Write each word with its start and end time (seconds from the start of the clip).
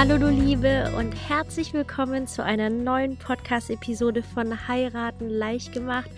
Hallo 0.00 0.16
du 0.16 0.30
Liebe 0.30 0.90
und 0.96 1.12
herzlich 1.28 1.74
willkommen 1.74 2.26
zu 2.26 2.42
einer 2.42 2.70
neuen 2.70 3.18
Podcast-Episode 3.18 4.22
von 4.22 4.66
Heiraten 4.66 5.28
leicht 5.28 5.74
gemacht. 5.74 6.08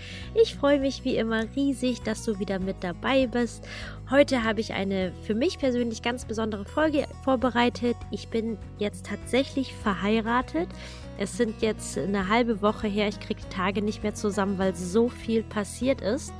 Ich 0.41 0.55
freue 0.55 0.79
mich 0.79 1.03
wie 1.03 1.17
immer 1.17 1.47
riesig, 1.57 2.01
dass 2.01 2.25
du 2.25 2.39
wieder 2.39 2.61
mit 2.61 2.77
dabei 2.85 3.27
bist. 3.27 3.67
Heute 4.09 4.45
habe 4.45 4.61
ich 4.61 4.73
eine 4.73 5.13
für 5.27 5.35
mich 5.35 5.59
persönlich 5.59 6.01
ganz 6.01 6.25
besondere 6.25 6.65
Folge 6.65 7.09
vorbereitet. 7.25 7.97
Ich 8.13 8.29
bin 8.29 8.57
jetzt 8.79 9.07
tatsächlich 9.07 9.75
verheiratet. 9.75 10.69
Es 11.19 11.37
sind 11.37 11.61
jetzt 11.61 11.99
eine 11.99 12.29
halbe 12.29 12.63
Woche 12.63 12.87
her. 12.87 13.09
Ich 13.09 13.19
kriege 13.19 13.43
die 13.43 13.53
Tage 13.53 13.83
nicht 13.83 14.05
mehr 14.05 14.15
zusammen, 14.15 14.59
weil 14.59 14.77
so 14.77 15.09
viel 15.09 15.43
passiert 15.43 16.01
ist. 16.03 16.33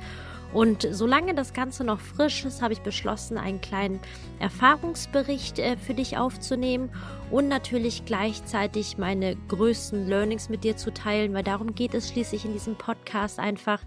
Und 0.53 0.87
solange 0.91 1.33
das 1.33 1.53
Ganze 1.53 1.83
noch 1.83 1.99
frisch 1.99 2.45
ist, 2.45 2.61
habe 2.61 2.73
ich 2.73 2.81
beschlossen, 2.81 3.37
einen 3.37 3.59
kleinen 3.59 3.99
Erfahrungsbericht 4.39 5.57
äh, 5.57 5.77
für 5.77 5.95
dich 5.95 6.17
aufzunehmen 6.17 6.91
und 7.31 7.47
natürlich 7.47 8.05
gleichzeitig 8.05 8.97
meine 8.97 9.35
größten 9.47 10.07
Learnings 10.07 10.49
mit 10.49 10.63
dir 10.63 10.77
zu 10.77 10.93
teilen, 10.93 11.33
weil 11.33 11.43
darum 11.43 11.75
geht 11.75 11.93
es 11.93 12.09
schließlich 12.09 12.45
in 12.45 12.53
diesem 12.53 12.75
Podcast 12.75 13.39
einfach, 13.39 13.81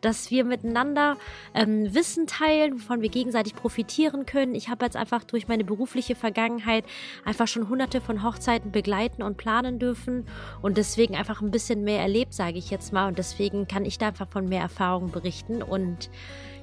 dass 0.00 0.30
wir 0.30 0.44
miteinander 0.44 1.16
ähm, 1.54 1.94
Wissen 1.94 2.26
teilen, 2.26 2.74
wovon 2.74 3.00
wir 3.00 3.08
gegenseitig 3.08 3.54
profitieren 3.54 4.26
können. 4.26 4.54
Ich 4.54 4.68
habe 4.68 4.84
jetzt 4.84 4.96
einfach 4.96 5.24
durch 5.24 5.48
meine 5.48 5.64
berufliche 5.64 6.14
Vergangenheit 6.14 6.84
einfach 7.24 7.48
schon 7.48 7.68
hunderte 7.68 8.00
von 8.00 8.22
Hochzeiten 8.22 8.72
begleiten 8.72 9.22
und 9.22 9.36
planen 9.36 9.78
dürfen 9.78 10.26
und 10.62 10.76
deswegen 10.76 11.16
einfach 11.16 11.40
ein 11.40 11.50
bisschen 11.50 11.84
mehr 11.84 12.00
erlebt, 12.00 12.34
sage 12.34 12.58
ich 12.58 12.70
jetzt 12.70 12.92
mal. 12.92 13.08
Und 13.08 13.18
deswegen 13.18 13.68
kann 13.68 13.84
ich 13.84 13.98
da 13.98 14.08
einfach 14.08 14.28
von 14.28 14.48
mehr 14.48 14.62
Erfahrung 14.62 15.10
berichten 15.10 15.62
und 15.62 16.10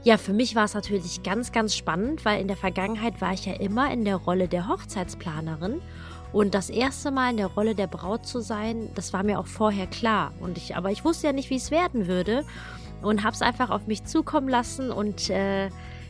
ja, 0.06 0.20
für 0.20 0.34
mich 0.34 0.56
war 0.56 0.66
es 0.66 0.76
natürlich 0.76 1.24
ganz, 1.24 1.52
ganz 1.52 1.76
spannend, 1.76 2.26
weil 2.26 2.40
in 2.40 2.48
der 2.48 2.56
Vergangenheit 2.56 3.22
war 3.22 3.34
ich 3.34 3.48
ja 3.48 3.54
immer 3.54 3.92
in 3.92 4.06
der 4.06 4.18
Rolle 4.18 4.48
der 4.48 4.68
Hochzeitsplanerin 4.68 5.82
und 6.36 6.54
das 6.54 6.70
erste 6.70 7.12
Mal 7.12 7.30
in 7.30 7.38
der 7.38 7.48
Rolle 7.48 7.76
der 7.76 7.88
Braut 7.88 8.26
zu 8.26 8.42
sein, 8.42 8.90
das 8.94 9.14
war 9.14 9.24
mir 9.24 9.40
auch 9.40 9.48
vorher 9.48 9.88
klar. 9.88 10.34
Und 10.42 10.58
ich, 10.58 10.76
aber 10.76 10.92
ich 10.92 11.06
wusste 11.06 11.28
ja 11.28 11.32
nicht, 11.32 11.50
wie 11.50 11.56
es 11.56 11.72
werden 11.72 12.08
würde. 12.08 12.44
Und 13.02 13.24
habe 13.24 13.34
es 13.34 13.42
einfach 13.42 13.70
auf 13.70 13.88
mich 13.88 14.04
zukommen 14.04 14.50
lassen. 14.50 14.92
Und 14.92 15.30
äh, 15.30 15.68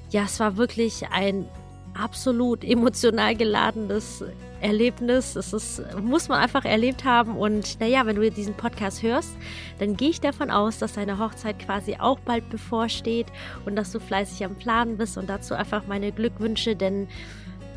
ja, 0.10 0.24
es 0.26 0.40
war 0.40 0.58
wirklich 0.58 1.10
ein 1.12 1.48
absolut 1.94 2.64
emotional 2.64 3.36
geladenes 3.36 4.24
Erlebnis. 4.62 5.34
Das 5.34 5.54
ist, 5.54 5.84
muss 6.02 6.28
man 6.28 6.40
einfach 6.40 6.66
erlebt 6.66 7.04
haben. 7.06 7.38
Und 7.38 7.80
naja, 7.80 8.08
wenn 8.08 8.16
du 8.16 8.32
diesen 8.32 8.56
Podcast 8.56 9.04
hörst, 9.04 9.30
dann 9.78 9.96
gehe 9.96 10.10
ich 10.10 10.22
davon 10.22 10.50
aus, 10.50 10.80
dass 10.80 10.94
deine 10.94 11.20
Hochzeit 11.20 11.60
quasi 11.60 11.98
auch 12.00 12.20
bald 12.22 12.50
bevorsteht 12.50 13.28
und 13.68 13.76
dass 13.76 13.92
du 13.92 14.00
fleißig 14.00 14.44
am 14.44 14.56
Planen 14.56 14.98
bist. 14.98 15.20
Und 15.20 15.30
dazu 15.30 15.54
einfach 15.54 15.86
meine 15.86 16.12
Glückwünsche, 16.12 16.76
denn 16.76 17.10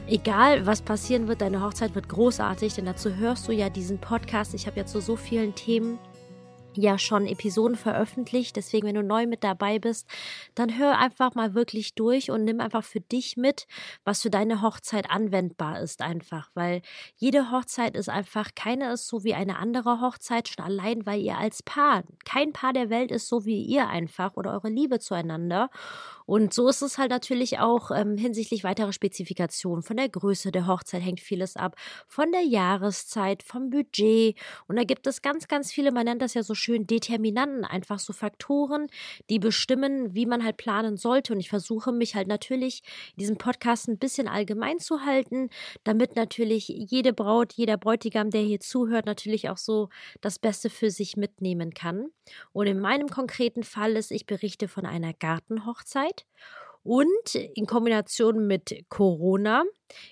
egal 0.08 0.66
was 0.66 0.82
passieren 0.82 1.28
wird, 1.28 1.40
deine 1.40 1.62
Hochzeit 1.62 1.94
wird 1.94 2.08
großartig, 2.08 2.74
denn 2.74 2.86
dazu 2.86 3.14
hörst 3.14 3.46
du 3.48 3.52
ja 3.52 3.68
diesen 3.68 3.98
Podcast. 3.98 4.54
Ich 4.54 4.66
habe 4.66 4.78
ja 4.78 4.86
zu 4.86 5.00
so 5.00 5.16
vielen 5.16 5.54
Themen 5.54 5.98
ja 6.74 6.98
schon 6.98 7.26
Episoden 7.26 7.76
veröffentlicht. 7.76 8.56
Deswegen, 8.56 8.86
wenn 8.86 8.94
du 8.94 9.02
neu 9.02 9.26
mit 9.26 9.42
dabei 9.42 9.78
bist, 9.78 10.06
dann 10.54 10.78
hör 10.78 10.98
einfach 10.98 11.34
mal 11.34 11.54
wirklich 11.54 11.94
durch 11.94 12.30
und 12.30 12.44
nimm 12.44 12.60
einfach 12.60 12.84
für 12.84 13.00
dich 13.00 13.36
mit, 13.36 13.66
was 14.04 14.22
für 14.22 14.30
deine 14.30 14.62
Hochzeit 14.62 15.10
anwendbar 15.10 15.80
ist 15.80 16.02
einfach. 16.02 16.50
Weil 16.54 16.82
jede 17.16 17.50
Hochzeit 17.50 17.96
ist 17.96 18.08
einfach, 18.08 18.54
keine 18.54 18.92
ist 18.92 19.08
so 19.08 19.24
wie 19.24 19.34
eine 19.34 19.58
andere 19.58 20.00
Hochzeit, 20.00 20.48
schon 20.48 20.64
allein, 20.64 21.04
weil 21.04 21.20
ihr 21.20 21.36
als 21.36 21.62
Paar, 21.62 22.04
kein 22.24 22.52
Paar 22.52 22.72
der 22.72 22.90
Welt 22.90 23.10
ist 23.10 23.28
so 23.28 23.44
wie 23.44 23.62
ihr 23.62 23.88
einfach 23.88 24.36
oder 24.36 24.52
eure 24.52 24.68
Liebe 24.68 25.00
zueinander. 25.00 25.70
Und 26.28 26.52
so 26.52 26.68
ist 26.68 26.82
es 26.82 26.98
halt 26.98 27.10
natürlich 27.10 27.58
auch 27.58 27.90
ähm, 27.90 28.18
hinsichtlich 28.18 28.62
weiterer 28.62 28.92
Spezifikationen. 28.92 29.82
Von 29.82 29.96
der 29.96 30.10
Größe 30.10 30.52
der 30.52 30.66
Hochzeit 30.66 31.00
hängt 31.00 31.20
vieles 31.20 31.56
ab, 31.56 31.74
von 32.06 32.30
der 32.32 32.42
Jahreszeit, 32.42 33.42
vom 33.42 33.70
Budget. 33.70 34.36
Und 34.66 34.76
da 34.76 34.84
gibt 34.84 35.06
es 35.06 35.22
ganz, 35.22 35.48
ganz 35.48 35.72
viele, 35.72 35.90
man 35.90 36.04
nennt 36.04 36.20
das 36.20 36.34
ja 36.34 36.42
so 36.42 36.54
schön 36.54 36.86
Determinanten, 36.86 37.64
einfach 37.64 37.98
so 37.98 38.12
Faktoren, 38.12 38.88
die 39.30 39.38
bestimmen, 39.38 40.14
wie 40.14 40.26
man 40.26 40.44
halt 40.44 40.58
planen 40.58 40.98
sollte. 40.98 41.32
Und 41.32 41.40
ich 41.40 41.48
versuche 41.48 41.92
mich 41.92 42.14
halt 42.14 42.28
natürlich 42.28 42.82
in 43.16 43.20
diesem 43.20 43.38
Podcast 43.38 43.88
ein 43.88 43.96
bisschen 43.96 44.28
allgemein 44.28 44.80
zu 44.80 45.06
halten, 45.06 45.48
damit 45.82 46.14
natürlich 46.14 46.68
jede 46.68 47.14
Braut, 47.14 47.54
jeder 47.54 47.78
Bräutigam, 47.78 48.28
der 48.28 48.42
hier 48.42 48.60
zuhört, 48.60 49.06
natürlich 49.06 49.48
auch 49.48 49.56
so 49.56 49.88
das 50.20 50.38
Beste 50.38 50.68
für 50.68 50.90
sich 50.90 51.16
mitnehmen 51.16 51.72
kann. 51.72 52.10
Und 52.52 52.66
in 52.66 52.80
meinem 52.80 53.08
konkreten 53.08 53.62
Fall 53.62 53.96
ist, 53.96 54.10
ich 54.10 54.26
berichte 54.26 54.68
von 54.68 54.84
einer 54.84 55.14
Gartenhochzeit. 55.14 56.17
it. 56.18 56.24
Und 56.88 57.34
in 57.34 57.66
Kombination 57.66 58.46
mit 58.46 58.84
Corona 58.88 59.62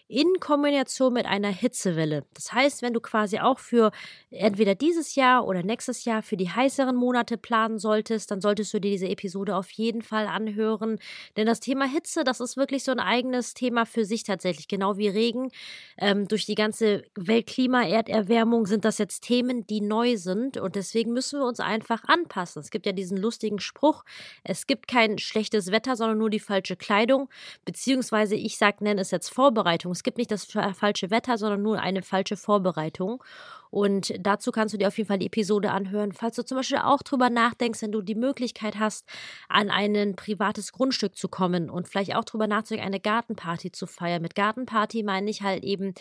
in 0.09 0.39
Kombination 0.41 1.13
mit 1.13 1.27
einer 1.27 1.49
Hitzewelle. 1.49 2.25
Das 2.35 2.53
heißt, 2.53 2.83
wenn 2.83 2.95
du 2.95 3.01
quasi 3.01 3.41
auch 3.41 3.59
für 3.59 3.91
entweder 4.31 4.75
dieses 4.75 5.15
Jahr 5.15 5.47
oder 5.47 5.63
nächstes 5.63 6.05
Jahr 6.05 6.23
für 6.23 6.37
die 6.37 6.49
heißeren 6.49 6.97
Monate 6.97 7.37
planen 7.37 7.79
solltest, 7.79 8.31
dann 8.31 8.41
solltest 8.41 8.73
du 8.73 8.81
dir 8.81 8.91
diese 8.91 9.09
Episode 9.09 9.57
auf 9.57 9.71
jeden 9.71 10.03
Fall 10.03 10.27
anhören. 10.27 10.99
Denn 11.37 11.47
das 11.47 11.61
Thema 11.61 11.87
Hitze, 11.87 12.25
das 12.25 12.41
ist 12.41 12.57
wirklich 12.57 12.85
so 12.85 12.93
ein 12.93 13.01
eigenes 13.01 13.55
Thema 13.55 13.85
für 13.85 14.05
sich 14.05 14.23
tatsächlich, 14.23 14.69
genau 14.69 14.97
wie 14.97 15.09
Regen. 15.09 15.51
Ähm, 15.99 16.29
durch 16.29 16.47
die 16.47 16.55
ganze 16.55 17.03
Weltklima, 17.15 17.83
Erderwärmung 17.83 18.67
sind 18.67 18.85
das 18.85 18.99
jetzt 18.99 19.23
Themen, 19.23 19.67
die 19.67 19.81
neu 19.81 20.17
sind 20.17 20.57
und 20.57 20.77
deswegen 20.77 21.13
müssen 21.13 21.41
wir 21.41 21.47
uns 21.47 21.61
einfach 21.61 22.05
anpassen. 22.05 22.61
Es 22.61 22.71
gibt 22.71 22.87
ja 22.87 22.93
diesen 22.93 23.17
lustigen 23.17 23.59
Spruch, 23.59 24.05
es 24.45 24.67
gibt 24.67 24.89
kein 24.89 25.19
schlechtes 25.19 25.73
Wetter, 25.73 25.97
sondern 25.97 26.19
nur 26.19 26.31
die 26.31 26.41
falsche 26.41 26.66
Kleidung, 26.75 27.29
beziehungsweise 27.65 28.35
ich 28.35 28.59
sag, 28.59 28.81
nenne 28.81 29.01
es 29.01 29.13
jetzt 29.13 29.29
Vorbereitung 29.29 29.77
Vorbereitung. 29.77 29.93
Es 29.93 30.03
gibt 30.03 30.19
nicht 30.19 30.31
das 30.31 30.45
falsche 30.45 31.11
Wetter, 31.11 31.39
sondern 31.39 31.63
nur 31.63 31.81
eine 31.81 32.03
falsche 32.03 32.37
Vorbereitung. 32.37 33.23
Und 33.71 34.15
dazu 34.21 34.53
kannst 34.53 34.75
du 34.75 34.79
dir 34.79 34.89
auf 34.89 34.97
jeden 34.97 35.09
Fall 35.09 35.19
die 35.19 35.27
Episode 35.27 35.71
anhören. 35.71 36.13
Falls 36.13 36.37
du 36.37 36.45
zum 36.45 36.57
Beispiel 36.57 36.79
auch 36.79 37.03
drüber 37.03 37.31
nachdenkst, 37.31 37.83
wenn 37.83 37.93
du 37.93 38.01
die 38.01 38.15
Möglichkeit 38.15 38.79
hast, 38.79 39.07
an 39.49 39.71
ein 39.71 40.15
privates 40.17 40.73
Grundstück 40.73 41.17
zu 41.17 41.29
kommen 41.29 41.69
und 41.69 41.89
vielleicht 41.89 42.15
auch 42.15 42.25
drüber 42.25 42.47
nachzudenken, 42.47 42.87
eine 42.87 43.01
Gartenparty 43.01 43.73
zu 43.73 43.87
feiern. 43.87 44.23
Mit 44.23 44.35
Gartenparty 44.35 45.03
meine 45.03 45.31
ich 45.31 45.43
halt 45.43 45.65
eben 45.65 45.95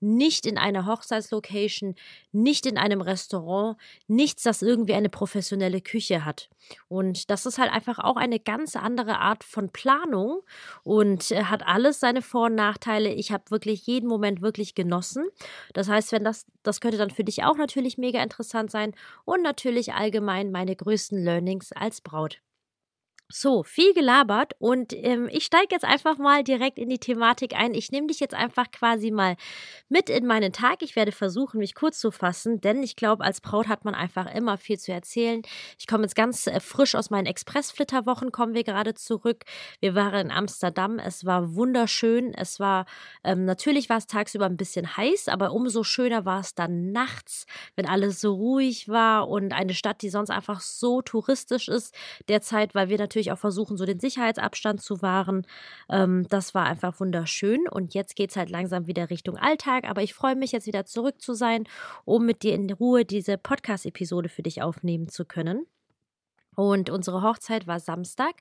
nicht 0.00 0.46
in 0.46 0.58
einer 0.58 0.86
Hochzeitslocation, 0.86 1.94
nicht 2.32 2.66
in 2.66 2.78
einem 2.78 3.00
Restaurant, 3.00 3.76
nichts, 4.06 4.42
das 4.42 4.62
irgendwie 4.62 4.94
eine 4.94 5.08
professionelle 5.08 5.80
Küche 5.80 6.24
hat. 6.24 6.48
Und 6.88 7.30
das 7.30 7.46
ist 7.46 7.58
halt 7.58 7.72
einfach 7.72 7.98
auch 7.98 8.16
eine 8.16 8.38
ganz 8.38 8.76
andere 8.76 9.18
Art 9.18 9.44
von 9.44 9.70
Planung 9.70 10.42
und 10.82 11.30
äh, 11.30 11.44
hat 11.44 11.66
alles 11.66 12.00
seine 12.00 12.22
Vor- 12.22 12.46
und 12.46 12.54
Nachteile. 12.54 13.12
Ich 13.12 13.32
habe 13.32 13.50
wirklich 13.50 13.86
jeden 13.86 14.08
Moment 14.08 14.42
wirklich 14.42 14.74
genossen. 14.74 15.26
Das 15.72 15.88
heißt, 15.88 16.12
wenn 16.12 16.24
das, 16.24 16.46
das 16.62 16.80
könnte 16.80 16.98
dann 16.98 17.10
für 17.10 17.24
dich 17.24 17.44
auch 17.44 17.56
natürlich 17.56 17.98
mega 17.98 18.22
interessant 18.22 18.70
sein 18.70 18.94
und 19.24 19.42
natürlich 19.42 19.94
allgemein 19.94 20.50
meine 20.50 20.76
größten 20.76 21.22
Learnings 21.22 21.72
als 21.72 22.00
Braut. 22.00 22.40
So, 23.30 23.62
viel 23.62 23.92
gelabert 23.92 24.54
und 24.58 24.94
ähm, 24.94 25.28
ich 25.30 25.44
steige 25.44 25.68
jetzt 25.72 25.84
einfach 25.84 26.16
mal 26.16 26.42
direkt 26.42 26.78
in 26.78 26.88
die 26.88 26.98
Thematik 26.98 27.54
ein. 27.54 27.74
Ich 27.74 27.92
nehme 27.92 28.06
dich 28.06 28.20
jetzt 28.20 28.32
einfach 28.34 28.70
quasi 28.70 29.10
mal 29.10 29.36
mit 29.90 30.08
in 30.08 30.24
meinen 30.24 30.50
Tag. 30.50 30.80
Ich 30.80 30.96
werde 30.96 31.12
versuchen, 31.12 31.58
mich 31.58 31.74
kurz 31.74 31.98
zu 31.98 32.10
fassen, 32.10 32.62
denn 32.62 32.82
ich 32.82 32.96
glaube, 32.96 33.22
als 33.22 33.42
Braut 33.42 33.68
hat 33.68 33.84
man 33.84 33.94
einfach 33.94 34.34
immer 34.34 34.56
viel 34.56 34.78
zu 34.78 34.92
erzählen. 34.92 35.42
Ich 35.78 35.86
komme 35.86 36.04
jetzt 36.04 36.14
ganz 36.14 36.46
äh, 36.46 36.58
frisch 36.58 36.94
aus 36.94 37.10
meinen 37.10 37.26
Express-Flitterwochen, 37.26 38.32
kommen 38.32 38.54
wir 38.54 38.64
gerade 38.64 38.94
zurück. 38.94 39.44
Wir 39.80 39.94
waren 39.94 40.28
in 40.28 40.30
Amsterdam, 40.30 40.98
es 40.98 41.26
war 41.26 41.54
wunderschön. 41.54 42.32
Es 42.32 42.58
war, 42.60 42.86
ähm, 43.24 43.44
natürlich 43.44 43.90
war 43.90 43.98
es 43.98 44.06
tagsüber 44.06 44.46
ein 44.46 44.56
bisschen 44.56 44.96
heiß, 44.96 45.28
aber 45.28 45.52
umso 45.52 45.84
schöner 45.84 46.24
war 46.24 46.40
es 46.40 46.54
dann 46.54 46.92
nachts, 46.92 47.44
wenn 47.76 47.84
alles 47.84 48.22
so 48.22 48.32
ruhig 48.32 48.88
war 48.88 49.28
und 49.28 49.52
eine 49.52 49.74
Stadt, 49.74 50.00
die 50.00 50.08
sonst 50.08 50.30
einfach 50.30 50.60
so 50.60 51.02
touristisch 51.02 51.68
ist, 51.68 51.94
derzeit, 52.28 52.74
weil 52.74 52.88
wir 52.88 52.96
natürlich 52.96 53.17
natürlich 53.18 53.32
auch 53.32 53.38
versuchen, 53.38 53.76
so 53.76 53.84
den 53.84 54.00
Sicherheitsabstand 54.00 54.80
zu 54.80 55.02
wahren. 55.02 55.46
Ähm, 55.90 56.26
das 56.28 56.54
war 56.54 56.66
einfach 56.66 57.00
wunderschön. 57.00 57.68
Und 57.68 57.94
jetzt 57.94 58.14
geht 58.16 58.30
es 58.30 58.36
halt 58.36 58.50
langsam 58.50 58.86
wieder 58.86 59.10
Richtung 59.10 59.36
Alltag. 59.36 59.88
Aber 59.88 60.02
ich 60.02 60.14
freue 60.14 60.36
mich 60.36 60.52
jetzt 60.52 60.66
wieder 60.66 60.84
zurück 60.84 61.20
zu 61.20 61.34
sein, 61.34 61.64
um 62.04 62.24
mit 62.24 62.42
dir 62.42 62.54
in 62.54 62.70
Ruhe 62.70 63.04
diese 63.04 63.36
Podcast-Episode 63.36 64.28
für 64.28 64.42
dich 64.42 64.62
aufnehmen 64.62 65.08
zu 65.08 65.24
können. 65.24 65.66
Und 66.54 66.90
unsere 66.90 67.22
Hochzeit 67.22 67.68
war 67.68 67.78
Samstag. 67.78 68.34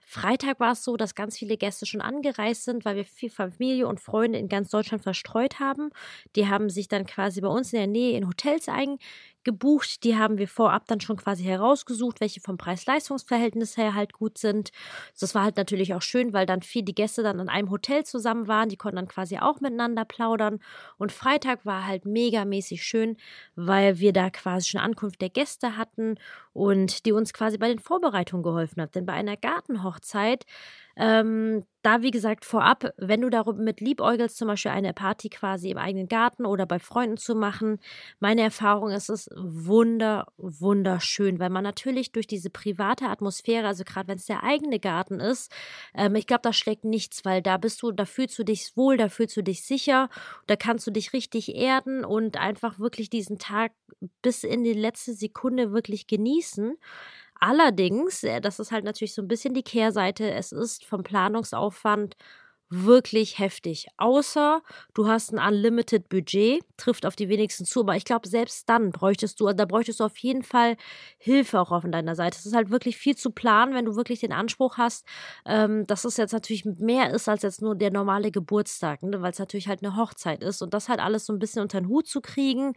Freitag 0.00 0.58
war 0.58 0.72
es 0.72 0.82
so, 0.82 0.96
dass 0.96 1.14
ganz 1.14 1.38
viele 1.38 1.56
Gäste 1.56 1.86
schon 1.86 2.00
angereist 2.00 2.64
sind, 2.64 2.84
weil 2.84 2.96
wir 2.96 3.04
viel 3.04 3.30
Familie 3.30 3.86
und 3.86 4.00
Freunde 4.00 4.40
in 4.40 4.48
ganz 4.48 4.70
Deutschland 4.70 5.04
verstreut 5.04 5.60
haben. 5.60 5.90
Die 6.34 6.48
haben 6.48 6.68
sich 6.68 6.88
dann 6.88 7.06
quasi 7.06 7.40
bei 7.40 7.46
uns 7.46 7.72
in 7.72 7.78
der 7.78 7.86
Nähe 7.86 8.16
in 8.16 8.26
Hotels 8.26 8.68
eingebucht. 9.40 10.04
Die 10.04 10.16
haben 10.16 10.38
wir 10.38 10.48
vorab 10.48 10.86
dann 10.86 11.00
schon 11.00 11.16
quasi 11.16 11.44
herausgesucht, 11.44 12.20
welche 12.20 12.40
vom 12.40 12.56
Preis-Leistungs-Verhältnis 12.56 13.76
her 13.76 13.94
halt 13.94 14.12
gut 14.12 14.38
sind. 14.38 14.70
Das 15.18 15.34
war 15.34 15.44
halt 15.44 15.56
natürlich 15.56 15.94
auch 15.94 16.02
schön, 16.02 16.32
weil 16.32 16.46
dann 16.46 16.62
viele 16.62 16.92
Gäste 16.92 17.22
dann 17.22 17.38
in 17.38 17.48
einem 17.48 17.70
Hotel 17.70 18.04
zusammen 18.04 18.48
waren. 18.48 18.68
Die 18.68 18.76
konnten 18.76 18.96
dann 18.96 19.08
quasi 19.08 19.38
auch 19.38 19.60
miteinander 19.60 20.04
plaudern. 20.04 20.60
Und 20.98 21.12
Freitag 21.12 21.64
war 21.66 21.86
halt 21.86 22.04
megamäßig 22.04 22.82
schön, 22.82 23.16
weil 23.56 23.98
wir 23.98 24.12
da 24.12 24.30
quasi 24.30 24.68
schon 24.68 24.80
Ankunft 24.80 25.20
der 25.20 25.30
Gäste 25.30 25.76
hatten 25.76 26.16
und 26.52 27.06
die 27.06 27.12
uns 27.12 27.32
quasi 27.32 27.58
bei 27.58 27.68
den 27.68 27.78
Vorbereitungen 27.78 28.42
geholfen 28.42 28.82
hat. 28.82 28.94
Denn 28.94 29.06
bei 29.06 29.12
einer 29.12 29.36
Gartenhochzeit 29.36 29.80
Hochzeit 29.90 30.46
Ähm, 30.96 31.64
da, 31.82 32.02
wie 32.02 32.10
gesagt, 32.10 32.44
vorab, 32.44 32.92
wenn 32.98 33.22
du 33.22 33.30
darüber 33.30 33.62
mit 33.62 33.80
liebäugelst, 33.80 34.36
zum 34.36 34.48
Beispiel 34.48 34.72
eine 34.72 34.92
Party 34.92 35.30
quasi 35.30 35.70
im 35.70 35.78
eigenen 35.78 36.08
Garten 36.08 36.44
oder 36.44 36.66
bei 36.66 36.78
Freunden 36.78 37.16
zu 37.16 37.34
machen, 37.34 37.78
meine 38.18 38.42
Erfahrung 38.42 38.90
ist 38.90 39.08
es 39.08 39.28
wunder, 39.34 40.26
wunderschön, 40.36 41.38
weil 41.38 41.48
man 41.48 41.64
natürlich 41.64 42.12
durch 42.12 42.26
diese 42.26 42.50
private 42.50 43.06
Atmosphäre, 43.06 43.66
also 43.66 43.84
gerade 43.84 44.08
wenn 44.08 44.18
es 44.18 44.26
der 44.26 44.44
eigene 44.44 44.78
Garten 44.78 45.20
ist, 45.20 45.50
ähm, 45.94 46.14
ich 46.16 46.26
glaube, 46.26 46.42
da 46.42 46.52
schlägt 46.52 46.84
nichts, 46.84 47.24
weil 47.24 47.40
da 47.40 47.56
bist 47.56 47.80
du, 47.82 47.92
da 47.92 48.04
fühlst 48.04 48.38
du 48.38 48.44
dich 48.44 48.72
wohl, 48.76 48.96
da 48.98 49.08
fühlst 49.08 49.36
du 49.36 49.42
dich 49.42 49.64
sicher, 49.64 50.10
da 50.46 50.56
kannst 50.56 50.86
du 50.86 50.90
dich 50.90 51.12
richtig 51.14 51.54
erden 51.54 52.04
und 52.04 52.36
einfach 52.36 52.78
wirklich 52.78 53.08
diesen 53.08 53.38
Tag 53.38 53.72
bis 54.22 54.44
in 54.44 54.64
die 54.64 54.72
letzte 54.74 55.14
Sekunde 55.14 55.72
wirklich 55.72 56.06
genießen. 56.06 56.76
Allerdings, 57.42 58.22
äh, 58.22 58.40
das 58.40 58.58
ist 58.58 58.70
halt 58.70 58.84
natürlich 58.84 59.14
so 59.14 59.22
ein 59.22 59.28
bisschen 59.28 59.54
die 59.54 59.62
Kehrseite, 59.62 60.30
es 60.30 60.52
ist 60.52 60.84
vom 60.84 61.02
Planungsaufwand 61.02 62.14
wirklich 62.70 63.40
heftig. 63.40 63.88
Außer 63.96 64.62
du 64.94 65.08
hast 65.08 65.34
ein 65.34 65.38
Unlimited 65.38 66.08
Budget, 66.08 66.64
trifft 66.76 67.04
auf 67.04 67.16
die 67.16 67.28
wenigsten 67.28 67.64
zu, 67.64 67.80
aber 67.80 67.96
ich 67.96 68.04
glaube, 68.04 68.28
selbst 68.28 68.68
dann 68.68 68.90
bräuchtest 68.90 69.40
du, 69.40 69.52
da 69.52 69.64
bräuchtest 69.64 69.98
du 69.98 70.04
auf 70.04 70.16
jeden 70.18 70.44
Fall 70.44 70.76
Hilfe 71.18 71.60
auch 71.60 71.72
auf 71.72 71.84
deiner 71.84 72.14
Seite. 72.14 72.38
Es 72.38 72.46
ist 72.46 72.54
halt 72.54 72.70
wirklich 72.70 72.96
viel 72.96 73.16
zu 73.16 73.32
planen, 73.32 73.74
wenn 73.74 73.84
du 73.84 73.96
wirklich 73.96 74.20
den 74.20 74.32
Anspruch 74.32 74.78
hast, 74.78 75.04
ähm, 75.44 75.84
dass 75.88 76.04
es 76.04 76.16
jetzt 76.16 76.32
natürlich 76.32 76.64
mehr 76.64 77.10
ist 77.10 77.28
als 77.28 77.42
jetzt 77.42 77.60
nur 77.60 77.74
der 77.74 77.90
normale 77.90 78.30
Geburtstag, 78.30 79.02
ne? 79.02 79.20
weil 79.20 79.32
es 79.32 79.40
natürlich 79.40 79.66
halt 79.66 79.82
eine 79.82 79.96
Hochzeit 79.96 80.42
ist 80.42 80.62
und 80.62 80.72
das 80.72 80.88
halt 80.88 81.00
alles 81.00 81.26
so 81.26 81.32
ein 81.32 81.40
bisschen 81.40 81.62
unter 81.62 81.80
den 81.80 81.88
Hut 81.88 82.06
zu 82.06 82.20
kriegen, 82.20 82.74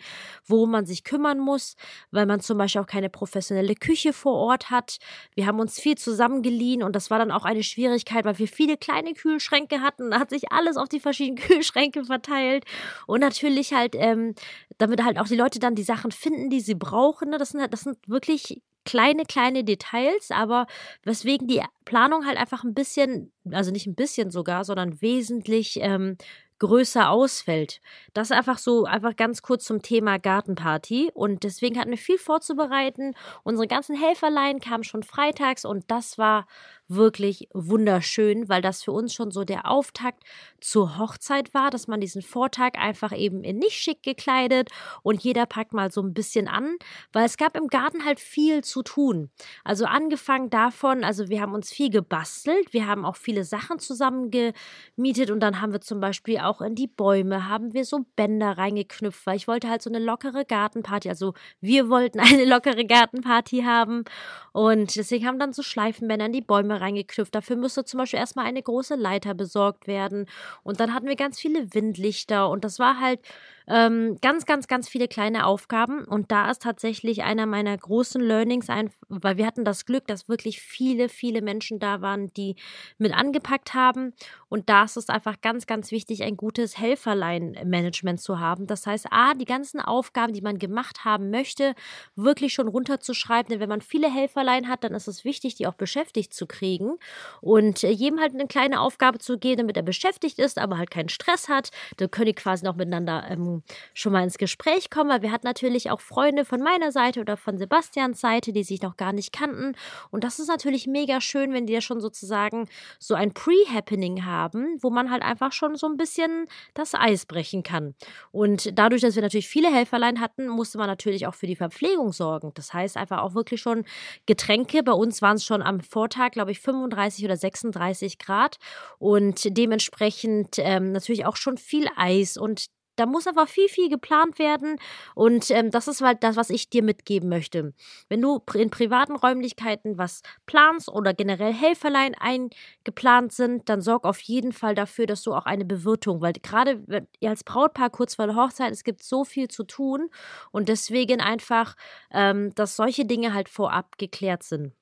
worum 0.48 0.72
man 0.72 0.88
sich 0.88 1.04
kümmern 1.04 1.40
muss, 1.40 1.76
weil 2.10 2.26
man 2.26 2.40
zum 2.40 2.58
Beispiel 2.58 2.82
auch 2.82 2.88
keine 2.88 3.10
professionelle 3.10 3.76
Küche 3.76 4.12
vor 4.12 4.34
Ort 4.34 4.72
hat. 4.72 4.98
Wir 5.36 5.46
haben 5.46 5.60
uns 5.60 5.80
viel 5.80 5.98
zusammengeliehen 5.98 6.82
und 6.82 6.96
das 6.96 7.12
war 7.12 7.20
dann 7.20 7.32
auch 7.32 7.46
eine 7.46 7.62
Schwierigkeit, 7.62 8.26
weil 8.26 8.40
wir 8.40 8.48
viele 8.48 8.76
kleine 8.76 9.14
Kühlschränke 9.14 9.83
hatten. 9.84 10.18
Hat 10.18 10.30
sich 10.30 10.52
alles 10.52 10.78
auf 10.78 10.90
die 10.90 11.00
verschiedenen 11.00 11.38
Kühlschränke 11.48 12.06
verteilt. 12.06 12.66
Und 13.08 13.20
natürlich 13.20 13.74
halt, 13.74 13.96
ähm, 13.96 14.36
damit 14.78 15.04
halt 15.04 15.20
auch 15.20 15.28
die 15.28 15.36
Leute 15.36 15.60
dann 15.60 15.76
die 15.76 15.84
Sachen 15.84 16.12
finden, 16.12 16.50
die 16.50 16.62
sie 16.62 16.76
brauchen. 16.76 17.30
Ne? 17.30 17.38
Das 17.38 17.50
sind 17.50 17.62
halt, 17.62 17.74
das 17.74 17.82
sind 17.82 17.98
wirklich 18.08 18.62
kleine, 18.86 19.24
kleine 19.24 19.64
Details, 19.64 20.32
aber 20.32 20.68
weswegen 21.04 21.48
die 21.48 21.62
Planung 21.86 22.26
halt 22.26 22.38
einfach 22.38 22.64
ein 22.64 22.74
bisschen, 22.74 23.32
also 23.52 23.72
nicht 23.72 23.88
ein 23.88 23.96
bisschen 23.96 24.30
sogar, 24.32 24.66
sondern 24.66 25.02
wesentlich 25.02 25.80
ähm, 25.82 26.18
größer 26.60 27.10
ausfällt. 27.10 27.82
Das 28.14 28.32
einfach 28.32 28.58
so, 28.58 28.86
einfach 28.86 29.16
ganz 29.18 29.42
kurz 29.42 29.66
zum 29.66 29.82
Thema 29.82 30.18
Gartenparty. 30.18 31.12
Und 31.14 31.44
deswegen 31.44 31.78
hatten 31.78 31.92
wir 31.92 31.98
viel 31.98 32.18
vorzubereiten. 32.18 33.16
Unsere 33.44 33.68
ganzen 33.68 33.96
Helferlein 33.96 34.60
kamen 34.60 34.84
schon 34.86 35.04
freitags 35.04 35.66
und 35.66 35.92
das 35.92 36.18
war 36.18 36.48
wirklich 36.96 37.48
wunderschön, 37.54 38.50
weil 38.50 38.62
das 38.62 38.84
für 38.84 38.92
uns 38.92 39.14
schon 39.14 39.32
so 39.32 39.44
der 39.44 39.70
Auftakt 39.70 40.24
zur 40.60 40.98
Hochzeit 40.98 41.54
war, 41.54 41.70
dass 41.70 41.88
man 41.88 42.00
diesen 42.00 42.22
Vortag 42.22 42.76
einfach 42.76 43.12
eben 43.16 43.44
in 43.44 43.58
nicht 43.58 43.76
schick 43.76 44.04
gekleidet 44.04 44.70
und 45.02 45.24
jeder 45.24 45.46
packt 45.46 45.74
mal 45.74 45.92
so 45.92 46.02
ein 46.02 46.14
bisschen 46.14 46.48
an, 46.48 46.78
weil 47.12 47.26
es 47.26 47.38
gab 47.38 47.58
im 47.58 47.68
Garten 47.68 48.06
halt 48.06 48.20
viel 48.20 48.64
zu 48.64 48.84
tun. 48.84 49.30
Also 49.64 49.86
angefangen 49.86 50.50
davon, 50.50 51.04
also 51.04 51.30
wir 51.30 51.42
haben 51.42 51.54
uns 51.54 51.72
viel 51.72 51.90
gebastelt, 51.90 52.74
wir 52.74 52.88
haben 52.88 53.06
auch 53.06 53.16
viele 53.16 53.44
Sachen 53.44 53.80
zusammen 53.80 54.32
gemietet 54.32 55.32
und 55.32 55.40
dann 55.40 55.62
haben 55.62 55.74
wir 55.74 55.82
zum 55.82 56.00
Beispiel 56.00 56.40
auch 56.40 56.62
in 56.62 56.76
die 56.76 56.88
Bäume 56.88 57.48
haben 57.48 57.74
wir 57.74 57.86
so 57.86 58.06
Bänder 58.16 58.58
reingeknüpft, 58.58 59.26
weil 59.26 59.36
ich 59.36 59.48
wollte 59.48 59.70
halt 59.70 59.82
so 59.82 59.90
eine 59.90 60.00
lockere 60.00 60.46
Gartenparty, 60.46 61.10
also 61.10 61.34
wir 61.60 61.90
wollten 61.90 62.20
eine 62.20 62.46
lockere 62.46 62.86
Gartenparty 62.86 63.64
haben 63.64 64.04
und 64.52 64.96
deswegen 64.96 65.28
haben 65.28 65.40
dann 65.40 65.54
so 65.54 65.64
Schleifenbänder 65.64 66.28
in 66.28 66.34
die 66.34 66.42
Bäume 66.42 66.80
reingeknüpft. 66.84 67.34
Dafür 67.34 67.56
müsste 67.56 67.86
zum 67.86 68.00
Beispiel 68.00 68.20
erstmal 68.20 68.46
eine 68.46 68.62
große 68.62 68.96
Leiter 68.96 69.34
besorgt 69.34 69.88
werden. 69.88 70.28
Und 70.64 70.80
dann 70.80 70.94
hatten 70.94 71.08
wir 71.08 71.16
ganz 71.16 71.40
viele 71.40 71.74
Windlichter. 71.74 72.50
Und 72.50 72.64
das 72.64 72.80
war 72.80 73.00
halt 73.00 73.20
ähm, 73.68 74.18
ganz, 74.22 74.46
ganz, 74.46 74.68
ganz 74.68 74.90
viele 74.90 75.08
kleine 75.08 75.46
Aufgaben. 75.46 76.04
Und 76.06 76.32
da 76.32 76.50
ist 76.50 76.62
tatsächlich 76.64 77.24
einer 77.24 77.46
meiner 77.46 77.78
großen 77.78 78.22
Learnings, 78.22 78.70
ein, 78.70 78.90
weil 79.10 79.38
wir 79.38 79.46
hatten 79.46 79.66
das 79.66 79.86
Glück, 79.86 80.08
dass 80.08 80.28
wirklich 80.28 80.62
viele, 80.62 81.10
viele 81.10 81.42
Menschen 81.42 81.80
da 81.80 82.02
waren, 82.02 82.34
die 82.34 82.56
mit 82.98 83.14
angepackt 83.14 83.74
haben. 83.74 84.14
Und 84.50 84.70
da 84.70 84.84
ist 84.84 84.98
es 84.98 85.10
einfach 85.10 85.42
ganz, 85.42 85.66
ganz 85.66 85.92
wichtig, 85.92 86.24
ein 86.24 86.38
gutes 86.38 86.78
Helferlein-Management 86.78 88.22
zu 88.22 88.40
haben. 88.40 88.68
Das 88.68 88.86
heißt, 88.86 89.08
A, 89.12 89.34
die 89.34 89.46
ganzen 89.46 89.80
Aufgaben, 89.80 90.34
die 90.34 90.42
man 90.42 90.60
gemacht 90.60 91.06
haben 91.06 91.30
möchte, 91.30 91.74
wirklich 92.16 92.54
schon 92.54 92.68
runterzuschreiben. 92.68 93.50
Denn 93.50 93.60
wenn 93.60 93.70
man 93.70 93.82
viele 93.82 94.14
Helferlein 94.14 94.68
hat, 94.68 94.84
dann 94.84 94.94
ist 94.94 95.08
es 95.08 95.26
wichtig, 95.26 95.56
die 95.56 95.68
auch 95.68 95.74
beschäftigt 95.74 96.34
zu 96.34 96.48
kriegen. 96.48 96.94
Und 97.42 97.82
jedem 97.82 98.20
halt 98.20 98.34
eine 98.34 98.48
kleine 98.48 98.82
Aufgabe 98.82 99.20
zu 99.20 99.38
geben, 99.38 99.60
damit 99.60 99.78
er 99.78 99.84
beschäftigt 99.84 100.40
ist, 100.40 100.58
aber 100.58 100.78
halt 100.78 100.92
keinen 100.92 101.10
Stress 101.10 101.50
hat. 101.50 101.70
Dann 101.98 102.12
können 102.12 102.28
die 102.28 102.34
quasi 102.34 102.66
noch 102.66 102.76
miteinander 102.76 103.26
ähm, 103.30 103.53
schon 103.94 104.14
mal 104.14 104.24
ins 104.24 104.38
Gespräch 104.38 104.90
kommen, 104.90 105.10
weil 105.10 105.22
wir 105.22 105.32
hatten 105.32 105.46
natürlich 105.46 105.92
auch 105.92 106.02
Freunde 106.02 106.46
von 106.46 106.62
meiner 106.62 106.92
Seite 106.92 107.20
oder 107.20 107.38
von 107.38 107.58
Sebastians 107.58 108.20
Seite, 108.20 108.54
die 108.54 108.64
sich 108.64 108.82
noch 108.82 108.98
gar 108.98 109.14
nicht 109.14 109.34
kannten. 109.34 109.76
Und 110.10 110.24
das 110.24 110.40
ist 110.40 110.48
natürlich 110.48 110.88
mega 110.88 111.22
schön, 111.22 111.54
wenn 111.54 111.68
die 111.68 111.74
ja 111.74 111.82
schon 111.82 112.02
sozusagen 112.02 112.68
so 113.00 113.14
ein 113.14 113.34
Pre-Happening 113.34 114.26
haben, 114.26 114.78
wo 114.82 114.90
man 114.90 115.12
halt 115.12 115.22
einfach 115.22 115.52
schon 115.52 115.76
so 115.76 115.88
ein 115.88 115.98
bisschen 115.98 116.46
das 116.74 116.96
Eis 116.96 117.26
brechen 117.26 117.64
kann. 117.64 117.94
Und 118.32 118.78
dadurch, 118.78 119.02
dass 119.02 119.16
wir 119.16 119.22
natürlich 119.22 119.48
viele 119.48 119.72
Helferlein 119.72 120.20
hatten, 120.20 120.48
musste 120.48 120.78
man 120.78 120.88
natürlich 120.88 121.28
auch 121.28 121.36
für 121.36 121.48
die 121.48 121.56
Verpflegung 121.56 122.14
sorgen. 122.14 122.52
Das 122.56 122.74
heißt 122.74 122.98
einfach 122.98 123.22
auch 123.22 123.36
wirklich 123.36 123.62
schon 123.62 123.86
Getränke. 124.26 124.84
Bei 124.84 124.94
uns 124.94 125.22
waren 125.22 125.36
es 125.36 125.46
schon 125.46 125.62
am 125.62 125.82
Vortag, 125.82 126.32
glaube 126.32 126.52
ich, 126.52 126.60
35 126.60 127.26
oder 127.26 127.38
36 127.38 128.18
Grad 128.18 128.58
und 129.00 129.58
dementsprechend 129.58 130.56
ähm, 130.58 130.92
natürlich 130.92 131.26
auch 131.26 131.36
schon 131.36 131.58
viel 131.58 131.88
Eis 131.96 132.38
und 132.38 132.68
da 132.96 133.06
muss 133.06 133.28
einfach 133.28 133.48
viel, 133.48 133.68
viel 133.70 133.90
geplant 133.90 134.40
werden. 134.40 134.78
Und 135.16 135.50
ähm, 135.52 135.72
das 135.72 135.88
ist 135.88 136.02
halt 136.02 136.24
das, 136.24 136.36
was 136.36 136.50
ich 136.50 136.70
dir 136.70 136.84
mitgeben 136.84 137.30
möchte. 137.30 137.74
Wenn 138.10 138.22
du 138.22 138.42
in 138.54 138.70
privaten 138.70 139.16
Räumlichkeiten 139.16 139.98
was 139.98 140.22
planst 140.46 140.90
oder 140.90 141.14
generell 141.14 141.54
Helferlein 141.54 142.16
eingeplant 142.16 143.34
sind, 143.34 143.70
dann 143.70 143.82
sorg 143.82 144.06
auf 144.06 144.20
jeden 144.22 144.52
Fall 144.52 144.76
dafür, 144.76 145.06
dass 145.06 145.24
du 145.24 145.34
auch 145.34 145.46
eine 145.46 145.66
Bewirtung, 145.66 146.22
weil 146.22 146.34
gerade 146.34 146.84
als 147.24 147.44
Brautpaar 147.44 147.90
kurz 147.90 148.16
vor 148.16 148.28
der 148.28 148.36
Hochzeit, 148.36 148.72
es 148.72 148.84
gibt 148.84 149.04
so 149.04 149.24
viel 149.24 149.48
zu 149.48 149.64
tun 149.64 150.10
und 150.52 150.70
deswegen 150.70 151.22
einfach, 151.22 151.76
ähm, 152.12 152.54
dass 152.56 152.76
solche 152.76 153.06
Dinge 153.06 153.34
halt 153.34 153.50
vorab 153.50 153.98
geklärt 153.98 154.44
sind. 154.44 154.74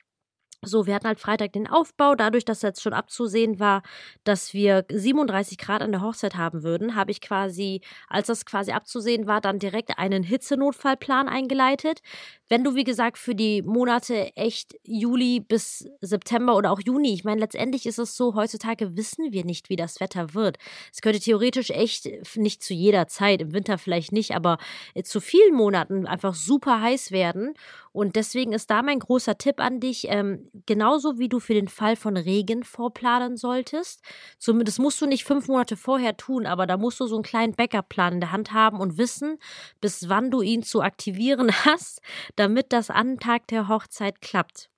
So, 0.64 0.86
wir 0.86 0.94
hatten 0.94 1.08
halt 1.08 1.20
Freitag 1.20 1.54
den 1.54 1.68
Aufbau. 1.68 2.14
Dadurch, 2.14 2.46
dass 2.46 2.62
jetzt 2.62 2.84
schon 2.84 2.94
abzusehen 2.94 3.60
war, 3.60 3.82
dass 4.24 4.54
wir 4.54 4.86
37 4.92 5.58
Grad 5.58 5.82
an 5.82 5.92
der 5.92 6.02
Hochzeit 6.02 6.36
haben 6.36 6.62
würden, 6.62 6.96
habe 6.96 7.10
ich 7.10 7.20
quasi, 7.20 7.82
als 8.08 8.28
das 8.28 8.46
quasi 8.46 8.72
abzusehen 8.72 9.26
war, 9.26 9.42
dann 9.42 9.58
direkt 9.58 9.98
einen 9.98 10.22
Hitzenotfallplan 10.22 11.28
eingeleitet. 11.28 12.02
Wenn 12.48 12.64
du, 12.64 12.76
wie 12.76 12.84
gesagt, 12.84 13.18
für 13.18 13.34
die 13.34 13.64
Monate 13.64 14.36
echt 14.36 14.76
Juli 14.84 15.40
bis 15.40 15.90
September 16.00 16.56
oder 16.56 16.72
auch 16.72 16.82
Juni, 16.86 17.12
ich 17.12 17.24
meine, 17.24 17.42
letztendlich 17.42 17.88
ist 17.88 17.98
es 17.98 18.16
so, 18.16 18.36
heutzutage 18.36 18.96
wissen 18.96 19.32
wir 19.32 19.46
nicht, 19.46 19.70
wie 19.70 19.78
das 19.78 20.00
Wetter 20.00 20.36
wird. 20.36 20.58
Es 20.94 21.02
könnte 21.02 21.20
theoretisch 21.20 21.72
echt 21.72 22.08
nicht 22.36 22.62
zu 22.62 22.76
jeder 22.76 23.08
Zeit, 23.08 23.42
im 23.42 23.54
Winter 23.54 23.80
vielleicht 23.80 24.12
nicht, 24.12 24.36
aber 24.36 24.60
zu 25.04 25.22
vielen 25.22 25.56
Monaten 25.56 26.06
einfach 26.06 26.36
super 26.36 26.82
heiß 26.82 27.12
werden. 27.12 27.56
Und 27.94 28.16
deswegen 28.16 28.54
ist 28.54 28.70
da 28.70 28.84
mein 28.84 29.00
großer 29.00 29.38
Tipp 29.38 29.60
an 29.60 29.80
dich, 29.80 30.06
ähm, 30.10 30.50
genauso 30.66 31.20
wie 31.20 31.30
du 31.30 31.40
für 31.40 31.54
den 31.54 31.68
Fall 31.68 31.96
von 31.96 32.18
Regen 32.18 32.64
vorplanen 32.64 33.38
solltest. 33.38 34.02
Zumindest 34.40 34.80
musst 34.80 35.02
du 35.02 35.06
nicht 35.06 35.24
fünf 35.24 35.48
Monate 35.48 35.78
vorher 35.78 36.18
tun, 36.18 36.46
aber 36.46 36.68
da 36.68 36.78
musst 36.78 37.00
du 37.00 37.08
so 37.08 37.16
einen 37.16 37.24
kleinen 37.24 37.54
Backup-Plan 37.54 38.16
in 38.16 38.20
der 38.22 38.32
Hand 38.32 38.54
haben 38.54 38.80
und 38.80 38.98
wissen, 38.98 39.38
bis 39.80 40.10
wann 40.10 40.32
du 40.32 40.42
ihn 40.42 40.64
zu 40.64 40.82
aktivieren 40.82 41.52
hast, 41.66 42.02
damit 42.36 42.74
das 42.74 42.90
an 42.90 43.18
Tag 43.20 43.48
der 43.48 43.68
Hochzeit 43.68 44.22
klappt. 44.22 44.71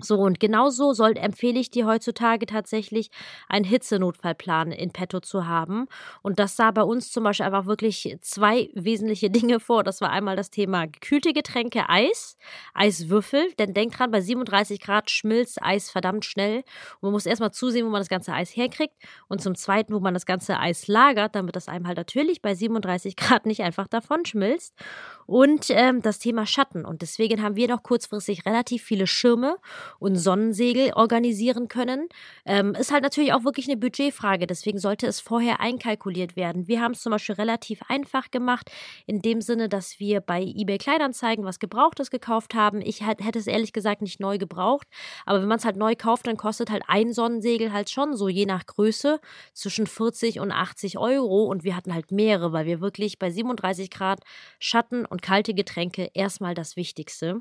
So, 0.00 0.18
und 0.18 0.40
genauso 0.40 0.92
soll, 0.92 1.16
empfehle 1.16 1.60
ich 1.60 1.70
dir 1.70 1.86
heutzutage 1.86 2.46
tatsächlich 2.46 3.10
einen 3.48 3.64
Hitzenotfallplan 3.64 4.72
in 4.72 4.90
petto 4.90 5.20
zu 5.20 5.46
haben. 5.46 5.86
Und 6.20 6.40
das 6.40 6.56
sah 6.56 6.72
bei 6.72 6.82
uns 6.82 7.12
zum 7.12 7.22
Beispiel 7.22 7.46
einfach 7.46 7.66
wirklich 7.66 8.16
zwei 8.20 8.70
wesentliche 8.74 9.30
Dinge 9.34 9.60
vor. 9.60 9.84
Das 9.84 10.00
war 10.00 10.10
einmal 10.10 10.34
das 10.34 10.50
Thema 10.50 10.86
gekühlte 10.86 11.32
Getränke, 11.32 11.88
Eis, 11.88 12.36
Eiswürfel. 12.74 13.52
Denn 13.60 13.72
denk 13.72 13.96
dran, 13.96 14.10
bei 14.10 14.20
37 14.20 14.80
Grad 14.80 15.10
schmilzt 15.10 15.62
Eis 15.62 15.90
verdammt 15.90 16.24
schnell. 16.24 16.64
Und 16.94 17.02
man 17.02 17.12
muss 17.12 17.26
erstmal 17.26 17.52
zusehen, 17.52 17.86
wo 17.86 17.90
man 17.90 18.00
das 18.00 18.08
ganze 18.08 18.32
Eis 18.32 18.50
herkriegt. 18.50 18.94
Und 19.28 19.42
zum 19.42 19.54
Zweiten, 19.54 19.94
wo 19.94 20.00
man 20.00 20.14
das 20.14 20.26
ganze 20.26 20.58
Eis 20.58 20.88
lagert, 20.88 21.36
damit 21.36 21.54
das 21.54 21.68
einem 21.68 21.86
halt 21.86 21.98
natürlich 21.98 22.42
bei 22.42 22.56
37 22.56 23.14
Grad 23.14 23.46
nicht 23.46 23.62
einfach 23.62 23.86
davon 23.86 24.24
schmilzt. 24.24 24.74
Und 25.26 25.66
ähm, 25.70 26.02
das 26.02 26.18
Thema 26.18 26.46
Schatten. 26.46 26.84
Und 26.84 27.00
deswegen 27.02 27.42
haben 27.42 27.54
wir 27.54 27.68
noch 27.68 27.84
kurzfristig 27.84 28.44
relativ 28.44 28.82
viele 28.82 29.06
Schirme 29.06 29.56
und 29.98 30.16
Sonnensegel 30.16 30.92
organisieren 30.94 31.68
können. 31.68 32.08
Ähm, 32.44 32.74
ist 32.74 32.92
halt 32.92 33.02
natürlich 33.02 33.32
auch 33.32 33.44
wirklich 33.44 33.68
eine 33.68 33.76
Budgetfrage, 33.76 34.46
deswegen 34.46 34.78
sollte 34.78 35.06
es 35.06 35.20
vorher 35.20 35.60
einkalkuliert 35.60 36.36
werden. 36.36 36.68
Wir 36.68 36.80
haben 36.80 36.92
es 36.92 37.02
zum 37.02 37.12
Beispiel 37.12 37.36
relativ 37.36 37.80
einfach 37.88 38.30
gemacht, 38.30 38.70
in 39.06 39.20
dem 39.20 39.40
Sinne, 39.40 39.68
dass 39.68 39.98
wir 40.00 40.20
bei 40.20 40.42
eBay 40.42 40.78
Kleinanzeigen 40.78 41.44
was 41.44 41.58
Gebrauchtes 41.58 42.10
gekauft 42.10 42.54
haben. 42.54 42.80
Ich 42.80 43.06
hätte 43.06 43.38
es 43.38 43.46
ehrlich 43.46 43.72
gesagt 43.72 44.02
nicht 44.02 44.20
neu 44.20 44.38
gebraucht, 44.38 44.86
aber 45.26 45.40
wenn 45.40 45.48
man 45.48 45.58
es 45.58 45.64
halt 45.64 45.76
neu 45.76 45.94
kauft, 45.96 46.26
dann 46.26 46.36
kostet 46.36 46.70
halt 46.70 46.82
ein 46.88 47.12
Sonnensegel 47.12 47.72
halt 47.72 47.90
schon 47.90 48.16
so 48.16 48.28
je 48.28 48.46
nach 48.46 48.66
Größe 48.66 49.20
zwischen 49.52 49.86
40 49.86 50.40
und 50.40 50.52
80 50.52 50.98
Euro 50.98 51.44
und 51.44 51.64
wir 51.64 51.76
hatten 51.76 51.94
halt 51.94 52.10
mehrere, 52.10 52.52
weil 52.52 52.66
wir 52.66 52.80
wirklich 52.80 53.18
bei 53.18 53.30
37 53.30 53.90
Grad 53.90 54.20
Schatten 54.58 55.04
und 55.04 55.22
kalte 55.22 55.54
Getränke 55.54 56.10
erstmal 56.14 56.54
das 56.54 56.76
Wichtigste. 56.76 57.40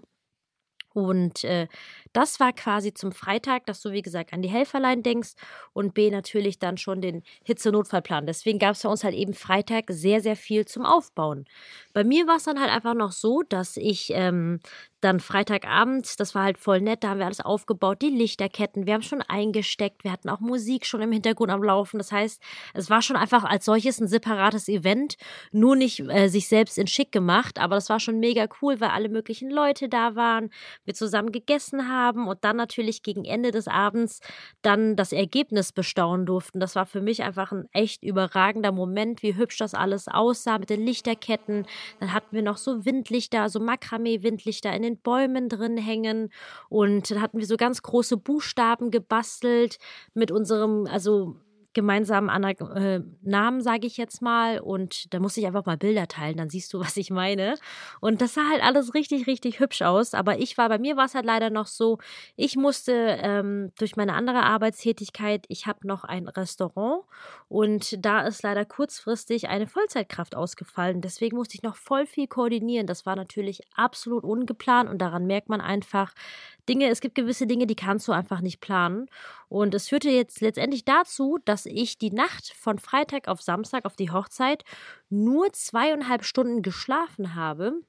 Und 0.93 1.43
äh, 1.43 1.67
das 2.13 2.39
war 2.39 2.53
quasi 2.53 2.93
zum 2.93 3.11
Freitag, 3.11 3.65
dass 3.65 3.81
du, 3.81 3.91
wie 3.91 4.01
gesagt, 4.01 4.33
an 4.33 4.41
die 4.41 4.49
Helferlein 4.49 5.03
denkst 5.03 5.33
und 5.73 5.93
B 5.93 6.11
natürlich 6.11 6.59
dann 6.59 6.77
schon 6.77 7.01
den 7.01 7.23
Hitze-Notfallplan. 7.43 8.25
Deswegen 8.27 8.59
gab 8.59 8.73
es 8.75 8.81
für 8.81 8.89
uns 8.89 9.03
halt 9.03 9.15
eben 9.15 9.33
Freitag 9.33 9.85
sehr, 9.89 10.21
sehr 10.21 10.35
viel 10.35 10.65
zum 10.65 10.85
Aufbauen. 10.85 11.45
Bei 11.93 12.03
mir 12.03 12.27
war 12.27 12.37
es 12.37 12.43
dann 12.43 12.59
halt 12.59 12.71
einfach 12.71 12.93
noch 12.95 13.11
so, 13.11 13.43
dass 13.47 13.77
ich 13.77 14.11
ähm, 14.13 14.59
dann 15.03 15.19
Freitagabend, 15.19 16.19
das 16.19 16.33
war 16.33 16.43
halt 16.43 16.57
voll 16.57 16.81
nett, 16.81 17.03
da 17.03 17.09
haben 17.09 17.19
wir 17.19 17.25
alles 17.25 17.41
aufgebaut, 17.41 18.01
die 18.01 18.09
Lichterketten, 18.09 18.85
wir 18.85 18.93
haben 18.93 19.01
schon 19.01 19.21
eingesteckt, 19.21 20.03
wir 20.03 20.11
hatten 20.11 20.29
auch 20.29 20.39
Musik 20.39 20.85
schon 20.85 21.01
im 21.01 21.11
Hintergrund 21.11 21.51
am 21.51 21.61
Laufen. 21.63 21.97
Das 21.97 22.11
heißt, 22.11 22.41
es 22.73 22.89
war 22.89 23.01
schon 23.01 23.15
einfach 23.17 23.43
als 23.43 23.65
solches 23.65 23.99
ein 23.99 24.07
separates 24.07 24.67
Event, 24.69 25.15
nur 25.51 25.75
nicht 25.75 25.99
äh, 26.09 26.27
sich 26.29 26.47
selbst 26.47 26.77
in 26.77 26.87
schick 26.87 27.11
gemacht, 27.11 27.59
aber 27.59 27.75
das 27.75 27.89
war 27.89 27.99
schon 27.99 28.19
mega 28.19 28.47
cool, 28.61 28.79
weil 28.79 28.89
alle 28.89 29.09
möglichen 29.09 29.49
Leute 29.49 29.89
da 29.89 30.15
waren, 30.15 30.49
wir 30.85 30.93
zusammen 30.93 31.31
gegessen 31.31 31.89
haben 31.89 32.27
und 32.27 32.43
dann 32.43 32.55
natürlich 32.55 33.03
gegen 33.03 33.25
Ende 33.25 33.51
des 33.51 33.67
Abends 33.67 34.21
dann 34.61 34.95
das 34.95 35.11
Ergebnis 35.11 35.71
bestaunen 35.73 36.25
durften. 36.25 36.59
Das 36.59 36.75
war 36.75 36.85
für 36.85 37.01
mich 37.01 37.23
einfach 37.23 37.51
ein 37.51 37.67
echt 37.73 38.03
überragender 38.03 38.71
Moment, 38.71 39.21
wie 39.21 39.35
hübsch 39.35 39.57
das 39.57 39.73
alles 39.73 40.07
aussah 40.07 40.57
mit 40.59 40.69
den 40.69 40.85
Lichterketten. 40.85 41.65
Dann 41.99 42.13
hatten 42.13 42.35
wir 42.35 42.41
noch 42.41 42.57
so 42.57 42.85
Windlichter, 42.85 43.49
so 43.49 43.59
Makramee-Windlichter 43.59 44.73
in 44.73 44.81
den 44.81 44.97
Bäumen 44.97 45.49
drin 45.49 45.77
hängen. 45.77 46.29
Und 46.69 47.11
dann 47.11 47.21
hatten 47.21 47.39
wir 47.39 47.45
so 47.45 47.57
ganz 47.57 47.81
große 47.81 48.17
Buchstaben 48.17 48.91
gebastelt 48.91 49.77
mit 50.13 50.31
unserem, 50.31 50.87
also 50.87 51.35
gemeinsamen 51.73 52.29
Ana 52.29 52.51
äh, 52.51 53.01
Namen, 53.21 53.61
sage 53.61 53.87
ich 53.87 53.97
jetzt 53.97 54.21
mal. 54.21 54.59
Und 54.59 55.13
da 55.13 55.19
muss 55.19 55.37
ich 55.37 55.45
einfach 55.45 55.65
mal 55.65 55.77
Bilder 55.77 56.07
teilen, 56.07 56.37
dann 56.37 56.49
siehst 56.49 56.73
du, 56.73 56.79
was 56.81 56.97
ich 56.97 57.09
meine. 57.09 57.55
Und 57.99 58.21
das 58.21 58.33
sah 58.33 58.49
halt 58.49 58.63
alles 58.63 58.93
richtig, 58.93 59.27
richtig 59.27 59.59
hübsch 59.59 59.81
aus. 59.81 60.13
Aber 60.13 60.39
ich 60.39 60.57
war, 60.57 60.69
bei 60.69 60.77
mir 60.77 60.97
war 60.97 61.05
es 61.05 61.15
halt 61.15 61.25
leider 61.25 61.49
noch 61.49 61.67
so, 61.67 61.97
ich 62.35 62.55
musste 62.55 62.93
ähm, 63.21 63.71
durch 63.77 63.95
meine 63.95 64.13
andere 64.13 64.43
Arbeitstätigkeit, 64.43 65.45
ich 65.47 65.67
habe 65.67 65.87
noch 65.87 66.03
ein 66.03 66.27
Restaurant 66.27 67.03
und 67.49 68.03
da 68.05 68.21
ist 68.21 68.43
leider 68.43 68.65
kurzfristig 68.65 69.49
eine 69.49 69.67
Vollzeitkraft 69.67 70.35
ausgefallen. 70.35 71.01
Deswegen 71.01 71.37
musste 71.37 71.55
ich 71.55 71.63
noch 71.63 71.75
voll 71.75 72.05
viel 72.05 72.27
koordinieren. 72.27 72.87
Das 72.87 73.05
war 73.05 73.15
natürlich 73.15 73.61
absolut 73.75 74.23
ungeplant 74.23 74.89
und 74.89 74.99
daran 74.99 75.25
merkt 75.25 75.49
man 75.49 75.61
einfach, 75.61 76.13
Dinge, 76.69 76.89
es 76.89 77.01
gibt 77.01 77.15
gewisse 77.15 77.47
Dinge, 77.47 77.67
die 77.67 77.75
kannst 77.75 78.07
du 78.07 78.11
einfach 78.11 78.41
nicht 78.41 78.59
planen. 78.59 79.07
Und 79.49 79.73
es 79.73 79.89
führte 79.89 80.09
jetzt 80.09 80.41
letztendlich 80.41 80.85
dazu, 80.85 81.37
dass 81.45 81.65
ich 81.65 81.97
die 81.97 82.11
Nacht 82.11 82.53
von 82.55 82.79
Freitag 82.79 83.27
auf 83.27 83.41
Samstag 83.41 83.85
auf 83.85 83.95
die 83.95 84.11
Hochzeit 84.11 84.63
nur 85.09 85.51
zweieinhalb 85.53 86.23
Stunden 86.23 86.61
geschlafen 86.61 87.35
habe. 87.35 87.81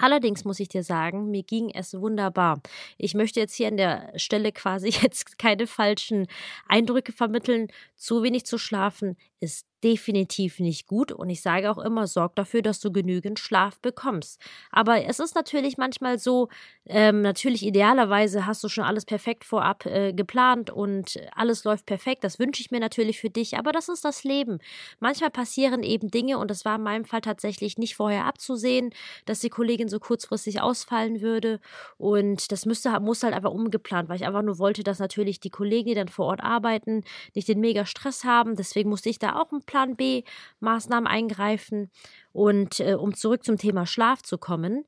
Allerdings 0.00 0.44
muss 0.44 0.60
ich 0.60 0.68
dir 0.68 0.84
sagen, 0.84 1.30
mir 1.30 1.42
ging 1.42 1.70
es 1.70 1.94
wunderbar. 1.94 2.60
Ich 2.98 3.14
möchte 3.14 3.40
jetzt 3.40 3.54
hier 3.54 3.68
an 3.68 3.76
der 3.76 4.12
Stelle 4.16 4.52
quasi 4.52 4.88
jetzt 5.02 5.38
keine 5.38 5.66
falschen 5.66 6.26
Eindrücke 6.68 7.12
vermitteln. 7.12 7.68
Zu 7.98 8.22
wenig 8.22 8.46
zu 8.46 8.58
schlafen 8.58 9.16
ist 9.40 9.66
definitiv 9.84 10.58
nicht 10.58 10.88
gut 10.88 11.12
und 11.12 11.30
ich 11.30 11.40
sage 11.40 11.70
auch 11.70 11.78
immer, 11.78 12.08
sorg 12.08 12.34
dafür, 12.34 12.62
dass 12.62 12.80
du 12.80 12.90
genügend 12.90 13.38
Schlaf 13.38 13.78
bekommst. 13.80 14.40
Aber 14.72 15.04
es 15.04 15.20
ist 15.20 15.36
natürlich 15.36 15.78
manchmal 15.78 16.18
so, 16.18 16.48
ähm, 16.86 17.22
natürlich 17.22 17.64
idealerweise 17.64 18.46
hast 18.46 18.64
du 18.64 18.68
schon 18.68 18.82
alles 18.82 19.04
perfekt 19.04 19.44
vorab 19.44 19.86
äh, 19.86 20.12
geplant 20.12 20.70
und 20.70 21.20
alles 21.34 21.62
läuft 21.62 21.86
perfekt. 21.86 22.24
Das 22.24 22.40
wünsche 22.40 22.60
ich 22.60 22.72
mir 22.72 22.80
natürlich 22.80 23.20
für 23.20 23.30
dich, 23.30 23.56
aber 23.56 23.70
das 23.70 23.88
ist 23.88 24.04
das 24.04 24.24
Leben. 24.24 24.58
Manchmal 24.98 25.30
passieren 25.30 25.84
eben 25.84 26.10
Dinge 26.10 26.38
und 26.38 26.50
das 26.50 26.64
war 26.64 26.76
in 26.76 26.82
meinem 26.82 27.04
Fall 27.04 27.20
tatsächlich 27.20 27.78
nicht 27.78 27.94
vorher 27.94 28.24
abzusehen, 28.24 28.90
dass 29.26 29.40
die 29.40 29.50
Kollegin 29.50 29.88
so 29.88 30.00
kurzfristig 30.00 30.60
ausfallen 30.60 31.20
würde 31.20 31.60
und 31.98 32.50
das 32.50 32.66
müsste, 32.66 32.98
muss 32.98 33.22
halt 33.22 33.34
einfach 33.34 33.52
umgeplant, 33.52 34.08
weil 34.08 34.16
ich 34.16 34.26
einfach 34.26 34.42
nur 34.42 34.58
wollte, 34.58 34.82
dass 34.82 34.98
natürlich 34.98 35.38
die 35.38 35.50
Kollegen, 35.50 35.88
die 35.88 35.94
dann 35.94 36.08
vor 36.08 36.26
Ort 36.26 36.42
arbeiten, 36.42 37.04
nicht 37.34 37.46
den 37.46 37.60
mega 37.60 37.86
Stress 37.88 38.24
haben. 38.24 38.54
Deswegen 38.54 38.88
musste 38.90 39.08
ich 39.08 39.18
da 39.18 39.36
auch 39.36 39.50
einen 39.50 39.62
Plan 39.62 39.96
B 39.96 40.22
Maßnahmen 40.60 41.06
eingreifen. 41.06 41.90
Und 42.32 42.80
äh, 42.80 42.94
um 42.94 43.14
zurück 43.14 43.44
zum 43.44 43.58
Thema 43.58 43.86
Schlaf 43.86 44.22
zu 44.22 44.38
kommen, 44.38 44.84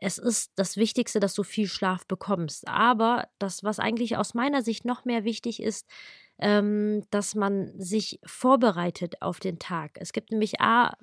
es 0.00 0.18
ist 0.18 0.52
das 0.56 0.76
Wichtigste, 0.76 1.20
dass 1.20 1.34
du 1.34 1.42
viel 1.42 1.68
Schlaf 1.68 2.06
bekommst. 2.06 2.66
Aber 2.66 3.28
das, 3.38 3.62
was 3.62 3.78
eigentlich 3.78 4.16
aus 4.16 4.34
meiner 4.34 4.62
Sicht 4.62 4.84
noch 4.84 5.04
mehr 5.04 5.24
wichtig 5.24 5.62
ist, 5.62 5.86
ähm, 6.38 7.04
dass 7.10 7.34
man 7.34 7.78
sich 7.78 8.18
vorbereitet 8.24 9.20
auf 9.20 9.40
den 9.40 9.58
Tag. 9.58 9.92
Es 9.96 10.12
gibt 10.12 10.30
nämlich 10.30 10.60
A, 10.60 10.96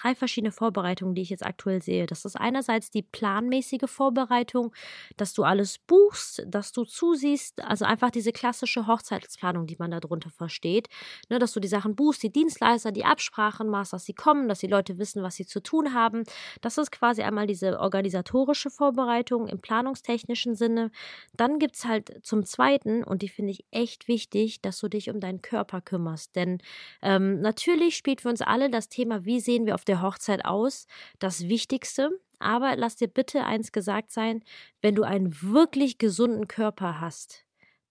drei 0.00 0.14
verschiedene 0.14 0.52
Vorbereitungen, 0.52 1.14
die 1.14 1.22
ich 1.22 1.30
jetzt 1.30 1.44
aktuell 1.44 1.82
sehe. 1.82 2.06
Das 2.06 2.24
ist 2.24 2.36
einerseits 2.36 2.90
die 2.90 3.02
planmäßige 3.02 3.86
Vorbereitung, 3.86 4.72
dass 5.16 5.32
du 5.32 5.44
alles 5.44 5.78
buchst, 5.78 6.44
dass 6.46 6.72
du 6.72 6.84
zusiehst, 6.84 7.62
also 7.62 7.84
einfach 7.84 8.10
diese 8.10 8.32
klassische 8.32 8.86
Hochzeitsplanung, 8.86 9.66
die 9.66 9.76
man 9.78 9.90
darunter 9.90 10.30
versteht, 10.30 10.88
ne, 11.28 11.38
dass 11.38 11.52
du 11.52 11.60
die 11.60 11.68
Sachen 11.68 11.94
buchst, 11.94 12.22
die 12.22 12.32
Dienstleister, 12.32 12.92
die 12.92 13.04
Absprachen 13.04 13.68
machst, 13.68 13.92
dass 13.92 14.04
sie 14.04 14.14
kommen, 14.14 14.48
dass 14.48 14.60
die 14.60 14.66
Leute 14.66 14.98
wissen, 14.98 15.22
was 15.22 15.36
sie 15.36 15.46
zu 15.46 15.60
tun 15.62 15.94
haben. 15.94 16.24
Das 16.60 16.78
ist 16.78 16.90
quasi 16.90 17.22
einmal 17.22 17.46
diese 17.46 17.78
organisatorische 17.78 18.70
Vorbereitung 18.70 19.48
im 19.48 19.60
planungstechnischen 19.60 20.54
Sinne. 20.54 20.90
Dann 21.34 21.58
gibt 21.58 21.76
es 21.76 21.84
halt 21.84 22.24
zum 22.24 22.44
Zweiten, 22.44 23.04
und 23.04 23.22
die 23.22 23.28
finde 23.28 23.52
ich 23.52 23.64
echt 23.70 24.08
wichtig, 24.08 24.60
dass 24.62 24.78
du 24.78 24.88
dich 24.88 25.10
um 25.10 25.20
deinen 25.20 25.42
Körper 25.42 25.80
kümmerst. 25.80 26.36
Denn 26.36 26.58
ähm, 27.02 27.40
natürlich 27.40 27.96
spielt 27.96 28.20
für 28.20 28.28
uns 28.28 28.42
alle 28.42 28.70
das 28.70 28.88
Thema, 28.88 29.24
wie 29.24 29.40
sehen 29.40 29.66
wir 29.66 29.74
auf 29.74 29.84
der 29.84 29.89
Hochzeit 29.98 30.44
aus, 30.44 30.86
das 31.18 31.48
Wichtigste. 31.48 32.10
Aber 32.38 32.74
lass 32.76 32.96
dir 32.96 33.08
bitte 33.08 33.44
eins 33.44 33.70
gesagt 33.72 34.10
sein, 34.10 34.42
wenn 34.80 34.94
du 34.94 35.02
einen 35.02 35.42
wirklich 35.42 35.98
gesunden 35.98 36.48
Körper 36.48 37.00
hast, 37.00 37.44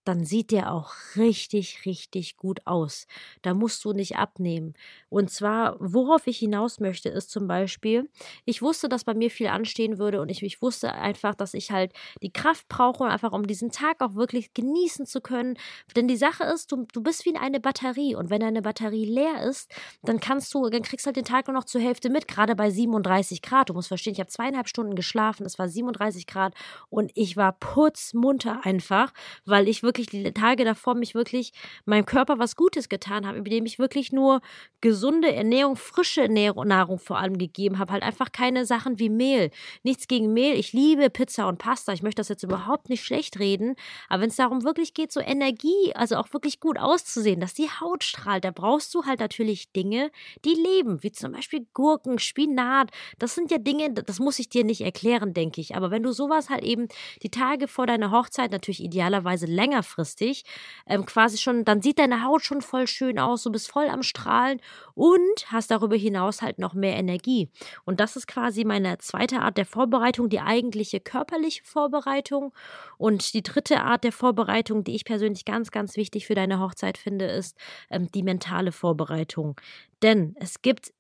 dann 0.10 0.26
sieht 0.26 0.50
der 0.50 0.74
auch 0.74 0.92
richtig, 1.18 1.86
richtig 1.86 2.36
gut 2.36 2.66
aus. 2.66 3.06
Da 3.44 3.54
musst 3.54 3.86
du 3.86 3.94
nicht 3.94 4.18
abnehmen. 4.18 4.74
Und 5.10 5.30
zwar, 5.30 5.78
worauf 5.80 6.26
ich 6.26 6.40
hinaus 6.40 6.80
möchte, 6.80 7.10
ist 7.10 7.30
zum 7.30 7.48
Beispiel, 7.48 8.10
ich 8.44 8.64
wusste, 8.64 8.90
dass 8.90 9.04
bei 9.04 9.14
mir 9.14 9.30
viel 9.30 9.50
anstehen 9.50 10.00
würde 10.00 10.20
und 10.20 10.30
ich, 10.30 10.42
ich 10.42 10.64
wusste 10.64 10.94
einfach, 10.94 11.36
dass 11.36 11.54
ich 11.54 11.70
halt 11.70 11.94
die 12.24 12.34
Kraft 12.34 12.68
brauche, 12.70 13.06
einfach 13.06 13.34
um 13.34 13.46
diesen 13.46 13.70
Tag 13.72 14.02
auch 14.02 14.16
wirklich 14.16 14.56
genießen 14.56 15.06
zu 15.06 15.22
können. 15.22 15.58
Denn 15.96 16.08
die 16.08 16.18
Sache 16.18 16.44
ist, 16.44 16.72
du, 16.72 16.88
du 16.92 17.04
bist 17.04 17.26
wie 17.26 17.36
eine 17.36 17.60
Batterie 17.60 18.16
und 18.16 18.32
wenn 18.32 18.42
deine 18.42 18.64
Batterie 18.64 19.06
leer 19.06 19.44
ist, 19.44 19.72
dann 20.02 20.20
kannst 20.20 20.52
du, 20.56 20.70
dann 20.70 20.82
kriegst 20.82 21.06
halt 21.06 21.18
den 21.18 21.24
Tag 21.24 21.48
nur 21.48 21.56
noch 21.56 21.66
zur 21.66 21.82
Hälfte 21.82 22.10
mit, 22.10 22.28
gerade 22.28 22.56
bei 22.56 22.72
37 22.72 23.44
Grad. 23.44 23.70
Du 23.70 23.76
musst 23.76 23.90
verstehen, 23.90 24.14
ich 24.14 24.20
habe 24.20 24.32
zweieinhalb 24.32 24.68
Stunden 24.68 24.96
geschlafen, 24.96 25.46
es 25.46 25.60
war 25.60 25.68
37 25.68 26.26
Grad 26.26 26.56
und 26.90 27.12
ich 27.14 27.38
war 27.38 27.52
putzmunter 27.52 28.66
einfach, 28.66 29.14
weil 29.46 29.68
ich 29.68 29.84
wirklich 29.84 29.99
wirklich 30.00 30.24
die 30.24 30.34
Tage 30.34 30.66
davor 30.66 30.96
mich 30.96 31.16
wirklich 31.16 31.52
meinem 31.86 32.06
Körper 32.06 32.40
was 32.40 32.56
Gutes 32.56 32.90
getan 32.90 33.28
habe, 33.28 33.38
indem 33.38 33.66
ich 33.66 33.80
wirklich 33.80 34.12
nur 34.12 34.42
gesunde 34.82 35.34
Ernährung, 35.34 35.76
frische 35.76 36.28
Nahrung 36.30 37.00
vor 37.00 37.20
allem 37.20 37.38
gegeben 37.38 37.80
habe. 37.80 37.94
Halt 37.94 38.04
einfach 38.04 38.32
keine 38.32 38.66
Sachen 38.66 39.00
wie 39.00 39.10
Mehl. 39.10 39.52
Nichts 39.84 40.08
gegen 40.08 40.34
Mehl. 40.34 40.56
Ich 40.56 40.74
liebe 40.74 41.10
Pizza 41.10 41.48
und 41.48 41.58
Pasta. 41.58 41.94
Ich 41.94 42.04
möchte 42.04 42.20
das 42.20 42.30
jetzt 42.30 42.44
überhaupt 42.44 42.90
nicht 42.90 43.04
schlecht 43.04 43.40
reden. 43.40 43.76
Aber 44.08 44.22
wenn 44.22 44.30
es 44.30 44.36
darum 44.36 44.64
wirklich 44.64 44.94
geht, 44.94 45.12
so 45.12 45.20
Energie, 45.20 45.94
also 45.96 46.16
auch 46.16 46.34
wirklich 46.34 46.60
gut 46.60 46.80
auszusehen, 46.80 47.40
dass 47.40 47.54
die 47.54 47.70
Haut 47.70 48.04
strahlt, 48.04 48.44
da 48.44 48.52
brauchst 48.52 48.94
du 48.94 49.04
halt 49.06 49.20
natürlich 49.20 49.72
Dinge, 49.72 50.12
die 50.46 50.54
leben, 50.54 51.04
wie 51.04 51.12
zum 51.12 51.34
Beispiel 51.34 51.68
Gurken, 51.74 52.20
Spinat. 52.20 52.92
Das 53.18 53.36
sind 53.36 53.52
ja 53.52 53.58
Dinge, 53.58 53.94
das 53.94 54.20
muss 54.20 54.40
ich 54.40 54.50
dir 54.50 54.64
nicht 54.64 54.82
erklären, 54.82 55.34
denke 55.34 55.62
ich. 55.62 55.76
Aber 55.76 55.92
wenn 55.92 56.04
du 56.04 56.12
sowas 56.12 56.50
halt 56.50 56.64
eben 56.64 56.88
die 57.22 57.30
Tage 57.30 57.68
vor 57.68 57.88
deiner 57.88 58.12
Hochzeit 58.12 58.52
natürlich 58.52 58.84
idealerweise 58.84 59.46
länger 59.46 59.84
längerfristig 59.90 60.44
ähm, 60.88 61.06
quasi 61.06 61.38
schon, 61.38 61.66
dann 61.66 61.82
sieht 61.82 62.00
deine 62.00 62.24
Haut 62.24 62.44
schon 62.44 62.62
voll 62.62 62.88
schön 62.88 63.20
aus, 63.20 63.44
du 63.44 63.52
bist 63.52 63.70
voll 63.70 63.88
am 63.90 64.04
Strahlen 64.04 64.62
und 64.94 65.52
hast 65.52 65.72
darüber 65.72 65.96
hinaus 65.96 66.42
halt 66.42 66.60
noch 66.60 66.74
mehr 66.74 66.96
Energie. 66.96 67.50
Und 67.86 68.00
das 68.00 68.16
ist 68.16 68.28
quasi 68.28 68.64
meine 68.66 68.98
zweite 69.00 69.40
Art 69.42 69.58
der 69.58 69.66
Vorbereitung, 69.66 70.30
die 70.30 70.40
eigentliche 70.40 71.00
körperliche 71.00 71.64
Vorbereitung. 71.64 72.54
Und 72.98 73.34
die 73.34 73.44
dritte 73.44 73.82
Art 73.82 74.04
der 74.04 74.12
Vorbereitung, 74.12 74.84
die 74.84 74.96
ich 74.96 75.06
persönlich 75.06 75.46
ganz, 75.46 75.72
ganz 75.72 75.96
wichtig 75.96 76.28
für 76.28 76.36
deine 76.36 76.60
Hochzeit 76.60 76.98
finde, 76.98 77.26
ist 77.26 77.58
ähm, 77.90 78.12
die 78.12 78.24
mentale 78.24 78.72
Vorbereitung. 78.72 79.60
Denn 80.02 80.36
es 80.40 80.62
gibt, 80.62 80.94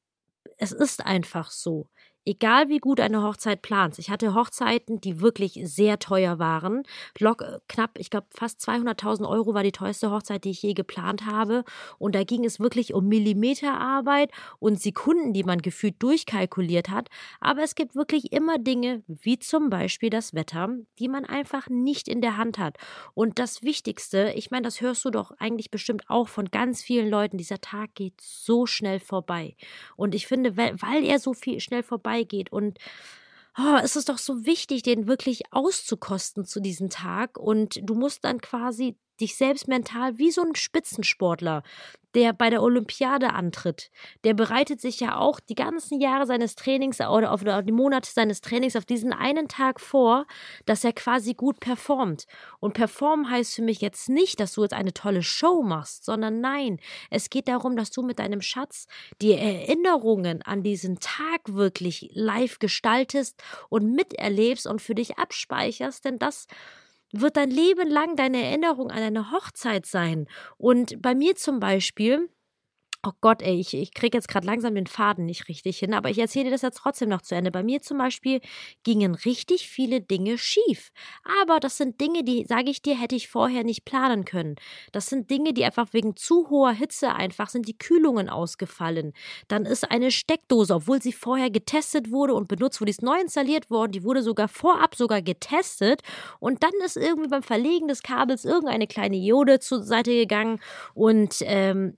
es 0.57 0.71
ist 0.71 1.05
einfach 1.05 1.51
so 1.51 1.87
egal 2.29 2.69
wie 2.69 2.77
gut 2.77 2.99
eine 2.99 3.23
Hochzeit 3.23 3.63
planst. 3.63 3.97
Ich 3.97 4.11
hatte 4.11 4.35
Hochzeiten, 4.35 5.01
die 5.01 5.19
wirklich 5.19 5.59
sehr 5.63 5.97
teuer 5.97 6.37
waren. 6.37 6.83
Log, 7.17 7.41
äh, 7.41 7.57
knapp, 7.67 7.97
ich 7.97 8.11
glaube, 8.11 8.27
fast 8.29 8.61
200.000 8.61 9.27
Euro 9.27 9.55
war 9.55 9.63
die 9.63 9.71
teuerste 9.71 10.11
Hochzeit, 10.11 10.43
die 10.43 10.51
ich 10.51 10.61
je 10.61 10.75
geplant 10.75 11.25
habe. 11.25 11.63
Und 11.97 12.13
da 12.13 12.23
ging 12.23 12.45
es 12.45 12.59
wirklich 12.59 12.93
um 12.93 13.07
Millimeterarbeit 13.07 14.31
und 14.59 14.79
Sekunden, 14.79 15.33
die 15.33 15.43
man 15.43 15.63
gefühlt 15.63 15.95
durchkalkuliert 16.03 16.89
hat. 16.89 17.09
Aber 17.39 17.63
es 17.63 17.73
gibt 17.73 17.95
wirklich 17.95 18.31
immer 18.31 18.59
Dinge, 18.59 19.01
wie 19.07 19.39
zum 19.39 19.71
Beispiel 19.71 20.11
das 20.11 20.35
Wetter, 20.35 20.69
die 20.99 21.07
man 21.07 21.25
einfach 21.25 21.67
nicht 21.67 22.07
in 22.07 22.21
der 22.21 22.37
Hand 22.37 22.59
hat. 22.59 22.77
Und 23.15 23.39
das 23.39 23.63
Wichtigste, 23.63 24.33
ich 24.35 24.51
meine, 24.51 24.63
das 24.63 24.81
hörst 24.81 25.03
du 25.03 25.09
doch 25.09 25.31
eigentlich 25.39 25.71
bestimmt 25.71 26.03
auch 26.09 26.27
von 26.27 26.51
ganz 26.51 26.83
vielen 26.83 27.09
Leuten, 27.09 27.37
dieser 27.37 27.59
Tag 27.59 27.95
geht 27.95 28.21
so 28.21 28.67
schnell 28.67 28.99
vorbei. 28.99 29.55
Und 29.95 30.13
ich 30.13 30.27
finde, 30.27 30.55
weil 30.57 31.03
er 31.03 31.17
so 31.17 31.33
viel 31.33 31.59
schnell 31.59 31.81
vorbei 31.81 32.18
vorbeigeht. 32.19 32.51
Und 32.51 32.77
oh, 33.57 33.77
es 33.83 33.95
ist 33.95 34.09
doch 34.09 34.17
so 34.17 34.45
wichtig, 34.45 34.83
den 34.83 35.07
wirklich 35.07 35.43
auszukosten 35.51 36.45
zu 36.45 36.59
diesem 36.59 36.89
Tag. 36.89 37.37
Und 37.37 37.79
du 37.83 37.95
musst 37.95 38.23
dann 38.23 38.41
quasi 38.41 38.97
dich 39.21 39.35
selbst 39.35 39.67
mental 39.67 40.17
wie 40.17 40.31
so 40.31 40.41
ein 40.41 40.55
Spitzensportler 40.55 41.63
der 42.15 42.33
bei 42.33 42.49
der 42.49 42.63
Olympiade 42.63 43.33
antritt, 43.33 43.91
der 44.23 44.33
bereitet 44.33 44.81
sich 44.81 44.99
ja 44.99 45.17
auch 45.17 45.39
die 45.39 45.55
ganzen 45.55 45.99
Jahre 45.99 46.25
seines 46.25 46.55
Trainings 46.55 46.99
oder 46.99 47.31
auf 47.31 47.43
die 47.43 47.71
Monate 47.71 48.09
seines 48.09 48.41
Trainings 48.41 48.75
auf 48.75 48.85
diesen 48.85 49.13
einen 49.13 49.47
Tag 49.47 49.79
vor, 49.79 50.25
dass 50.65 50.83
er 50.83 50.93
quasi 50.93 51.33
gut 51.33 51.59
performt. 51.59 52.25
Und 52.59 52.73
performen 52.73 53.29
heißt 53.29 53.55
für 53.55 53.61
mich 53.61 53.81
jetzt 53.81 54.09
nicht, 54.09 54.39
dass 54.39 54.53
du 54.53 54.63
jetzt 54.63 54.73
eine 54.73 54.93
tolle 54.93 55.21
Show 55.21 55.61
machst, 55.61 56.05
sondern 56.05 56.41
nein, 56.41 56.79
es 57.09 57.29
geht 57.29 57.47
darum, 57.47 57.75
dass 57.77 57.91
du 57.91 58.01
mit 58.01 58.19
deinem 58.19 58.41
Schatz 58.41 58.87
die 59.21 59.33
Erinnerungen 59.33 60.41
an 60.41 60.63
diesen 60.63 60.99
Tag 60.99 61.41
wirklich 61.45 62.09
live 62.13 62.59
gestaltest 62.59 63.41
und 63.69 63.93
miterlebst 63.93 64.65
und 64.65 64.81
für 64.81 64.95
dich 64.95 65.17
abspeicherst, 65.17 66.05
denn 66.05 66.17
das 66.17 66.47
wird 67.11 67.37
dein 67.37 67.49
Leben 67.49 67.89
lang 67.89 68.15
deine 68.15 68.43
Erinnerung 68.43 68.91
an 68.91 69.01
eine 69.01 69.31
Hochzeit 69.31 69.85
sein. 69.85 70.27
Und 70.57 71.01
bei 71.01 71.15
mir 71.15 71.35
zum 71.35 71.59
Beispiel, 71.59 72.29
Oh 73.01 73.11
Gott, 73.21 73.41
ey, 73.41 73.57
ich, 73.61 73.73
ich 73.73 73.93
kriege 73.93 74.17
jetzt 74.17 74.27
gerade 74.27 74.45
langsam 74.45 74.75
den 74.75 74.85
Faden 74.85 75.25
nicht 75.25 75.47
richtig 75.47 75.79
hin, 75.79 75.93
aber 75.93 76.09
ich 76.09 76.17
erzähle 76.19 76.49
das 76.49 76.63
jetzt 76.63 76.79
trotzdem 76.79 77.07
noch 77.07 77.21
zu 77.21 77.33
Ende. 77.33 77.49
Bei 77.49 77.63
mir 77.63 77.81
zum 77.81 77.97
Beispiel 77.97 78.41
gingen 78.83 79.15
richtig 79.15 79.69
viele 79.69 80.01
Dinge 80.01 80.37
schief. 80.37 80.91
Aber 81.41 81.61
das 81.61 81.77
sind 81.77 82.01
Dinge, 82.01 82.25
die, 82.25 82.43
sage 82.43 82.69
ich 82.69 82.81
dir, 82.81 82.99
hätte 82.99 83.15
ich 83.15 83.29
vorher 83.29 83.63
nicht 83.63 83.85
planen 83.85 84.25
können. 84.25 84.55
Das 84.91 85.05
sind 85.07 85.29
Dinge, 85.29 85.53
die 85.53 85.63
einfach 85.63 85.93
wegen 85.93 86.17
zu 86.17 86.49
hoher 86.49 86.73
Hitze 86.73 87.15
einfach 87.15 87.47
sind 87.47 87.69
die 87.69 87.77
Kühlungen 87.77 88.27
ausgefallen. 88.27 89.13
Dann 89.47 89.65
ist 89.65 89.89
eine 89.89 90.11
Steckdose, 90.11 90.75
obwohl 90.75 91.01
sie 91.01 91.13
vorher 91.13 91.49
getestet 91.49 92.11
wurde 92.11 92.33
und 92.33 92.49
benutzt 92.49 92.81
wurde, 92.81 92.89
die 92.89 92.97
ist 92.97 93.01
neu 93.01 93.21
installiert 93.21 93.69
worden, 93.69 93.93
die 93.93 94.03
wurde 94.03 94.23
sogar 94.23 94.49
vorab 94.49 94.95
sogar 94.95 95.21
getestet. 95.21 96.01
Und 96.41 96.63
dann 96.63 96.73
ist 96.83 96.97
irgendwie 96.97 97.29
beim 97.29 97.43
Verlegen 97.43 97.87
des 97.87 98.03
Kabels 98.03 98.43
irgendeine 98.43 98.87
kleine 98.87 99.15
Iode 99.15 99.59
zur 99.61 99.83
Seite 99.83 100.11
gegangen 100.11 100.59
und 100.93 101.37
ähm, 101.43 101.95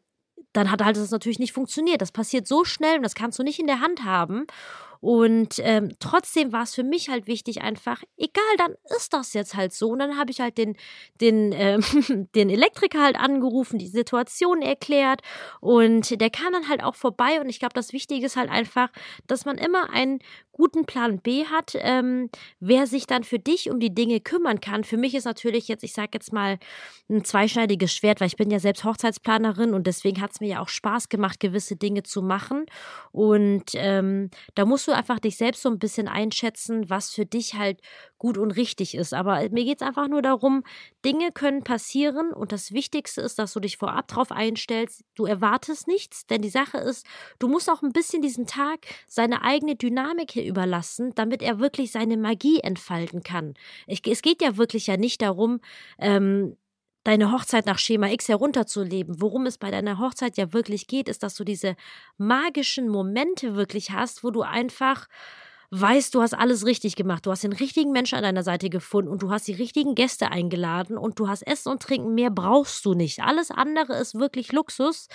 dann 0.54 0.72
hat 0.72 0.84
halt 0.84 0.98
das 0.98 1.12
natürlich 1.12 1.40
nicht 1.40 1.54
funktioniert. 1.54 2.02
Das 2.02 2.12
passiert 2.12 2.48
so 2.48 2.64
schnell 2.64 2.98
und 2.98 3.04
das 3.04 3.16
kannst 3.16 3.40
du 3.40 3.44
nicht 3.44 3.60
in 3.60 3.68
der 3.68 3.80
Hand 3.80 4.04
haben. 4.04 4.46
Und 5.01 5.55
ähm, 5.60 5.96
trotzdem 6.00 6.53
war 6.53 6.63
es 6.63 6.75
für 6.75 6.84
mich 6.84 7.10
halt 7.10 7.27
wichtig, 7.27 7.62
einfach, 7.62 8.01
egal, 8.17 8.43
dann 8.58 8.75
ist 8.96 9.13
das 9.13 9.34
jetzt 9.34 9.55
halt 9.55 9.74
so. 9.74 9.89
Und 9.89 10.00
dann 10.00 10.17
habe 10.17 10.31
ich 10.31 10.39
halt 10.39 10.58
den, 10.58 10.77
den, 11.20 11.51
ähm, 11.53 11.84
den 12.36 12.50
Elektriker 12.50 13.01
halt 13.01 13.17
angerufen, 13.17 13.79
die 13.79 13.88
Situation 13.88 14.62
erklärt. 14.62 15.22
Und 15.60 16.22
der 16.22 16.29
kam 16.29 16.53
dann 16.53 16.70
halt 16.70 16.84
auch 16.84 16.96
vorbei. 16.96 17.41
Und 17.41 17.50
ich 17.50 17.60
glaube, 17.60 17.74
das 17.74 17.93
Wichtige 17.93 18.25
ist 18.25 18.38
halt 18.38 18.51
einfach, 18.51 18.89
dass 19.25 19.43
man 19.43 19.58
immer 19.58 19.89
einen 19.89 20.20
guten 20.51 20.86
Plan 20.86 21.20
B 21.20 21.46
hat, 21.46 21.74
ähm, 21.75 22.29
wer 22.60 22.86
sich 22.86 23.08
dann 23.08 23.24
für 23.24 23.39
dich 23.39 23.72
um 23.72 23.79
die 23.79 23.93
Dinge 23.93 24.20
kümmern 24.20 24.62
kann. 24.62 24.84
Für 24.84 24.98
mich 24.98 25.15
ist 25.15 25.25
natürlich 25.25 25.67
jetzt, 25.67 25.84
ich 25.84 25.93
sage 25.93 26.12
jetzt 26.13 26.31
mal, 26.34 26.60
ein 27.10 27.24
zweischneidiges 27.24 27.93
Schwert, 27.93 28.22
weil 28.22 28.27
ich 28.27 28.36
bin 28.36 28.51
ja 28.51 28.60
selbst 28.60 28.84
Hochzeitsplanerin 28.84 29.74
und 29.74 29.88
deswegen 29.88 30.22
hat 30.22 30.31
es 30.34 30.39
mir 30.39 30.50
ja 30.50 30.60
auch 30.60 30.70
Spaß 30.70 31.10
gemacht, 31.10 31.39
gewisse 31.39 31.75
Dinge 31.77 32.03
zu 32.03 32.22
machen. 32.22 32.65
Und 33.12 33.72
ähm, 33.74 34.29
da 34.53 34.65
musst 34.65 34.88
du 34.88 34.91
du 34.92 34.96
einfach 34.96 35.20
dich 35.20 35.38
selbst 35.38 35.62
so 35.64 35.70
ein 35.70 35.80
bisschen 35.80 36.08
einschätzen, 36.08 36.90
was 36.90 37.10
für 37.10 37.26
dich 37.26 37.56
halt 37.56 37.82
gut 38.18 38.38
und 38.38 38.52
richtig 38.52 38.96
ist. 38.96 39.14
Aber 39.14 39.40
mir 39.50 39.66
geht 39.66 39.82
es 39.82 39.88
einfach 39.88 40.08
nur 40.08 40.22
darum, 40.22 40.64
Dinge 41.04 41.32
können 41.32 41.64
passieren 41.64 42.32
und 42.32 42.52
das 42.52 42.72
Wichtigste 42.72 43.22
ist, 43.22 43.40
dass 43.40 43.54
du 43.54 43.60
dich 43.60 43.77
vorab 43.77 44.08
drauf 44.08 44.32
einstellst. 44.32 45.04
Du 45.16 45.25
erwartest 45.25 45.88
nichts, 45.88 46.27
denn 46.27 46.42
die 46.42 46.50
Sache 46.50 46.77
ist, 46.77 47.06
du 47.40 47.48
musst 47.48 47.70
auch 47.70 47.82
ein 47.82 47.94
bisschen 47.94 48.22
diesen 48.22 48.46
Tag 48.46 48.86
seine 49.08 49.42
eigene 49.42 49.75
Dynamik 49.75 50.32
hier 50.32 50.46
überlassen, 50.46 51.14
damit 51.16 51.42
er 51.42 51.60
wirklich 51.60 51.92
seine 51.92 52.18
Magie 52.18 52.60
entfalten 52.60 53.24
kann. 53.24 53.56
Ich, 53.88 54.06
es 54.06 54.22
geht 54.22 54.42
ja 54.42 54.58
wirklich 54.58 54.88
ja 54.88 54.98
nicht 54.98 55.22
darum, 55.22 55.60
ähm, 55.98 56.58
deine 57.03 57.31
Hochzeit 57.31 57.66
nach 57.66 57.79
Schema 57.79 58.09
X 58.09 58.29
herunterzuleben. 58.29 59.22
Worum 59.22 59.46
es 59.46 59.57
bei 59.57 59.72
deiner 59.72 60.00
Hochzeit 60.00 60.37
ja 60.37 60.53
wirklich 60.53 60.87
geht, 60.87 61.09
ist, 61.09 61.24
dass 61.24 61.35
du 61.35 61.44
diese 61.44 61.75
magischen 62.18 62.87
Momente 62.87 63.55
wirklich 63.55 63.92
hast, 63.92 64.24
wo 64.24 64.31
du 64.31 64.42
einfach 64.42 65.07
weißt, 65.72 66.14
du 66.14 66.22
hast 66.22 66.34
alles 66.34 66.66
richtig 66.66 66.98
gemacht. 66.98 67.25
Du 67.25 67.31
hast 67.31 67.46
den 67.46 67.53
richtigen 67.53 67.92
Menschen 67.94 68.16
an 68.16 68.24
deiner 68.24 68.44
Seite 68.44 68.70
gefunden 68.70 69.10
und 69.10 69.22
du 69.22 69.31
hast 69.31 69.48
die 69.48 69.53
richtigen 69.53 69.96
Gäste 69.96 70.29
eingeladen 70.29 70.98
und 70.98 71.18
du 71.18 71.29
hast 71.29 71.44
Essen 71.44 71.72
und 71.72 71.81
Trinken. 71.81 72.14
Mehr 72.14 72.29
brauchst 72.29 72.86
du 72.86 72.94
nicht. 72.94 73.24
Alles 73.24 73.51
andere 73.51 73.94
ist 73.94 74.16
wirklich 74.16 74.51
Luxus. 74.51 75.07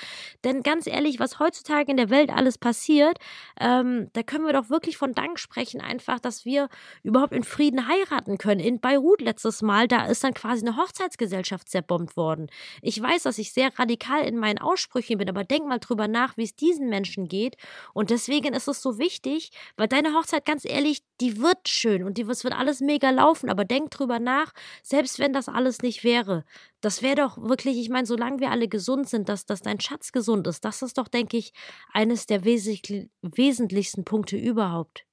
Denn 0.45 0.63
ganz 0.63 0.87
ehrlich, 0.87 1.21
was 1.21 1.39
heutzutage 1.41 1.91
in 1.91 1.99
der 1.99 2.09
Welt 2.09 2.31
alles 2.31 2.57
passiert, 2.57 3.19
ähm, 3.61 4.09
da 4.15 4.23
können 4.23 4.47
wir 4.47 4.55
doch 4.55 4.71
wirklich 4.71 4.97
von 4.97 5.13
Dank 5.13 5.39
sprechen, 5.39 5.83
einfach, 5.83 6.21
dass 6.21 6.47
wir 6.47 6.71
überhaupt 7.03 7.35
in 7.35 7.45
Frieden 7.45 7.87
heiraten 7.87 8.39
können. 8.39 8.61
In 8.61 8.81
Beirut 8.81 9.21
letztes 9.21 9.61
Mal, 9.61 9.89
da 9.89 10.07
ist 10.07 10.25
dann 10.25 10.33
quasi 10.33 10.67
eine 10.67 10.79
Hochzeitsgesellschaft 10.79 11.69
zerbombt 11.69 12.17
worden. 12.17 12.49
Ich 12.81 13.01
weiß, 13.01 13.25
dass 13.25 13.37
ich 13.37 13.53
sehr 13.53 13.79
radikal 13.79 14.23
in 14.23 14.39
meinen 14.39 14.59
Aussprüchen 14.59 15.19
bin, 15.19 15.29
aber 15.29 15.45
denk 15.45 15.67
mal 15.67 15.81
drüber 15.81 16.09
nach, 16.09 16.39
wie 16.39 16.45
es 16.45 16.57
diesen 16.57 16.89
Menschen 16.89 17.29
geht. 17.29 17.59
Und 17.93 18.09
deswegen 18.09 18.55
ist 18.55 18.69
es 18.69 18.81
so 18.81 18.99
wichtig, 18.99 19.51
weil 19.77 19.89
deine 19.89 20.15
Hochzeit 20.15 20.46
ganz 20.47 20.65
ehrlich, 20.65 21.03
die 21.21 21.41
wird 21.41 21.69
schön 21.69 22.05
und 22.05 22.17
die, 22.17 22.27
wird 22.27 22.55
alles 22.55 22.81
mega 22.81 23.11
laufen, 23.11 23.51
aber 23.51 23.65
denk 23.65 23.91
drüber 23.91 24.19
nach, 24.19 24.53
selbst 24.83 25.19
wenn 25.19 25.33
das 25.33 25.49
alles 25.49 25.83
nicht 25.83 26.05
wäre, 26.05 26.45
das 26.81 27.03
wäre 27.03 27.17
doch 27.17 27.37
wirklich, 27.39 27.77
ich 27.79 27.91
meine, 27.91 28.07
solange 28.07 28.41
wir 28.41 28.51
alle 28.51 28.69
gesund 28.69 29.09
sind, 29.09 29.29
dass, 29.29 29.47
dass 29.47 29.63
dein 29.63 29.81
Schatz 29.81 30.13
gesund 30.13 30.47
ist, 30.47 30.65
das 30.65 30.83
ist 30.83 30.99
doch, 30.99 31.09
denke 31.09 31.37
ich, 31.37 31.53
eines 31.93 32.27
der 32.27 32.45
wesentlichsten 32.45 34.05
Punkte 34.05 34.37
überhaupt. 34.37 35.06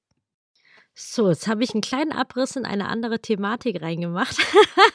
So, 0.96 1.28
jetzt 1.28 1.48
habe 1.48 1.64
ich 1.64 1.74
einen 1.74 1.80
kleinen 1.80 2.12
Abriss 2.12 2.54
in 2.54 2.64
eine 2.64 2.86
andere 2.86 3.18
Thematik 3.18 3.82
reingemacht 3.82 4.36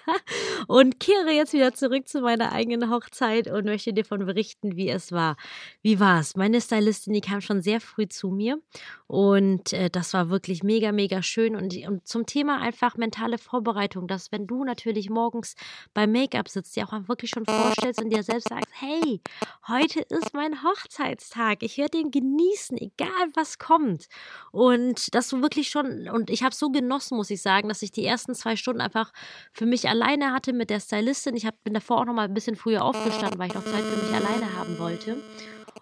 und 0.67 0.97
kehre 1.01 1.31
jetzt 1.31 1.51
wieder 1.51 1.73
zurück 1.73 2.07
zu 2.07 2.21
meiner 2.21 2.53
eigenen 2.53 2.89
Hochzeit 2.89 3.49
und 3.49 3.65
möchte 3.65 3.91
dir 3.91 4.03
davon 4.03 4.25
berichten, 4.25 4.77
wie 4.77 4.89
es 4.89 5.12
war. 5.12 5.35
Wie 5.81 5.99
war 5.99 6.21
es? 6.21 6.38
Meine 6.38 6.62
Stylistin, 6.62 7.12
die 7.12 7.19
kam 7.19 7.41
schon 7.41 7.62
sehr 7.62 7.81
früh 7.81 8.07
zu 8.07 8.29
mir 8.29 8.62
und 9.07 9.73
äh, 9.73 9.89
das 9.89 10.13
war 10.13 10.29
wirklich 10.29 10.63
mega, 10.63 10.93
mega 10.93 11.21
schön. 11.21 11.57
Und, 11.57 11.75
und 11.85 12.07
zum 12.07 12.25
Thema 12.25 12.62
einfach 12.62 12.95
mentale 12.95 13.38
Vorbereitung, 13.38 14.07
dass 14.07 14.31
wenn 14.31 14.47
du 14.47 14.63
natürlich 14.63 15.09
morgens 15.09 15.55
beim 15.93 16.13
Make-up 16.13 16.47
sitzt, 16.47 16.77
dir 16.77 16.85
auch 16.85 17.09
wirklich 17.09 17.31
schon 17.31 17.43
vorstellst 17.43 18.01
und 18.01 18.09
dir 18.12 18.23
selbst 18.23 18.47
sagst, 18.47 18.69
hey, 18.71 19.19
heute 19.67 19.99
ist 19.99 20.33
mein 20.33 20.63
Hochzeitstag, 20.63 21.62
ich 21.62 21.77
werde 21.77 21.97
den 21.97 22.12
genießen, 22.12 22.77
egal 22.77 23.09
was 23.33 23.57
kommt. 23.57 24.07
Und 24.53 25.13
dass 25.13 25.27
du 25.27 25.41
wirklich 25.41 25.67
schon 25.69 25.88
und 26.12 26.30
ich 26.30 26.43
habe 26.43 26.56
so 26.56 26.69
genossen, 26.69 27.17
muss 27.17 27.30
ich 27.30 27.41
sagen, 27.41 27.69
dass 27.69 27.82
ich 27.82 27.91
die 27.91 28.06
ersten 28.06 28.36
zwei 28.36 28.56
Stunden 28.56 28.82
einfach 28.82 29.12
für 29.54 29.65
mich 29.65 29.89
alleine 29.89 30.32
hatte 30.32 30.54
mit 30.54 30.69
der 30.69 30.80
Stylistin. 30.80 31.36
Ich 31.36 31.45
hab, 31.45 31.63
bin 31.63 31.73
davor 31.73 32.02
auch 32.02 32.06
noch 32.06 32.13
mal 32.13 32.25
ein 32.25 32.34
bisschen 32.34 32.56
früher 32.56 32.84
aufgestanden, 32.84 33.39
weil 33.39 33.47
ich 33.47 33.56
noch 33.56 33.65
Zeit 33.65 33.84
für 33.84 34.06
mich 34.06 34.13
alleine 34.13 34.58
haben 34.58 34.78
wollte. 34.80 35.17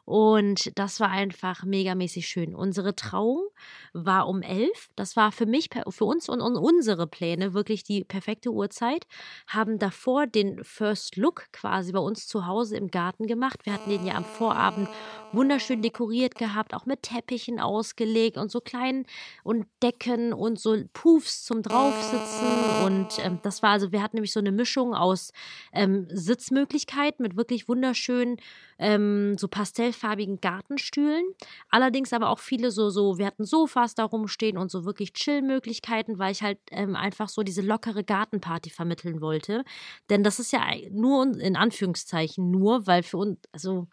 Und 0.08 0.72
das 0.80 1.02
war 1.02 1.10
einfach 1.10 1.66
megamäßig 1.66 2.30
schön. 2.30 2.56
Unsere 2.56 2.96
Trauung 2.96 3.46
war 3.92 4.30
um 4.30 4.42
elf. 4.42 4.88
Das 4.96 5.18
war 5.18 5.34
für 5.34 5.46
mich, 5.46 5.70
für 5.90 6.06
uns 6.06 6.30
und 6.30 6.40
unsere 6.40 7.08
Pläne 7.08 7.54
wirklich 7.54 7.84
die 7.84 8.06
perfekte 8.06 8.52
Uhrzeit. 8.52 9.06
Haben 9.48 9.80
davor 9.80 10.26
den 10.26 10.64
First 10.64 11.18
Look 11.18 11.52
quasi 11.52 11.92
bei 11.92 12.00
uns 12.00 12.26
zu 12.26 12.48
Hause 12.48 12.78
im 12.78 12.88
Garten 12.88 13.28
gemacht. 13.28 13.66
Wir 13.66 13.74
hatten 13.74 13.90
den 13.90 14.06
ja 14.06 14.16
am 14.16 14.24
Vorabend 14.24 14.88
wunderschön 15.34 15.82
dekoriert 15.82 16.36
gehabt, 16.36 16.74
auch 16.74 16.86
mit 16.86 17.04
Teppichen 17.04 17.60
ausgelegt 17.60 18.38
und 18.38 18.50
so 18.50 18.62
kleinen 18.62 19.06
und 19.44 19.66
Decken 19.84 20.32
und 20.32 20.58
so 20.58 20.78
Puffs 20.94 21.44
zum 21.44 21.64
Draufsitzen. 21.64 22.48
Und 22.86 23.20
ähm, 23.26 23.40
das 23.44 23.62
war 23.62 23.72
also, 23.72 23.92
wir 23.92 24.02
hatten 24.02 24.16
nämlich 24.16 24.32
so 24.32 24.40
eine 24.40 24.54
Mischung 24.54 24.94
aus 24.94 25.34
ähm, 25.74 26.08
Sitzmöglichkeiten 26.10 27.24
mit 27.24 27.36
wirklich 27.36 27.68
wunderschönen, 27.68 28.38
ähm, 28.80 29.38
so 29.38 29.50
pastellfarbigen 29.98 30.40
Gartenstühlen. 30.40 31.26
Allerdings 31.70 32.14
aber 32.14 32.30
auch 32.30 32.40
viele 32.40 32.72
so, 32.72 32.90
so, 32.90 33.18
wir 33.18 33.26
hatten 33.26 33.46
Sofas 33.46 33.96
da 33.96 34.06
rumstehen 34.06 34.58
und 34.58 34.72
so 34.72 34.86
wirklich 34.86 35.14
Chill-Möglichkeiten, 35.14 36.20
weil 36.20 36.32
ich 36.32 36.44
halt 36.44 36.60
ähm, 36.72 36.96
einfach 36.96 37.30
so 37.30 37.44
diese 37.44 37.62
lockere 37.62 38.04
Gartenparty 38.04 38.70
vermitteln 38.70 39.22
wollte. 39.22 39.64
Denn 40.10 40.24
das 40.24 40.40
ist 40.40 40.52
ja 40.52 40.62
nur 40.92 41.38
in 41.40 41.56
Anführungszeichen 41.56 42.50
nur, 42.52 42.88
weil 42.88 43.04
für 43.04 43.18
uns, 43.18 43.40
also 43.52 43.88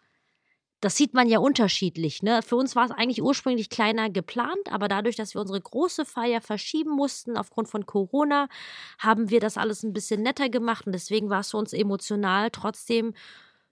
das 0.81 0.97
sieht 0.97 1.13
man 1.13 1.27
ja 1.27 1.39
unterschiedlich. 1.39 2.21
Ne? 2.21 2.41
Für 2.43 2.57
uns 2.57 2.75
war 2.75 2.85
es 2.85 2.91
eigentlich 2.91 3.23
ursprünglich 3.23 3.69
kleiner 3.69 4.09
geplant, 4.09 4.71
aber 4.71 4.87
dadurch, 4.87 5.15
dass 5.15 5.33
wir 5.33 5.41
unsere 5.41 5.59
große 5.59 6.05
Feier 6.05 6.41
verschieben 6.41 6.91
mussten 6.91 7.37
aufgrund 7.37 7.69
von 7.69 7.85
Corona, 7.85 8.49
haben 8.99 9.29
wir 9.31 9.39
das 9.39 9.57
alles 9.57 9.83
ein 9.83 9.93
bisschen 9.93 10.21
netter 10.21 10.49
gemacht 10.49 10.85
und 10.85 10.91
deswegen 10.93 11.29
war 11.29 11.39
es 11.39 11.51
für 11.51 11.57
uns 11.57 11.73
emotional 11.73 12.51
trotzdem 12.51 13.13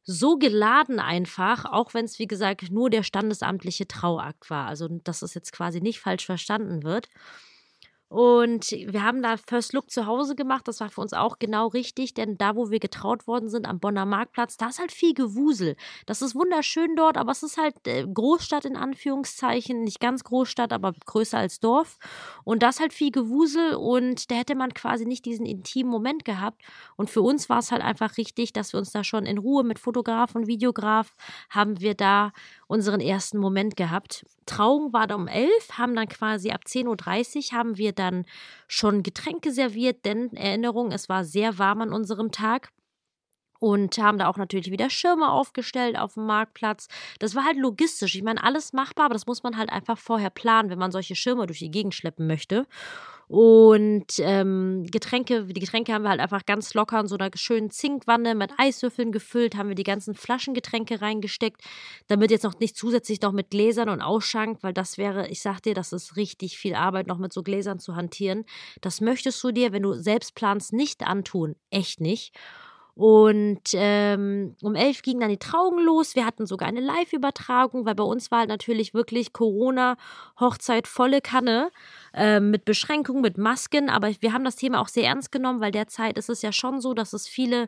so 0.05 0.37
geladen 0.37 0.99
einfach, 0.99 1.65
auch 1.65 1.93
wenn 1.93 2.05
es, 2.05 2.19
wie 2.19 2.27
gesagt, 2.27 2.71
nur 2.71 2.89
der 2.89 3.03
standesamtliche 3.03 3.87
Trauakt 3.87 4.49
war. 4.49 4.67
Also, 4.67 4.87
dass 4.89 5.21
es 5.21 5.33
jetzt 5.33 5.53
quasi 5.53 5.81
nicht 5.81 5.99
falsch 5.99 6.25
verstanden 6.25 6.83
wird. 6.83 7.09
Und 8.13 8.69
wir 8.69 9.03
haben 9.03 9.23
da 9.23 9.37
First 9.37 9.73
Look 9.73 9.89
zu 9.89 10.05
Hause 10.05 10.35
gemacht. 10.35 10.67
Das 10.67 10.81
war 10.81 10.89
für 10.89 11.01
uns 11.01 11.13
auch 11.13 11.39
genau 11.39 11.65
richtig, 11.65 12.13
denn 12.13 12.37
da, 12.37 12.55
wo 12.55 12.69
wir 12.69 12.77
getraut 12.77 13.25
worden 13.25 13.49
sind, 13.49 13.65
am 13.65 13.79
Bonner 13.79 14.05
Marktplatz, 14.05 14.55
da 14.55 14.67
ist 14.67 14.77
halt 14.77 14.91
viel 14.91 15.15
Gewusel. 15.15 15.75
Das 16.05 16.21
ist 16.21 16.35
wunderschön 16.35 16.95
dort, 16.95 17.17
aber 17.17 17.31
es 17.31 17.41
ist 17.41 17.57
halt 17.57 17.73
äh, 17.87 18.05
Großstadt 18.05 18.65
in 18.65 18.77
Anführungszeichen. 18.77 19.83
Nicht 19.83 19.99
ganz 19.99 20.23
Großstadt, 20.23 20.73
aber 20.73 20.93
größer 21.07 21.39
als 21.39 21.59
Dorf. 21.59 21.97
Und 22.43 22.61
da 22.61 22.69
ist 22.69 22.79
halt 22.79 22.93
viel 22.93 23.09
Gewusel 23.09 23.73
und 23.73 24.29
da 24.29 24.35
hätte 24.35 24.53
man 24.53 24.75
quasi 24.75 25.07
nicht 25.07 25.25
diesen 25.25 25.47
intimen 25.47 25.91
Moment 25.91 26.23
gehabt. 26.23 26.61
Und 26.95 27.09
für 27.09 27.23
uns 27.23 27.49
war 27.49 27.57
es 27.57 27.71
halt 27.71 27.81
einfach 27.81 28.17
richtig, 28.17 28.53
dass 28.53 28.73
wir 28.73 28.77
uns 28.77 28.91
da 28.91 29.03
schon 29.03 29.25
in 29.25 29.39
Ruhe 29.39 29.63
mit 29.63 29.79
Fotograf 29.79 30.35
und 30.35 30.45
Videograf 30.45 31.15
haben 31.49 31.79
wir 31.79 31.95
da 31.95 32.31
unseren 32.73 33.01
ersten 33.01 33.37
Moment 33.37 33.77
gehabt. 33.77 34.25
Trauung 34.47 34.93
war 34.93 35.05
da 35.05 35.13
um 35.13 35.27
elf, 35.27 35.77
haben 35.77 35.95
dann 35.95 36.07
quasi 36.07 36.49
ab 36.49 36.61
10.30 36.65 37.53
Uhr 37.53 37.57
haben 37.57 37.77
wir 37.77 37.93
dann 37.93 38.25
schon 38.67 39.03
Getränke 39.03 39.51
serviert, 39.51 40.05
denn 40.05 40.33
Erinnerung, 40.33 40.91
es 40.91 41.07
war 41.07 41.23
sehr 41.23 41.59
warm 41.59 41.81
an 41.81 41.93
unserem 41.93 42.31
Tag 42.31 42.69
und 43.63 43.97
haben 43.97 44.17
da 44.17 44.27
auch 44.27 44.35
natürlich 44.35 44.71
wieder 44.71 44.89
Schirme 44.89 45.31
aufgestellt 45.31 45.97
auf 45.97 46.15
dem 46.15 46.25
Marktplatz. 46.25 46.89
Das 47.19 47.33
war 47.33 47.45
halt 47.45 47.55
logistisch. 47.55 48.13
Ich 48.13 48.21
meine, 48.21 48.43
alles 48.43 48.73
machbar, 48.73 49.05
aber 49.05 49.13
das 49.13 49.25
muss 49.25 49.41
man 49.41 49.57
halt 49.57 49.69
einfach 49.69 49.97
vorher 49.97 50.29
planen, 50.29 50.69
wenn 50.69 50.77
man 50.77 50.91
solche 50.91 51.15
Schirme 51.15 51.47
durch 51.47 51.59
die 51.59 51.71
Gegend 51.71 51.95
schleppen 51.95 52.27
möchte. 52.27 52.67
Und 53.29 54.19
ähm, 54.19 54.85
Getränke, 54.91 55.45
die 55.45 55.61
Getränke 55.61 55.93
haben 55.93 56.03
wir 56.03 56.09
halt 56.09 56.19
einfach 56.19 56.45
ganz 56.45 56.73
locker 56.73 56.99
in 56.99 57.07
so 57.07 57.15
einer 57.15 57.31
schönen 57.35 57.71
Zinkwanne 57.71 58.35
mit 58.35 58.51
Eiswürfeln 58.57 59.13
gefüllt, 59.13 59.55
haben 59.55 59.69
wir 59.69 59.75
die 59.75 59.83
ganzen 59.83 60.13
Flaschengetränke 60.13 61.01
reingesteckt, 61.01 61.61
damit 62.07 62.31
jetzt 62.31 62.43
noch 62.43 62.59
nicht 62.59 62.75
zusätzlich 62.75 63.21
noch 63.21 63.31
mit 63.31 63.49
Gläsern 63.49 63.87
und 63.87 64.01
Ausschank, 64.01 64.57
weil 64.61 64.73
das 64.73 64.97
wäre, 64.97 65.29
ich 65.29 65.41
sag 65.41 65.61
dir, 65.61 65.73
das 65.73 65.93
ist 65.93 66.17
richtig 66.17 66.57
viel 66.57 66.75
Arbeit, 66.75 67.07
noch 67.07 67.17
mit 67.17 67.31
so 67.31 67.43
Gläsern 67.43 67.79
zu 67.79 67.95
hantieren. 67.95 68.43
Das 68.81 68.99
möchtest 68.99 69.41
du 69.41 69.53
dir, 69.53 69.71
wenn 69.71 69.83
du 69.83 69.93
selbst 69.93 70.35
planst, 70.35 70.73
nicht 70.73 71.07
antun. 71.07 71.55
Echt 71.69 72.01
nicht. 72.01 72.35
Und 72.95 73.61
ähm, 73.73 74.55
um 74.61 74.75
elf 74.75 75.01
ging 75.01 75.19
dann 75.19 75.29
die 75.29 75.37
Trauung 75.37 75.79
los. 75.79 76.15
Wir 76.15 76.25
hatten 76.25 76.45
sogar 76.45 76.67
eine 76.67 76.79
Live-Übertragung, 76.79 77.85
weil 77.85 77.95
bei 77.95 78.03
uns 78.03 78.29
war 78.29 78.39
halt 78.39 78.49
natürlich 78.49 78.93
wirklich 78.93 79.33
Corona-Hochzeit 79.33 80.87
volle 80.87 81.19
Kanne 81.19 81.71
äh, 82.13 82.39
mit 82.39 82.65
Beschränkungen, 82.65 83.21
mit 83.21 83.39
Masken. 83.39 83.89
Aber 83.89 84.11
wir 84.19 84.33
haben 84.33 84.43
das 84.43 84.57
Thema 84.57 84.79
auch 84.79 84.89
sehr 84.89 85.07
ernst 85.07 85.31
genommen, 85.31 85.59
weil 85.59 85.71
derzeit 85.71 86.19
ist 86.19 86.29
es 86.29 86.43
ja 86.43 86.51
schon 86.51 86.81
so, 86.81 86.93
dass 86.93 87.13
es 87.13 87.27
viele 87.27 87.67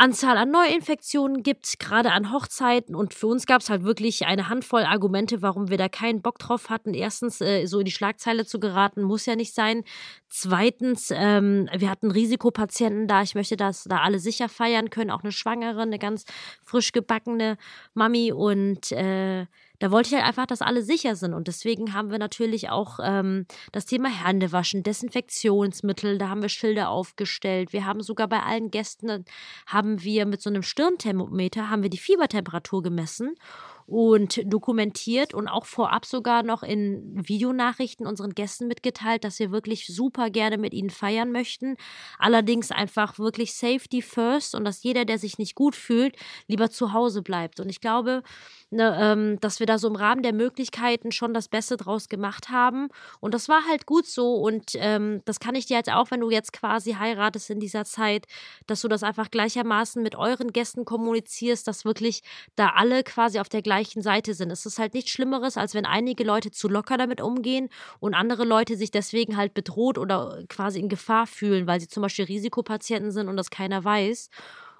Anzahl 0.00 0.36
an 0.38 0.52
Neuinfektionen 0.52 1.42
gibt, 1.42 1.80
gerade 1.80 2.12
an 2.12 2.32
Hochzeiten. 2.32 2.94
Und 2.94 3.14
für 3.14 3.26
uns 3.26 3.46
gab 3.46 3.62
es 3.62 3.68
halt 3.68 3.82
wirklich 3.82 4.26
eine 4.26 4.48
Handvoll 4.48 4.84
Argumente, 4.84 5.42
warum 5.42 5.70
wir 5.70 5.76
da 5.76 5.88
keinen 5.88 6.22
Bock 6.22 6.38
drauf 6.38 6.70
hatten. 6.70 6.94
Erstens, 6.94 7.40
äh, 7.40 7.66
so 7.66 7.80
in 7.80 7.84
die 7.84 7.90
Schlagzeile 7.90 8.46
zu 8.46 8.60
geraten, 8.60 9.02
muss 9.02 9.26
ja 9.26 9.34
nicht 9.34 9.54
sein. 9.54 9.82
Zweitens, 10.28 11.12
ähm, 11.12 11.68
wir 11.76 11.90
hatten 11.90 12.12
Risikopatienten 12.12 13.08
da. 13.08 13.22
Ich 13.22 13.34
möchte, 13.34 13.56
dass 13.56 13.84
da 13.84 13.98
alle 13.98 14.20
sicher 14.20 14.48
feiern 14.48 14.88
können. 14.90 15.10
Auch 15.10 15.24
eine 15.24 15.32
Schwangere, 15.32 15.82
eine 15.82 15.98
ganz 15.98 16.24
frisch 16.62 16.92
gebackene 16.92 17.58
Mami. 17.94 18.30
Und 18.30 18.92
äh, 18.92 19.46
da 19.78 19.90
wollte 19.90 20.08
ich 20.08 20.14
halt 20.14 20.26
einfach, 20.26 20.46
dass 20.46 20.62
alle 20.62 20.82
sicher 20.82 21.14
sind. 21.16 21.34
Und 21.34 21.48
deswegen 21.48 21.92
haben 21.92 22.10
wir 22.10 22.18
natürlich 22.18 22.70
auch 22.70 22.98
ähm, 23.02 23.46
das 23.72 23.86
Thema 23.86 24.08
Händewaschen, 24.08 24.82
Desinfektionsmittel, 24.82 26.18
da 26.18 26.28
haben 26.28 26.42
wir 26.42 26.48
Schilder 26.48 26.90
aufgestellt. 26.90 27.72
Wir 27.72 27.86
haben 27.86 28.02
sogar 28.02 28.28
bei 28.28 28.42
allen 28.42 28.70
Gästen, 28.70 29.24
haben 29.66 30.02
wir 30.02 30.26
mit 30.26 30.42
so 30.42 30.50
einem 30.50 30.62
Stirnthermometer, 30.62 31.70
haben 31.70 31.82
wir 31.82 31.90
die 31.90 31.98
Fiebertemperatur 31.98 32.82
gemessen 32.82 33.34
und 33.88 34.42
dokumentiert 34.44 35.32
und 35.32 35.48
auch 35.48 35.64
vorab 35.64 36.04
sogar 36.04 36.42
noch 36.42 36.62
in 36.62 37.02
Videonachrichten 37.26 38.06
unseren 38.06 38.34
Gästen 38.34 38.68
mitgeteilt, 38.68 39.24
dass 39.24 39.38
wir 39.38 39.50
wirklich 39.50 39.86
super 39.86 40.28
gerne 40.28 40.58
mit 40.58 40.74
ihnen 40.74 40.90
feiern 40.90 41.32
möchten. 41.32 41.76
Allerdings 42.18 42.70
einfach 42.70 43.18
wirklich 43.18 43.54
Safety 43.54 44.02
first 44.02 44.54
und 44.54 44.66
dass 44.66 44.82
jeder, 44.82 45.06
der 45.06 45.18
sich 45.18 45.38
nicht 45.38 45.54
gut 45.54 45.74
fühlt, 45.74 46.16
lieber 46.48 46.68
zu 46.70 46.92
Hause 46.92 47.22
bleibt. 47.22 47.60
Und 47.60 47.70
ich 47.70 47.80
glaube, 47.80 48.22
ne, 48.68 48.94
ähm, 49.00 49.40
dass 49.40 49.58
wir 49.58 49.66
da 49.66 49.78
so 49.78 49.88
im 49.88 49.96
Rahmen 49.96 50.22
der 50.22 50.34
Möglichkeiten 50.34 51.10
schon 51.10 51.32
das 51.32 51.48
Beste 51.48 51.78
draus 51.78 52.10
gemacht 52.10 52.50
haben. 52.50 52.88
Und 53.20 53.32
das 53.32 53.48
war 53.48 53.66
halt 53.66 53.86
gut 53.86 54.06
so. 54.06 54.34
Und 54.34 54.72
ähm, 54.74 55.22
das 55.24 55.40
kann 55.40 55.54
ich 55.54 55.64
dir 55.64 55.78
jetzt 55.78 55.90
auch, 55.90 56.10
wenn 56.10 56.20
du 56.20 56.30
jetzt 56.30 56.52
quasi 56.52 56.92
heiratest 56.92 57.48
in 57.48 57.58
dieser 57.58 57.86
Zeit, 57.86 58.26
dass 58.66 58.82
du 58.82 58.88
das 58.88 59.02
einfach 59.02 59.30
gleichermaßen 59.30 60.02
mit 60.02 60.14
euren 60.14 60.52
Gästen 60.52 60.84
kommunizierst, 60.84 61.66
dass 61.66 61.86
wirklich 61.86 62.22
da 62.54 62.72
alle 62.74 63.02
quasi 63.02 63.40
auf 63.40 63.48
der 63.48 63.62
gleichen 63.62 63.77
gleichen 63.78 64.02
Seite 64.02 64.34
sind. 64.34 64.50
Es 64.50 64.66
ist 64.66 64.78
halt 64.78 64.94
nichts 64.94 65.10
Schlimmeres, 65.12 65.56
als 65.56 65.74
wenn 65.74 65.86
einige 65.86 66.24
Leute 66.24 66.50
zu 66.50 66.68
locker 66.68 66.96
damit 66.96 67.20
umgehen 67.20 67.68
und 68.00 68.14
andere 68.14 68.44
Leute 68.44 68.76
sich 68.76 68.90
deswegen 68.90 69.36
halt 69.36 69.54
bedroht 69.54 69.98
oder 69.98 70.42
quasi 70.48 70.80
in 70.80 70.88
Gefahr 70.88 71.28
fühlen, 71.28 71.68
weil 71.68 71.80
sie 71.80 71.86
zum 71.86 72.02
Beispiel 72.02 72.24
Risikopatienten 72.24 73.12
sind 73.12 73.28
und 73.28 73.36
das 73.36 73.50
keiner 73.50 73.84
weiß. 73.84 74.30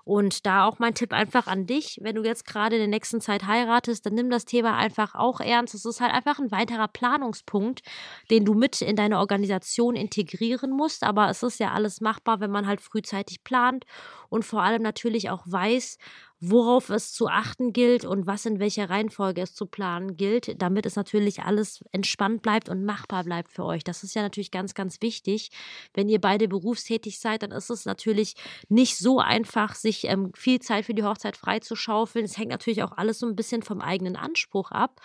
Und 0.05 0.47
da 0.47 0.65
auch 0.65 0.79
mein 0.79 0.95
Tipp 0.95 1.13
einfach 1.13 1.47
an 1.47 1.67
dich, 1.67 1.99
wenn 2.01 2.17
du 2.17 2.25
jetzt 2.25 2.47
gerade 2.47 2.77
in 2.77 2.81
der 2.81 2.89
nächsten 2.89 3.21
Zeit 3.21 3.47
heiratest, 3.47 4.07
dann 4.07 4.15
nimm 4.15 4.31
das 4.31 4.47
Thema 4.47 4.75
einfach 4.75 5.15
auch 5.15 5.39
ernst. 5.39 5.75
Es 5.75 5.85
ist 5.85 6.01
halt 6.01 6.15
einfach 6.15 6.39
ein 6.39 6.51
weiterer 6.51 6.89
Planungspunkt, 6.89 7.83
den 8.31 8.47
du 8.47 8.55
mit 8.55 8.81
in 8.81 8.97
deine 8.97 9.19
Organisation 9.19 9.97
integrieren 9.97 10.71
musst. 10.71 11.03
Aber 11.03 11.29
es 11.29 11.43
ist 11.43 11.61
ja 11.61 11.73
alles 11.73 12.01
machbar, 12.01 12.41
wenn 12.41 12.51
man 12.51 12.67
halt 12.67 12.81
frühzeitig 12.81 13.45
plant 13.45 13.85
und 14.31 14.47
vor 14.47 14.63
allem 14.63 14.81
natürlich 14.81 15.29
auch 15.29 15.43
weiß, 15.45 15.99
worauf 16.41 16.89
es 16.91 17.13
zu 17.13 17.27
achten 17.29 17.73
gilt 17.73 18.05
und 18.05 18.27
was 18.27 18.47
in 18.47 18.61
welcher 18.61 18.89
Reihenfolge 18.89 19.41
es 19.41 19.55
zu 19.55 19.67
planen 19.67 20.17
gilt, 20.17 20.61
damit 20.63 20.87
es 20.87 20.95
natürlich 20.95 21.43
alles 21.43 21.85
entspannt 21.91 22.43
bleibt 22.43 22.69
und 22.69 22.85
machbar 22.85 23.25
bleibt 23.25 23.53
für 23.53 23.65
euch. 23.65 23.83
Das 23.83 24.05
ist 24.05 24.15
ja 24.15 24.23
natürlich 24.23 24.53
ganz, 24.53 24.75
ganz 24.75 25.03
wichtig. 25.03 25.51
Wenn 25.95 26.09
ihr 26.09 26.21
beide 26.21 26.47
berufstätig 26.47 27.19
seid, 27.19 27.43
dann 27.43 27.51
ist 27.51 27.71
es 27.71 27.87
natürlich 27.87 28.35
nicht 28.69 28.99
so 28.99 29.19
einfach, 29.19 29.75
sich 29.75 30.05
ähm, 30.05 30.33
viel 30.35 30.61
Zeit 30.61 30.85
für 30.85 30.95
die 30.95 31.03
Hochzeit 31.03 31.37
freizuschaufeln. 31.37 32.25
Es 32.25 32.39
hängt 32.39 32.51
natürlich 32.51 32.85
auch 32.85 32.93
alles 32.93 33.19
so 33.19 33.27
ein 33.27 33.37
bisschen 33.37 33.63
vom 33.63 33.81
eigenen 33.81 34.15
Anspruch 34.15 34.71
ab. 34.71 35.01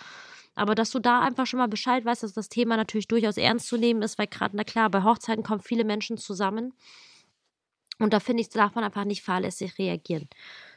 Aber 0.56 0.76
dass 0.76 0.92
du 0.92 1.00
da 1.00 1.22
einfach 1.22 1.48
schon 1.48 1.58
mal 1.58 1.68
Bescheid 1.68 2.06
weißt, 2.06 2.22
dass 2.22 2.34
das 2.34 2.50
Thema 2.50 2.78
natürlich 2.78 3.08
durchaus 3.08 3.38
ernst 3.38 3.68
zu 3.68 3.78
nehmen 3.78 4.04
ist, 4.04 4.20
weil 4.20 4.28
gerade, 4.28 4.56
na 4.56 4.64
klar, 4.64 4.92
bei 4.92 5.04
Hochzeiten 5.04 5.44
kommen 5.44 5.62
viele 5.62 5.84
Menschen 5.84 6.18
zusammen. 6.18 6.74
Und 8.00 8.14
da 8.14 8.20
finde 8.20 8.42
ich, 8.42 8.50
darf 8.50 8.76
man 8.76 8.84
einfach 8.84 9.06
nicht 9.06 9.24
fahrlässig 9.24 9.78
reagieren. 9.80 10.28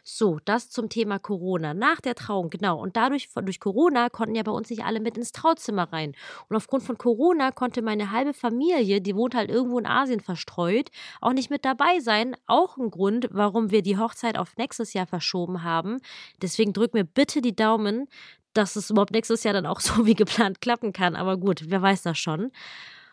So, 0.08 0.38
das 0.44 0.70
zum 0.70 0.88
Thema 0.88 1.18
Corona. 1.18 1.74
Nach 1.74 2.00
der 2.00 2.14
Trauung, 2.14 2.48
genau. 2.48 2.80
Und 2.80 2.96
dadurch, 2.96 3.28
durch 3.34 3.58
Corona, 3.58 4.08
konnten 4.08 4.36
ja 4.36 4.44
bei 4.44 4.52
uns 4.52 4.70
nicht 4.70 4.84
alle 4.84 5.00
mit 5.00 5.18
ins 5.18 5.32
Trauzimmer 5.32 5.92
rein. 5.92 6.14
Und 6.48 6.54
aufgrund 6.54 6.84
von 6.84 6.96
Corona 6.96 7.50
konnte 7.50 7.82
meine 7.82 8.12
halbe 8.12 8.32
Familie, 8.32 9.00
die 9.00 9.16
wohnt 9.16 9.34
halt 9.34 9.50
irgendwo 9.50 9.80
in 9.80 9.86
Asien 9.86 10.20
verstreut, 10.20 10.90
auch 11.20 11.32
nicht 11.32 11.50
mit 11.50 11.64
dabei 11.64 11.98
sein. 11.98 12.36
Auch 12.46 12.76
ein 12.76 12.92
Grund, 12.92 13.26
warum 13.32 13.72
wir 13.72 13.82
die 13.82 13.98
Hochzeit 13.98 14.38
auf 14.38 14.56
nächstes 14.56 14.92
Jahr 14.92 15.08
verschoben 15.08 15.64
haben. 15.64 15.98
Deswegen 16.40 16.72
drück 16.72 16.94
mir 16.94 17.04
bitte 17.04 17.40
die 17.40 17.56
Daumen, 17.56 18.06
dass 18.52 18.76
es 18.76 18.90
überhaupt 18.90 19.10
nächstes 19.10 19.42
Jahr 19.42 19.54
dann 19.54 19.66
auch 19.66 19.80
so 19.80 20.06
wie 20.06 20.14
geplant 20.14 20.60
klappen 20.60 20.92
kann. 20.92 21.16
Aber 21.16 21.36
gut, 21.36 21.64
wer 21.66 21.82
weiß 21.82 22.02
das 22.02 22.16
schon. 22.16 22.52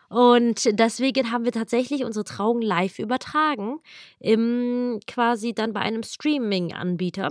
Und 0.08 0.78
deswegen 0.78 1.30
haben 1.30 1.44
wir 1.44 1.52
tatsächlich 1.52 2.04
unsere 2.04 2.24
Trauung 2.24 2.60
live 2.60 2.98
übertragen, 2.98 3.80
im, 4.20 5.00
quasi 5.06 5.54
dann 5.54 5.72
bei 5.72 5.80
einem 5.80 6.02
Streaming-Anbieter. 6.02 7.30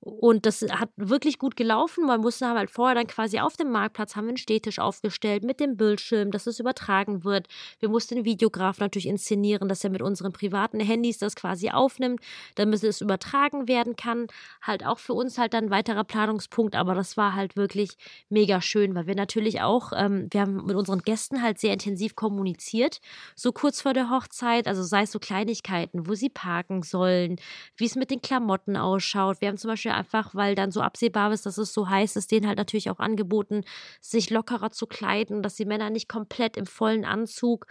Und 0.00 0.46
das 0.46 0.62
hat 0.62 0.90
wirklich 0.96 1.38
gut 1.38 1.56
gelaufen. 1.56 2.06
Man 2.06 2.20
musste 2.20 2.48
halt 2.48 2.70
vorher 2.70 2.94
dann 2.94 3.08
quasi 3.08 3.40
auf 3.40 3.56
dem 3.56 3.72
Marktplatz 3.72 4.14
haben 4.14 4.26
wir 4.26 4.30
einen 4.30 4.36
Stehtisch 4.36 4.78
aufgestellt 4.78 5.42
mit 5.42 5.58
dem 5.58 5.76
Bildschirm, 5.76 6.30
dass 6.30 6.46
es 6.46 6.60
übertragen 6.60 7.24
wird. 7.24 7.48
Wir 7.80 7.88
mussten 7.88 8.14
den 8.14 8.24
Videograf 8.24 8.78
natürlich 8.78 9.08
inszenieren, 9.08 9.68
dass 9.68 9.82
er 9.82 9.90
mit 9.90 10.00
unseren 10.00 10.32
privaten 10.32 10.78
Handys 10.78 11.18
das 11.18 11.34
quasi 11.34 11.70
aufnimmt, 11.70 12.20
damit 12.54 12.84
es 12.84 13.00
übertragen 13.00 13.66
werden 13.66 13.96
kann. 13.96 14.28
Halt 14.62 14.86
auch 14.86 15.00
für 15.00 15.14
uns 15.14 15.36
halt 15.36 15.52
dann 15.52 15.64
ein 15.64 15.70
weiterer 15.70 16.04
Planungspunkt, 16.04 16.76
aber 16.76 16.94
das 16.94 17.16
war 17.16 17.34
halt 17.34 17.56
wirklich 17.56 17.96
mega 18.28 18.60
schön, 18.60 18.94
weil 18.94 19.08
wir 19.08 19.16
natürlich 19.16 19.62
auch, 19.62 19.92
ähm, 19.96 20.28
wir 20.30 20.42
haben 20.42 20.64
mit 20.64 20.76
unseren 20.76 21.00
Gästen 21.00 21.42
halt 21.42 21.58
sehr 21.58 21.72
intensiv 21.72 22.14
kommuniziert, 22.14 23.00
so 23.34 23.50
kurz 23.50 23.82
vor 23.82 23.94
der 23.94 24.10
Hochzeit, 24.10 24.68
also 24.68 24.84
sei 24.84 25.02
es 25.02 25.12
so 25.12 25.18
Kleinigkeiten, 25.18 26.06
wo 26.06 26.14
sie 26.14 26.28
parken 26.28 26.82
sollen, 26.82 27.36
wie 27.76 27.86
es 27.86 27.96
mit 27.96 28.12
den 28.12 28.22
Klamotten 28.22 28.76
ausschaut. 28.76 29.40
Wir 29.40 29.48
haben 29.48 29.58
zum 29.58 29.70
Beispiel 29.70 29.87
Beispiel 29.88 29.92
einfach, 29.92 30.34
weil 30.34 30.54
dann 30.54 30.70
so 30.70 30.80
absehbar 30.80 31.32
ist, 31.32 31.46
dass 31.46 31.58
es 31.58 31.72
so 31.72 31.88
heiß 31.88 32.16
ist, 32.16 32.30
denen 32.30 32.46
halt 32.46 32.58
natürlich 32.58 32.90
auch 32.90 32.98
angeboten, 32.98 33.62
sich 34.00 34.30
lockerer 34.30 34.70
zu 34.70 34.86
kleiden, 34.86 35.42
dass 35.42 35.56
die 35.56 35.64
Männer 35.64 35.90
nicht 35.90 36.08
komplett 36.08 36.56
im 36.56 36.66
vollen 36.66 37.04
Anzug, 37.04 37.66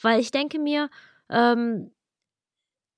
weil 0.00 0.20
ich 0.20 0.30
denke 0.30 0.58
mir, 0.58 0.90
ähm, 1.30 1.90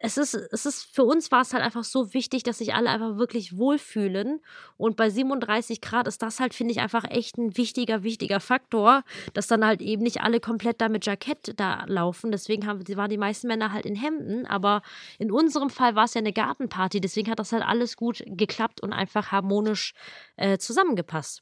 es 0.04 0.18
ist, 0.18 0.34
es 0.34 0.66
ist, 0.66 0.94
für 0.94 1.02
uns 1.02 1.32
war 1.32 1.40
es 1.40 1.54
halt 1.54 1.64
einfach 1.64 1.82
so 1.82 2.12
wichtig, 2.12 2.42
dass 2.42 2.58
sich 2.58 2.74
alle 2.74 2.90
einfach 2.90 3.16
wirklich 3.16 3.56
wohlfühlen. 3.56 4.40
Und 4.76 4.96
bei 4.96 5.08
37 5.08 5.80
Grad 5.80 6.06
ist 6.06 6.20
das 6.20 6.40
halt, 6.40 6.52
finde 6.52 6.72
ich, 6.72 6.80
einfach 6.80 7.04
echt 7.10 7.38
ein 7.38 7.56
wichtiger, 7.56 8.02
wichtiger 8.02 8.38
Faktor, 8.38 9.02
dass 9.32 9.46
dann 9.46 9.64
halt 9.64 9.80
eben 9.80 10.02
nicht 10.02 10.20
alle 10.20 10.40
komplett 10.40 10.82
da 10.82 10.90
mit 10.90 11.06
Jackett 11.06 11.58
da 11.58 11.84
laufen. 11.86 12.32
Deswegen 12.32 12.66
haben, 12.66 12.86
waren 12.98 13.08
die 13.08 13.16
meisten 13.16 13.46
Männer 13.46 13.72
halt 13.72 13.86
in 13.86 13.94
Hemden. 13.94 14.44
Aber 14.44 14.82
in 15.18 15.32
unserem 15.32 15.70
Fall 15.70 15.94
war 15.94 16.04
es 16.04 16.12
ja 16.12 16.18
eine 16.18 16.34
Gartenparty. 16.34 17.00
Deswegen 17.00 17.30
hat 17.30 17.38
das 17.38 17.52
halt 17.52 17.64
alles 17.64 17.96
gut 17.96 18.22
geklappt 18.26 18.82
und 18.82 18.92
einfach 18.92 19.32
harmonisch 19.32 19.94
äh, 20.36 20.58
zusammengepasst. 20.58 21.40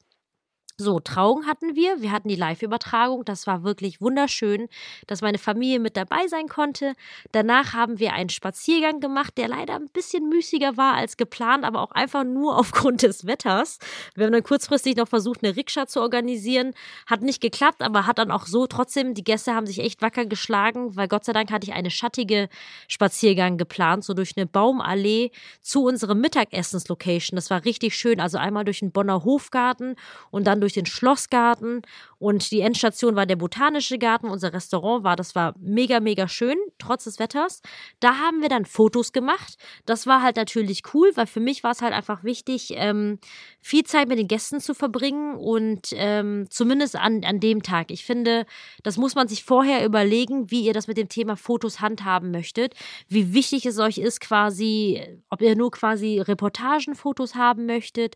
So, 0.78 1.00
Trauung 1.00 1.46
hatten 1.46 1.76
wir. 1.76 2.00
Wir 2.00 2.12
hatten 2.12 2.28
die 2.28 2.34
Live-Übertragung. 2.34 3.26
Das 3.26 3.46
war 3.46 3.62
wirklich 3.62 4.00
wunderschön, 4.00 4.68
dass 5.06 5.20
meine 5.20 5.36
Familie 5.36 5.78
mit 5.78 5.98
dabei 5.98 6.26
sein 6.28 6.48
konnte. 6.48 6.94
Danach 7.30 7.74
haben 7.74 7.98
wir 7.98 8.14
einen 8.14 8.30
Spaziergang 8.30 8.98
gemacht, 8.98 9.36
der 9.36 9.48
leider 9.48 9.74
ein 9.74 9.90
bisschen 9.92 10.30
müßiger 10.30 10.78
war 10.78 10.94
als 10.94 11.18
geplant, 11.18 11.64
aber 11.64 11.82
auch 11.82 11.90
einfach 11.90 12.24
nur 12.24 12.56
aufgrund 12.58 13.02
des 13.02 13.26
Wetters. 13.26 13.80
Wir 14.14 14.24
haben 14.24 14.32
dann 14.32 14.42
kurzfristig 14.42 14.96
noch 14.96 15.08
versucht, 15.08 15.44
eine 15.44 15.54
Rikscha 15.56 15.86
zu 15.86 16.00
organisieren. 16.00 16.72
Hat 17.06 17.20
nicht 17.20 17.42
geklappt, 17.42 17.82
aber 17.82 18.06
hat 18.06 18.18
dann 18.18 18.30
auch 18.30 18.46
so 18.46 18.66
trotzdem, 18.66 19.12
die 19.12 19.24
Gäste 19.24 19.54
haben 19.54 19.66
sich 19.66 19.78
echt 19.78 20.00
wacker 20.00 20.24
geschlagen, 20.24 20.96
weil 20.96 21.06
Gott 21.06 21.26
sei 21.26 21.34
Dank 21.34 21.52
hatte 21.52 21.66
ich 21.66 21.74
eine 21.74 21.90
schattige 21.90 22.48
Spaziergang 22.88 23.58
geplant, 23.58 24.04
so 24.04 24.14
durch 24.14 24.38
eine 24.38 24.46
Baumallee 24.46 25.32
zu 25.60 25.84
unserem 25.84 26.22
Mittagessenslocation. 26.22 27.36
Das 27.36 27.50
war 27.50 27.66
richtig 27.66 27.94
schön. 27.94 28.20
Also 28.20 28.38
einmal 28.38 28.64
durch 28.64 28.78
den 28.78 28.90
Bonner 28.90 29.22
Hofgarten 29.22 29.96
und 30.30 30.46
dann 30.46 30.61
durch 30.62 30.72
den 30.74 30.86
Schlossgarten 30.86 31.82
und 32.22 32.52
die 32.52 32.60
Endstation 32.60 33.16
war 33.16 33.26
der 33.26 33.34
Botanische 33.34 33.98
Garten. 33.98 34.28
Unser 34.28 34.52
Restaurant 34.52 35.02
war, 35.02 35.16
das 35.16 35.34
war 35.34 35.54
mega, 35.58 35.98
mega 35.98 36.28
schön, 36.28 36.56
trotz 36.78 37.02
des 37.02 37.18
Wetters. 37.18 37.62
Da 37.98 38.18
haben 38.18 38.42
wir 38.42 38.48
dann 38.48 38.64
Fotos 38.64 39.12
gemacht. 39.12 39.56
Das 39.86 40.06
war 40.06 40.22
halt 40.22 40.36
natürlich 40.36 40.82
cool, 40.94 41.10
weil 41.16 41.26
für 41.26 41.40
mich 41.40 41.64
war 41.64 41.72
es 41.72 41.82
halt 41.82 41.92
einfach 41.92 42.22
wichtig, 42.22 42.74
ähm, 42.76 43.18
viel 43.60 43.82
Zeit 43.82 44.08
mit 44.08 44.20
den 44.20 44.28
Gästen 44.28 44.60
zu 44.60 44.72
verbringen 44.72 45.34
und 45.34 45.88
ähm, 45.94 46.46
zumindest 46.48 46.94
an, 46.94 47.24
an 47.24 47.40
dem 47.40 47.64
Tag. 47.64 47.90
Ich 47.90 48.04
finde, 48.04 48.46
das 48.84 48.98
muss 48.98 49.16
man 49.16 49.26
sich 49.26 49.42
vorher 49.42 49.84
überlegen, 49.84 50.48
wie 50.52 50.62
ihr 50.62 50.74
das 50.74 50.86
mit 50.86 50.98
dem 50.98 51.08
Thema 51.08 51.36
Fotos 51.36 51.80
handhaben 51.80 52.30
möchtet, 52.30 52.74
wie 53.08 53.34
wichtig 53.34 53.66
es 53.66 53.80
euch 53.80 53.98
ist, 53.98 54.20
quasi, 54.20 55.02
ob 55.28 55.42
ihr 55.42 55.56
nur 55.56 55.72
quasi 55.72 56.20
Reportagenfotos 56.20 57.34
haben 57.34 57.66
möchtet 57.66 58.14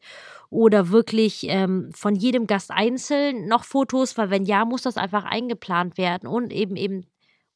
oder 0.49 0.91
wirklich 0.91 1.47
ähm, 1.49 1.91
von 1.93 2.15
jedem 2.15 2.36
Gast 2.44 2.70
einzeln 2.70 3.49
noch 3.49 3.64
Fotos, 3.64 4.18
weil 4.18 4.29
wenn 4.29 4.44
ja, 4.44 4.66
muss 4.66 4.83
das 4.83 4.99
einfach 4.99 5.25
eingeplant 5.25 5.96
werden 5.96 6.29
und 6.29 6.53
eben 6.53 6.77
eben 6.77 7.07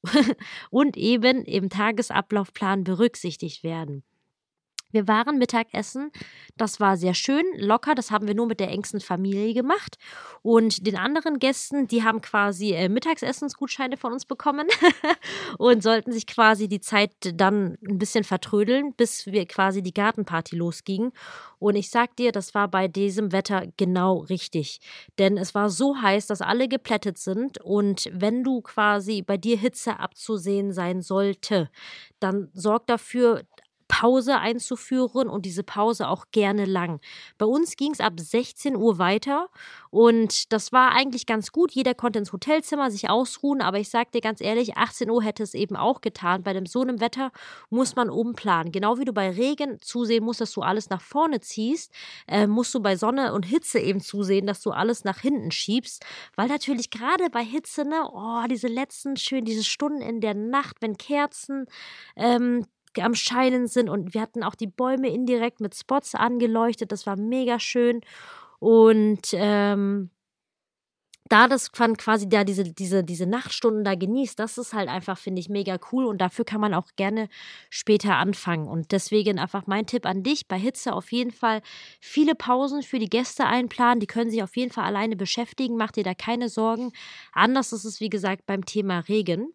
und 0.71 0.97
eben 0.97 1.45
im 1.45 1.69
Tagesablaufplan 1.69 2.85
berücksichtigt 2.85 3.63
werden. 3.63 4.03
Wir 4.93 5.07
waren 5.09 5.39
Mittagessen. 5.39 6.11
Das 6.57 6.81
war 6.81 6.97
sehr 6.97 7.15
schön, 7.15 7.45
locker. 7.57 7.95
Das 7.95 8.11
haben 8.11 8.27
wir 8.27 8.35
nur 8.35 8.47
mit 8.47 8.61
der 8.61 8.71
engsten 8.71 9.01
Familie 9.01 9.55
gemacht. 9.55 9.99
Und 10.43 10.87
den 10.87 10.97
anderen 10.97 11.39
Gästen, 11.39 11.87
die 11.87 12.03
haben 12.03 12.21
quasi 12.21 12.73
äh, 12.73 12.89
Mittagsessensgutscheine 12.89 13.97
von 13.97 14.13
uns 14.13 14.25
bekommen 14.25 14.67
und 15.59 15.83
sollten 15.83 16.13
sich 16.13 16.27
quasi 16.27 16.69
die 16.69 16.81
Zeit 16.81 17.13
dann 17.35 17.77
ein 17.87 17.99
bisschen 17.99 18.25
vertrödeln, 18.25 18.95
bis 18.95 19.27
wir 19.27 19.47
quasi 19.47 19.83
die 19.83 19.95
Gartenparty 19.95 20.57
losging. 20.57 21.13
Und 21.59 21.77
ich 21.77 21.91
sag 21.91 22.17
dir, 22.17 22.33
das 22.33 22.55
war 22.55 22.69
bei 22.69 22.89
diesem 22.89 23.33
Wetter 23.33 23.67
genau 23.77 24.19
richtig. 24.21 24.81
Denn 25.19 25.37
es 25.37 25.55
war 25.55 25.69
so 25.71 26.01
heiß, 26.01 26.27
dass 26.27 26.41
alle 26.41 26.69
geplättet 26.69 27.19
sind. 27.19 27.61
Und 27.61 28.11
wenn 28.13 28.43
du 28.43 28.63
quasi 28.63 29.23
bei 29.23 29.37
dir 29.37 29.59
Hitze 29.59 29.99
abzusehen 30.01 30.73
sein 30.73 31.03
sollte, 31.03 31.71
dann 32.19 32.49
sorg 32.55 32.87
dafür, 32.87 33.43
Pause 34.01 34.39
einzuführen 34.39 35.29
und 35.29 35.45
diese 35.45 35.63
Pause 35.63 36.09
auch 36.09 36.25
gerne 36.33 36.65
lang. 36.65 37.01
Bei 37.37 37.45
uns 37.45 37.77
ging 37.77 37.93
es 37.93 38.01
ab 38.01 38.15
16 38.19 38.75
Uhr 38.75 38.97
weiter 38.97 39.51
und 39.91 40.55
das 40.55 40.73
war 40.73 40.93
eigentlich 40.93 41.27
ganz 41.27 41.53
gut. 41.53 41.73
Jeder 41.73 41.93
konnte 41.93 42.19
ins 42.19 42.33
Hotelzimmer 42.33 42.91
sich 42.91 43.11
ausruhen, 43.11 43.61
aber 43.61 43.79
ich 43.79 43.91
sage 43.91 44.09
dir 44.15 44.23
ganz 44.23 44.41
ehrlich, 44.41 44.79
18 44.79 45.11
Uhr 45.11 45.23
hätte 45.23 45.43
es 45.43 45.53
eben 45.53 45.77
auch 45.77 46.01
getan. 46.01 46.43
Bei 46.43 46.55
dem 46.55 46.65
so 46.65 46.81
einem 46.81 46.99
Wetter 47.03 47.31
muss 47.69 47.95
man 47.95 48.09
umplanen. 48.09 48.73
Genau 48.73 48.97
wie 48.97 49.05
du 49.05 49.13
bei 49.13 49.29
Regen 49.33 49.79
zusehen 49.83 50.25
musst, 50.25 50.41
dass 50.41 50.53
du 50.53 50.63
alles 50.63 50.89
nach 50.89 51.03
vorne 51.03 51.41
ziehst, 51.41 51.93
äh, 52.27 52.47
musst 52.47 52.75
du 52.75 52.81
bei 52.81 52.97
Sonne 52.97 53.35
und 53.35 53.45
Hitze 53.45 53.81
eben 53.81 54.01
zusehen, 54.01 54.47
dass 54.47 54.63
du 54.63 54.71
alles 54.71 55.05
nach 55.05 55.19
hinten 55.19 55.51
schiebst, 55.51 56.07
weil 56.37 56.49
natürlich 56.49 56.89
gerade 56.89 57.29
bei 57.29 57.45
Hitze, 57.45 57.85
ne, 57.85 58.09
oh, 58.11 58.45
diese 58.51 58.69
letzten 58.69 59.19
schön, 59.19 59.45
diese 59.45 59.65
Stunden 59.65 60.01
in 60.01 60.23
der 60.23 60.33
Nacht, 60.33 60.79
wenn 60.81 60.97
Kerzen 60.97 61.67
ähm, 62.17 62.65
am 62.99 63.15
Scheinen 63.15 63.67
sind 63.67 63.89
und 63.89 64.15
wir 64.15 64.21
hatten 64.21 64.43
auch 64.43 64.55
die 64.55 64.67
Bäume 64.67 65.09
indirekt 65.09 65.61
mit 65.61 65.75
Spots 65.75 66.15
angeleuchtet. 66.15 66.93
Das 66.93 67.07
war 67.07 67.17
mega 67.17 67.59
schön. 67.61 68.01
Und 68.59 69.29
ähm, 69.33 70.11
da 71.31 71.47
das 71.47 71.71
man 71.79 71.97
quasi 71.97 72.29
da 72.29 72.43
diese, 72.43 72.65
diese, 72.65 73.05
diese 73.05 73.25
Nachtstunden 73.25 73.85
da 73.85 73.95
genießt, 73.95 74.37
das 74.39 74.59
ist 74.59 74.73
halt 74.75 74.89
einfach, 74.89 75.17
finde 75.17 75.41
ich, 75.41 75.49
mega 75.49 75.79
cool 75.93 76.05
und 76.05 76.19
dafür 76.21 76.45
kann 76.45 76.61
man 76.61 76.75
auch 76.75 76.89
gerne 76.97 77.29
später 77.71 78.17
anfangen. 78.17 78.67
Und 78.67 78.91
deswegen 78.91 79.39
einfach 79.39 79.69
mein 79.69 79.87
Tipp 79.87 80.07
an 80.07 80.25
dich, 80.25 80.49
bei 80.49 80.59
Hitze 80.59 80.93
auf 80.93 81.13
jeden 81.13 81.31
Fall 81.31 81.63
viele 82.01 82.35
Pausen 82.35 82.83
für 82.83 82.99
die 82.99 83.09
Gäste 83.09 83.47
einplanen. 83.47 84.01
Die 84.01 84.09
können 84.09 84.31
sich 84.31 84.43
auf 84.43 84.57
jeden 84.57 84.73
Fall 84.73 84.85
alleine 84.85 85.15
beschäftigen, 85.15 85.77
mach 85.77 85.93
dir 85.93 86.03
da 86.03 86.15
keine 86.15 86.49
Sorgen. 86.49 86.91
Anders 87.33 87.73
ist 87.73 87.85
es, 87.85 88.01
wie 88.01 88.11
gesagt, 88.11 88.45
beim 88.47 88.65
Thema 88.65 88.99
Regen. 88.99 89.55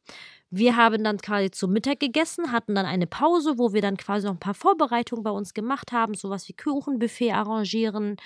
Wir 0.51 0.75
haben 0.75 1.03
dann 1.03 1.17
quasi 1.17 1.51
zum 1.51 1.71
Mittag 1.71 1.99
gegessen, 1.99 2.51
hatten 2.51 2.75
dann 2.75 2.85
eine 2.85 3.07
Pause, 3.07 3.57
wo 3.57 3.73
wir 3.73 3.81
dann 3.81 3.97
quasi 3.97 4.27
noch 4.27 4.33
ein 4.33 4.39
paar 4.39 4.53
Vorbereitungen 4.53 5.23
bei 5.23 5.31
uns 5.31 5.53
gemacht 5.53 5.91
haben, 5.91 6.13
sowas 6.13 6.47
wie 6.47 6.53
Kuchenbuffet 6.53 7.31
arrangieren 7.33 8.17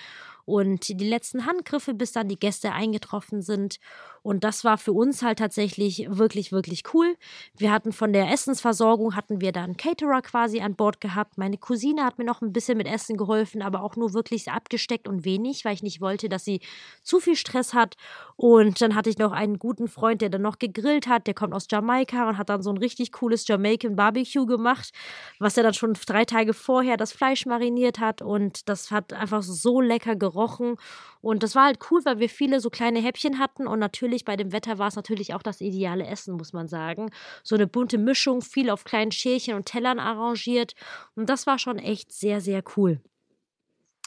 und 0.50 0.88
die 0.88 1.08
letzten 1.08 1.46
Handgriffe, 1.46 1.94
bis 1.94 2.12
dann 2.12 2.28
die 2.28 2.38
Gäste 2.38 2.72
eingetroffen 2.72 3.40
sind. 3.40 3.78
Und 4.22 4.42
das 4.44 4.64
war 4.64 4.78
für 4.78 4.92
uns 4.92 5.22
halt 5.22 5.38
tatsächlich 5.38 6.06
wirklich, 6.08 6.50
wirklich 6.50 6.82
cool. 6.92 7.16
Wir 7.56 7.70
hatten 7.70 7.92
von 7.92 8.12
der 8.12 8.30
Essensversorgung, 8.30 9.14
hatten 9.14 9.40
wir 9.40 9.52
da 9.52 9.62
einen 9.62 9.76
Caterer 9.76 10.20
quasi 10.22 10.60
an 10.60 10.74
Bord 10.74 11.00
gehabt. 11.00 11.38
Meine 11.38 11.56
Cousine 11.56 12.04
hat 12.04 12.18
mir 12.18 12.24
noch 12.24 12.42
ein 12.42 12.52
bisschen 12.52 12.76
mit 12.78 12.88
Essen 12.88 13.16
geholfen, 13.16 13.62
aber 13.62 13.82
auch 13.82 13.96
nur 13.96 14.12
wirklich 14.12 14.50
abgesteckt 14.50 15.08
und 15.08 15.24
wenig, 15.24 15.64
weil 15.64 15.74
ich 15.74 15.82
nicht 15.82 16.00
wollte, 16.00 16.28
dass 16.28 16.44
sie 16.44 16.60
zu 17.02 17.20
viel 17.20 17.36
Stress 17.36 17.72
hat. 17.72 17.96
Und 18.36 18.80
dann 18.80 18.94
hatte 18.94 19.08
ich 19.08 19.18
noch 19.18 19.32
einen 19.32 19.58
guten 19.58 19.88
Freund, 19.88 20.20
der 20.20 20.30
dann 20.30 20.42
noch 20.42 20.58
gegrillt 20.58 21.06
hat. 21.06 21.28
Der 21.28 21.34
kommt 21.34 21.54
aus 21.54 21.66
Jamaika 21.70 22.09
und 22.12 22.38
hat 22.38 22.48
dann 22.48 22.62
so 22.62 22.70
ein 22.70 22.78
richtig 22.78 23.12
cooles 23.12 23.46
Jamaican 23.46 23.96
Barbecue 23.96 24.46
gemacht, 24.46 24.90
was 25.38 25.56
er 25.56 25.62
dann 25.62 25.74
schon 25.74 25.94
drei 25.94 26.24
Tage 26.24 26.52
vorher 26.52 26.96
das 26.96 27.12
Fleisch 27.12 27.46
mariniert 27.46 28.00
hat. 28.00 28.22
Und 28.22 28.68
das 28.68 28.90
hat 28.90 29.12
einfach 29.12 29.42
so 29.42 29.80
lecker 29.80 30.16
gerochen. 30.16 30.76
Und 31.20 31.42
das 31.42 31.54
war 31.54 31.64
halt 31.64 31.78
cool, 31.90 32.00
weil 32.04 32.18
wir 32.18 32.28
viele 32.28 32.60
so 32.60 32.70
kleine 32.70 33.00
Häppchen 33.00 33.38
hatten 33.38 33.66
und 33.66 33.78
natürlich 33.78 34.00
natürlich 34.00 34.24
bei 34.24 34.36
dem 34.36 34.52
Wetter 34.52 34.78
war 34.78 34.88
es 34.88 34.96
natürlich 34.96 35.34
auch 35.34 35.42
das 35.42 35.60
ideale 35.60 36.06
Essen, 36.06 36.36
muss 36.36 36.52
man 36.52 36.68
sagen. 36.68 37.10
So 37.42 37.54
eine 37.54 37.66
bunte 37.66 37.98
Mischung, 37.98 38.42
viel 38.42 38.70
auf 38.70 38.84
kleinen 38.84 39.12
Schälchen 39.12 39.54
und 39.54 39.66
Tellern 39.66 39.98
arrangiert. 39.98 40.74
Und 41.16 41.28
das 41.28 41.46
war 41.46 41.58
schon 41.58 41.78
echt 41.78 42.12
sehr, 42.12 42.40
sehr 42.40 42.62
cool. 42.76 43.00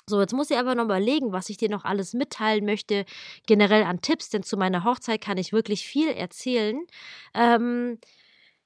So, 0.10 0.20
jetzt 0.20 0.34
muss 0.34 0.52
ich 0.52 0.58
aber 0.58 0.76
noch 0.76 0.84
überlegen, 0.86 1.32
was 1.32 1.50
ich 1.50 1.56
dir 1.58 1.70
noch 1.70 1.86
alles 1.86 2.14
mitteilen 2.14 2.66
möchte, 2.66 3.06
generell 3.48 3.84
an 3.84 4.02
Tipps, 4.02 4.30
denn 4.30 4.44
zu 4.44 4.58
meiner 4.58 4.84
Hochzeit 4.84 5.22
kann 5.22 5.38
ich 5.38 5.54
wirklich 5.54 5.88
viel 5.88 6.10
erzählen. 6.10 6.86
Ähm, 7.34 8.00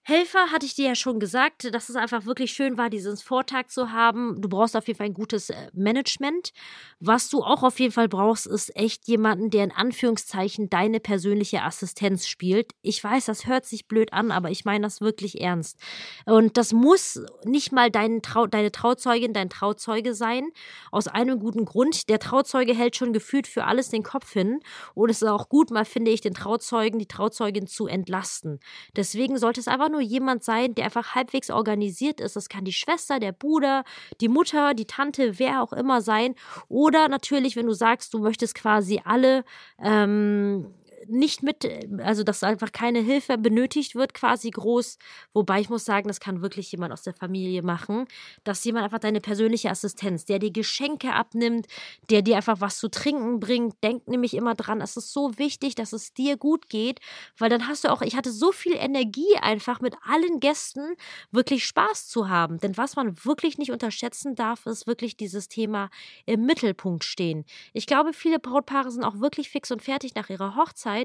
Helfer 0.09 0.53
hatte 0.53 0.65
ich 0.65 0.73
dir 0.73 0.87
ja 0.87 0.95
schon 0.95 1.19
gesagt, 1.19 1.75
dass 1.75 1.89
es 1.89 1.97
einfach 1.97 2.25
wirklich 2.25 2.53
schön 2.53 2.77
war, 2.77 2.89
diesen 2.89 3.17
Vortag 3.17 3.67
zu 3.67 3.91
haben. 3.91 4.41
Du 4.41 4.47
brauchst 4.47 4.77
auf 4.77 4.87
jeden 4.87 4.97
Fall 4.97 5.07
ein 5.07 5.13
gutes 5.13 5.49
äh, 5.49 5.69
Management. 5.73 6.53
Was 7.01 7.27
du 7.27 7.43
auch 7.43 7.61
auf 7.61 7.77
jeden 7.81 7.91
Fall 7.91 8.07
brauchst, 8.07 8.47
ist 8.47 8.73
echt 8.77 9.05
jemanden, 9.09 9.49
der 9.49 9.65
in 9.65 9.73
Anführungszeichen 9.73 10.69
deine 10.69 11.01
persönliche 11.01 11.61
Assistenz 11.61 12.25
spielt. 12.25 12.71
Ich 12.81 13.03
weiß, 13.03 13.25
das 13.25 13.47
hört 13.47 13.65
sich 13.65 13.89
blöd 13.89 14.13
an, 14.13 14.31
aber 14.31 14.49
ich 14.49 14.63
meine 14.63 14.83
das 14.83 15.01
wirklich 15.01 15.41
ernst. 15.41 15.77
Und 16.25 16.55
das 16.55 16.71
muss 16.71 17.21
nicht 17.43 17.73
mal 17.73 17.91
dein 17.91 18.21
Trau 18.21 18.47
deine 18.47 18.71
Trauzeugin, 18.71 19.33
dein 19.33 19.49
Trauzeuge 19.49 20.13
sein. 20.13 20.51
Aus 20.89 21.09
einem 21.09 21.37
guten 21.37 21.65
Grund. 21.65 22.07
Der 22.07 22.19
Trauzeuge 22.19 22.73
hält 22.73 22.95
schon 22.95 23.11
gefühlt 23.11 23.45
für 23.45 23.65
alles 23.65 23.89
den 23.89 24.03
Kopf 24.03 24.31
hin. 24.31 24.61
Und 24.93 25.09
es 25.09 25.21
ist 25.21 25.27
auch 25.27 25.49
gut, 25.49 25.69
mal 25.69 25.83
finde 25.83 26.11
ich, 26.11 26.21
den 26.21 26.33
Trauzeugen, 26.33 26.97
die 26.97 27.07
Trauzeugin 27.07 27.67
zu 27.67 27.87
entlasten. 27.87 28.61
Deswegen 28.95 29.37
sollte 29.37 29.59
es 29.59 29.67
einfach 29.67 29.89
nur 29.89 29.96
nur 29.97 30.03
jemand 30.03 30.43
sein, 30.43 30.75
der 30.75 30.85
einfach 30.85 31.15
halbwegs 31.15 31.49
organisiert 31.49 32.21
ist. 32.21 32.35
Das 32.35 32.49
kann 32.49 32.65
die 32.65 32.73
Schwester, 32.73 33.19
der 33.19 33.31
Bruder, 33.31 33.83
die 34.21 34.27
Mutter, 34.27 34.75
die 34.75 34.85
Tante, 34.85 35.39
wer 35.39 35.63
auch 35.63 35.73
immer 35.73 36.01
sein. 36.01 36.35
Oder 36.69 37.07
natürlich, 37.07 37.55
wenn 37.55 37.65
du 37.65 37.73
sagst, 37.73 38.13
du 38.13 38.19
möchtest 38.19 38.53
quasi 38.53 39.01
alle 39.03 39.43
ähm, 39.81 40.73
nicht 41.09 41.43
mit, 41.43 41.67
also 41.99 42.23
dass 42.23 42.43
einfach 42.43 42.71
keine 42.71 42.99
Hilfe 42.99 43.37
benötigt 43.37 43.95
wird, 43.95 44.13
quasi 44.13 44.49
groß. 44.49 44.97
Wobei 45.33 45.59
ich 45.61 45.69
muss 45.69 45.85
sagen, 45.85 46.07
das 46.07 46.19
kann 46.19 46.41
wirklich 46.41 46.71
jemand 46.71 46.93
aus 46.93 47.03
der 47.03 47.13
Familie 47.13 47.61
machen, 47.61 48.05
dass 48.43 48.63
jemand 48.63 48.85
einfach 48.85 48.99
deine 48.99 49.21
persönliche 49.21 49.69
Assistenz, 49.69 50.25
der 50.25 50.39
dir 50.39 50.51
Geschenke 50.51 51.13
abnimmt, 51.13 51.67
der 52.09 52.21
dir 52.21 52.37
einfach 52.37 52.61
was 52.61 52.77
zu 52.77 52.89
trinken 52.89 53.39
bringt. 53.39 53.75
Denk 53.83 54.07
nämlich 54.07 54.33
immer 54.33 54.55
dran, 54.55 54.81
es 54.81 54.97
ist 54.97 55.13
so 55.13 55.37
wichtig, 55.37 55.75
dass 55.75 55.93
es 55.93 56.13
dir 56.13 56.37
gut 56.37 56.69
geht, 56.69 56.99
weil 57.37 57.49
dann 57.49 57.67
hast 57.67 57.83
du 57.83 57.91
auch, 57.91 58.01
ich 58.01 58.15
hatte 58.15 58.31
so 58.31 58.51
viel 58.51 58.75
Energie 58.75 59.37
einfach 59.41 59.81
mit 59.81 59.95
allen 60.05 60.39
Gästen 60.39 60.95
wirklich 61.31 61.65
Spaß 61.65 62.07
zu 62.07 62.29
haben. 62.29 62.59
Denn 62.59 62.77
was 62.77 62.95
man 62.95 63.23
wirklich 63.25 63.57
nicht 63.57 63.71
unterschätzen 63.71 64.35
darf, 64.35 64.65
ist 64.65 64.87
wirklich 64.87 65.17
dieses 65.17 65.47
Thema 65.47 65.89
im 66.25 66.45
Mittelpunkt 66.45 67.03
stehen. 67.03 67.45
Ich 67.73 67.87
glaube, 67.87 68.13
viele 68.13 68.39
Brautpaare 68.39 68.91
sind 68.91 69.03
auch 69.03 69.19
wirklich 69.19 69.49
fix 69.49 69.71
und 69.71 69.81
fertig 69.81 70.15
nach 70.15 70.29
ihrer 70.29 70.55
Hochzeit, 70.55 70.96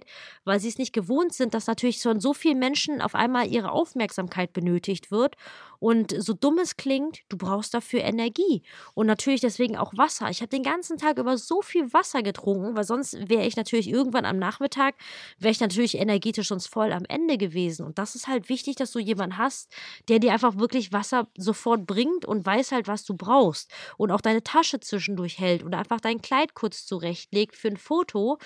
weil 0.44 0.60
sie 0.60 0.68
es 0.68 0.78
nicht 0.78 0.92
gewohnt 0.92 1.32
sind, 1.32 1.54
dass 1.54 1.66
natürlich 1.66 2.00
von 2.00 2.20
so 2.20 2.34
vielen 2.34 2.58
Menschen 2.58 3.00
auf 3.00 3.14
einmal 3.14 3.46
ihre 3.48 3.70
Aufmerksamkeit 3.70 4.52
benötigt 4.52 5.10
wird. 5.10 5.36
Und 5.82 6.14
so 6.16 6.32
dumm 6.32 6.58
es 6.58 6.76
klingt, 6.76 7.22
du 7.28 7.36
brauchst 7.36 7.74
dafür 7.74 8.02
Energie. 8.02 8.62
Und 8.94 9.08
natürlich 9.08 9.40
deswegen 9.40 9.76
auch 9.76 9.92
Wasser. 9.96 10.30
Ich 10.30 10.40
habe 10.40 10.48
den 10.48 10.62
ganzen 10.62 10.96
Tag 10.96 11.18
über 11.18 11.36
so 11.36 11.60
viel 11.60 11.92
Wasser 11.92 12.22
getrunken, 12.22 12.76
weil 12.76 12.84
sonst 12.84 13.28
wäre 13.28 13.44
ich 13.44 13.56
natürlich 13.56 13.88
irgendwann 13.88 14.24
am 14.24 14.38
Nachmittag, 14.38 14.94
wäre 15.40 15.50
ich 15.50 15.58
natürlich 15.58 15.98
energetisch 15.98 16.48
sonst 16.48 16.68
voll 16.68 16.92
am 16.92 17.04
Ende 17.08 17.36
gewesen. 17.36 17.84
Und 17.84 17.98
das 17.98 18.14
ist 18.14 18.28
halt 18.28 18.48
wichtig, 18.48 18.76
dass 18.76 18.92
du 18.92 19.00
jemanden 19.00 19.38
hast, 19.38 19.74
der 20.08 20.20
dir 20.20 20.32
einfach 20.32 20.56
wirklich 20.56 20.92
Wasser 20.92 21.26
sofort 21.36 21.84
bringt 21.84 22.24
und 22.24 22.46
weiß 22.46 22.70
halt, 22.70 22.86
was 22.86 23.02
du 23.02 23.14
brauchst. 23.14 23.68
Und 23.96 24.12
auch 24.12 24.20
deine 24.20 24.44
Tasche 24.44 24.78
zwischendurch 24.78 25.40
hält 25.40 25.64
oder 25.64 25.78
einfach 25.78 26.00
dein 26.00 26.22
Kleid 26.22 26.54
kurz 26.54 26.86
zurechtlegt 26.86 27.56
für 27.56 27.66
ein 27.66 27.76
Foto. 27.76 28.38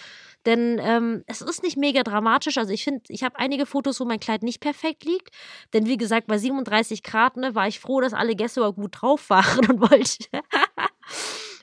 Denn 0.46 0.80
ähm, 0.80 1.22
es 1.40 1.48
ist 1.48 1.62
nicht 1.62 1.76
mega 1.76 2.02
dramatisch. 2.02 2.58
Also 2.58 2.72
ich 2.72 2.84
finde, 2.84 3.02
ich 3.08 3.22
habe 3.22 3.38
einige 3.38 3.66
Fotos, 3.66 4.00
wo 4.00 4.04
mein 4.04 4.20
Kleid 4.20 4.42
nicht 4.42 4.60
perfekt 4.60 5.04
liegt. 5.04 5.30
Denn 5.72 5.86
wie 5.86 5.96
gesagt, 5.96 6.26
bei 6.26 6.38
37 6.38 7.02
Grad 7.02 7.36
ne, 7.36 7.54
war 7.54 7.68
ich 7.68 7.80
froh, 7.80 8.00
dass 8.00 8.12
alle 8.12 8.34
Gäste 8.34 8.62
aber 8.62 8.72
gut 8.72 9.00
drauf 9.00 9.30
waren 9.30 9.70
und 9.70 9.80
wollte. 9.80 10.28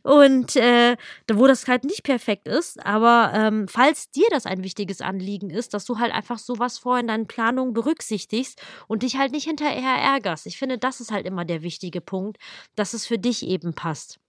und 0.03 0.55
äh, 0.55 0.97
wo 1.31 1.47
das 1.47 1.67
halt 1.67 1.85
nicht 1.85 2.03
perfekt 2.03 2.47
ist, 2.47 2.85
aber 2.85 3.31
ähm, 3.33 3.67
falls 3.67 4.11
dir 4.11 4.27
das 4.29 4.45
ein 4.45 4.63
wichtiges 4.63 5.01
Anliegen 5.01 5.49
ist, 5.49 5.73
dass 5.73 5.85
du 5.85 5.97
halt 5.97 6.13
einfach 6.13 6.37
sowas 6.37 6.77
vorher 6.77 7.01
in 7.01 7.07
deinen 7.07 7.27
Planungen 7.27 7.73
berücksichtigst 7.73 8.61
und 8.87 9.03
dich 9.03 9.17
halt 9.17 9.31
nicht 9.31 9.45
hinterher 9.45 9.95
ärgerst. 9.95 10.45
Ich 10.45 10.57
finde, 10.57 10.77
das 10.77 10.99
ist 10.99 11.11
halt 11.11 11.25
immer 11.25 11.45
der 11.45 11.63
wichtige 11.63 12.01
Punkt, 12.01 12.37
dass 12.75 12.93
es 12.93 13.07
für 13.07 13.17
dich 13.17 13.45
eben 13.47 13.73
passt. 13.73 14.19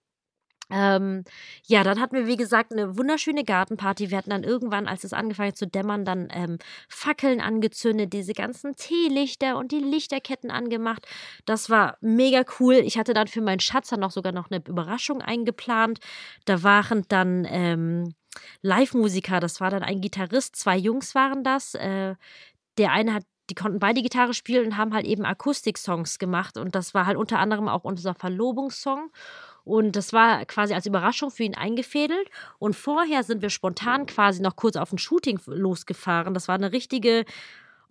Ähm, 0.69 1.23
ja, 1.67 1.83
dann 1.83 1.99
hatten 1.99 2.15
wir, 2.15 2.27
wie 2.27 2.37
gesagt, 2.37 2.71
eine 2.71 2.97
wunderschöne 2.97 3.43
Gartenparty. 3.43 4.09
Wir 4.09 4.17
hatten 4.17 4.31
dann 4.31 4.43
irgendwann, 4.43 4.87
als 4.87 5.03
es 5.03 5.13
angefangen 5.13 5.49
hat 5.49 5.57
zu 5.57 5.67
dämmern, 5.67 6.05
dann 6.05 6.27
ähm, 6.31 6.57
Fackeln 6.89 7.41
angezündet, 7.41 8.13
diese 8.13 8.33
ganzen 8.33 8.75
Teelichter 8.75 9.57
und 9.57 9.71
die 9.71 9.79
Lichterketten 9.79 10.51
angemacht. 10.51 11.05
Das 11.45 11.69
war 11.69 11.97
mega 12.01 12.43
cool. 12.59 12.75
Ich 12.75 12.97
hatte 12.97 13.13
dann 13.13 13.27
für 13.27 13.41
meinen 13.41 13.59
Schatz 13.59 13.89
dann 13.89 13.99
noch 13.99 14.11
sogar 14.11 14.31
noch 14.31 14.49
eine 14.49 14.61
Überraschung 14.67 15.21
eingeplant. 15.21 15.99
Da 16.45 16.63
waren 16.63 17.05
dann 17.09 17.45
ähm, 17.49 18.15
Live-Musiker, 18.61 19.39
das 19.39 19.61
war 19.61 19.69
dann 19.69 19.83
ein 19.83 20.01
Gitarrist, 20.01 20.55
zwei 20.55 20.77
Jungs 20.77 21.15
waren 21.15 21.43
das. 21.43 21.75
Äh, 21.75 22.15
der 22.77 22.91
eine 22.91 23.13
hat 23.13 23.23
die 23.49 23.55
konnten 23.55 23.79
beide 23.79 24.01
Gitarre 24.01 24.33
spielen 24.33 24.65
und 24.65 24.77
haben 24.77 24.93
halt 24.93 25.05
eben 25.05 25.25
Akustik-Songs 25.25 26.17
gemacht. 26.17 26.57
Und 26.57 26.75
das 26.75 26.93
war 26.93 27.05
halt 27.05 27.17
unter 27.17 27.39
anderem 27.39 27.67
auch 27.67 27.83
unser 27.83 28.15
Verlobungssong. 28.15 29.11
Und 29.65 29.95
das 29.95 30.13
war 30.13 30.45
quasi 30.45 30.73
als 30.73 30.85
Überraschung 30.85 31.31
für 31.31 31.43
ihn 31.43 31.55
eingefädelt. 31.55 32.29
Und 32.59 32.75
vorher 32.75 33.23
sind 33.23 33.41
wir 33.41 33.49
spontan 33.49 34.05
quasi 34.05 34.41
noch 34.41 34.55
kurz 34.55 34.75
auf 34.77 34.93
ein 34.93 34.99
Shooting 34.99 35.39
losgefahren. 35.47 36.33
Das 36.33 36.47
war 36.47 36.55
eine 36.55 36.71
richtige, 36.71 37.25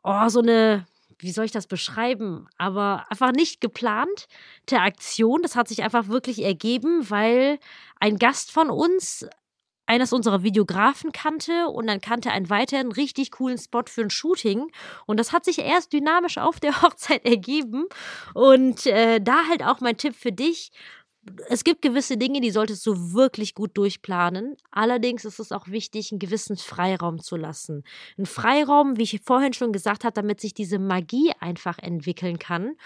oh, 0.05 0.29
so 0.29 0.41
eine, 0.41 0.87
wie 1.19 1.33
soll 1.33 1.45
ich 1.45 1.51
das 1.51 1.67
beschreiben? 1.67 2.47
Aber 2.57 3.05
einfach 3.11 3.33
nicht 3.33 3.61
geplant 3.61 4.29
der 4.71 4.83
Aktion. 4.83 5.43
Das 5.43 5.57
hat 5.57 5.69
sich 5.69 5.83
einfach 5.83 6.09
wirklich 6.09 6.43
ergeben, 6.43 7.11
weil 7.11 7.59
ein 7.99 8.19
Gast 8.19 8.53
von 8.53 8.71
uns 8.71 9.27
eines 9.87 10.13
unserer 10.13 10.43
Videografen 10.43 11.13
kannte 11.13 11.69
und 11.69 11.87
dann 11.89 12.01
kannte 12.01 12.31
einen 12.31 12.49
weiteren 12.49 12.93
richtig 12.93 13.33
coolen 13.33 13.59
Spot 13.59 13.83
für 13.87 14.03
ein 14.03 14.11
Shooting. 14.11 14.71
Und 15.07 15.21
das 15.21 15.33
hat 15.33 15.45
sich 15.45 15.59
erst 15.59 15.93
dynamisch 15.93 16.39
auf 16.39 16.61
der 16.61 16.83
Hochzeit 16.83 17.25
ergeben. 17.27 17.87
Und 18.33 18.87
äh, 18.87 19.21
da 19.21 19.47
halt 19.49 19.63
auch 19.65 19.81
mein 19.81 19.97
Tipp 19.97 20.15
für 20.15 20.33
dich 20.33 20.71
es 21.49 21.65
gibt 21.65 21.83
gewisse 21.83 22.17
Dinge, 22.17 22.41
die 22.41 22.51
solltest 22.51 22.87
du 22.87 23.15
wirklich 23.15 23.55
gut 23.55 23.77
durchplanen. 23.77 24.57
Allerdings 24.71 25.25
ist 25.25 25.39
es 25.39 25.53
auch 25.53 25.69
wichtig, 25.69 26.13
einen 26.13 26.19
gewissen 26.19 26.57
Freiraum 26.57 27.21
zu 27.21 27.37
lassen. 27.37 27.85
Ein 28.19 28.27
Freiraum, 28.27 28.97
wie 28.97 29.03
ich 29.03 29.21
vorhin 29.25 29.53
schon 29.53 29.73
gesagt 29.73 30.05
habe, 30.05 30.15
damit 30.15 30.41
sich 30.41 30.55
diese 30.55 30.79
Magie 30.79 31.33
einfach 31.41 31.79
entwickeln 31.79 32.39
kann 32.39 32.77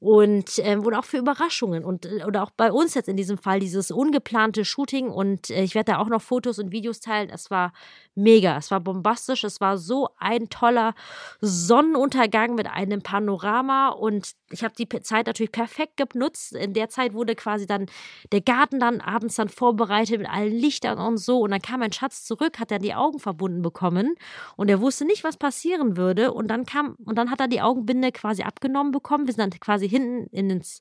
und 0.00 0.60
ähm, 0.60 0.86
oder 0.86 1.00
auch 1.00 1.04
für 1.04 1.18
Überraschungen. 1.18 1.84
Und 1.84 2.06
äh, 2.06 2.24
oder 2.24 2.44
auch 2.44 2.50
bei 2.50 2.70
uns 2.70 2.94
jetzt 2.94 3.08
in 3.08 3.16
diesem 3.16 3.36
Fall 3.36 3.58
dieses 3.58 3.90
ungeplante 3.90 4.64
Shooting. 4.64 5.08
Und 5.08 5.50
äh, 5.50 5.62
ich 5.62 5.74
werde 5.74 5.92
da 5.92 5.98
auch 5.98 6.08
noch 6.08 6.22
Fotos 6.22 6.58
und 6.60 6.70
Videos 6.70 7.00
teilen. 7.00 7.30
Es 7.30 7.50
war 7.50 7.72
mega, 8.14 8.56
es 8.56 8.70
war 8.70 8.80
bombastisch, 8.80 9.42
es 9.42 9.60
war 9.60 9.76
so 9.76 10.08
ein 10.18 10.48
toller 10.50 10.94
Sonnenuntergang 11.40 12.54
mit 12.54 12.68
einem 12.68 13.02
Panorama. 13.02 13.88
Und 13.88 14.34
ich 14.50 14.62
habe 14.62 14.74
die 14.78 14.88
Zeit 15.02 15.26
natürlich 15.26 15.52
perfekt 15.52 15.96
genutzt. 15.96 16.54
In 16.54 16.74
der 16.74 16.88
Zeit 16.88 17.12
wurde 17.12 17.34
quasi 17.34 17.66
dann 17.66 17.86
der 18.30 18.40
Garten 18.40 18.78
dann 18.78 19.00
abends 19.00 19.34
dann 19.34 19.48
vorbereitet 19.48 20.18
mit 20.18 20.30
allen 20.30 20.52
Lichtern 20.52 20.98
und 20.98 21.16
so. 21.16 21.40
Und 21.40 21.50
dann 21.50 21.60
kam 21.60 21.80
mein 21.80 21.92
Schatz 21.92 22.24
zurück, 22.24 22.60
hat 22.60 22.70
er 22.70 22.78
die 22.78 22.94
Augen 22.94 23.18
verbunden 23.18 23.62
bekommen. 23.62 24.14
Und 24.54 24.68
er 24.68 24.80
wusste 24.80 25.04
nicht, 25.04 25.24
was 25.24 25.36
passieren 25.36 25.96
würde. 25.96 26.32
Und 26.32 26.48
dann 26.48 26.66
kam 26.66 26.96
und 27.04 27.16
dann 27.18 27.32
hat 27.32 27.40
er 27.40 27.48
die 27.48 27.60
Augenbinde 27.60 28.12
quasi 28.12 28.42
abgenommen 28.42 28.92
bekommen. 28.92 29.26
Wir 29.26 29.34
sind 29.34 29.42
dann 29.42 29.60
quasi 29.60 29.87
hinten 29.88 30.50
ins 30.50 30.80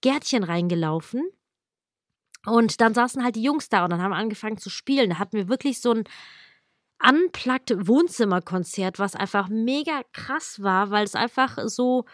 Gärtchen 0.00 0.44
reingelaufen. 0.44 1.28
Und 2.46 2.80
dann 2.80 2.94
saßen 2.94 3.22
halt 3.22 3.36
die 3.36 3.42
Jungs 3.42 3.68
da 3.68 3.84
und 3.84 3.90
dann 3.90 4.00
haben 4.02 4.12
wir 4.12 4.16
angefangen 4.16 4.58
zu 4.58 4.70
spielen. 4.70 5.10
Da 5.10 5.18
hatten 5.18 5.36
wir 5.36 5.48
wirklich 5.48 5.80
so 5.80 5.92
ein 5.92 6.04
unplugged 7.02 7.86
Wohnzimmerkonzert, 7.86 8.98
was 8.98 9.14
einfach 9.14 9.48
mega 9.48 10.02
krass 10.12 10.62
war, 10.62 10.90
weil 10.90 11.04
es 11.04 11.14
einfach 11.14 11.58
so 11.66 12.04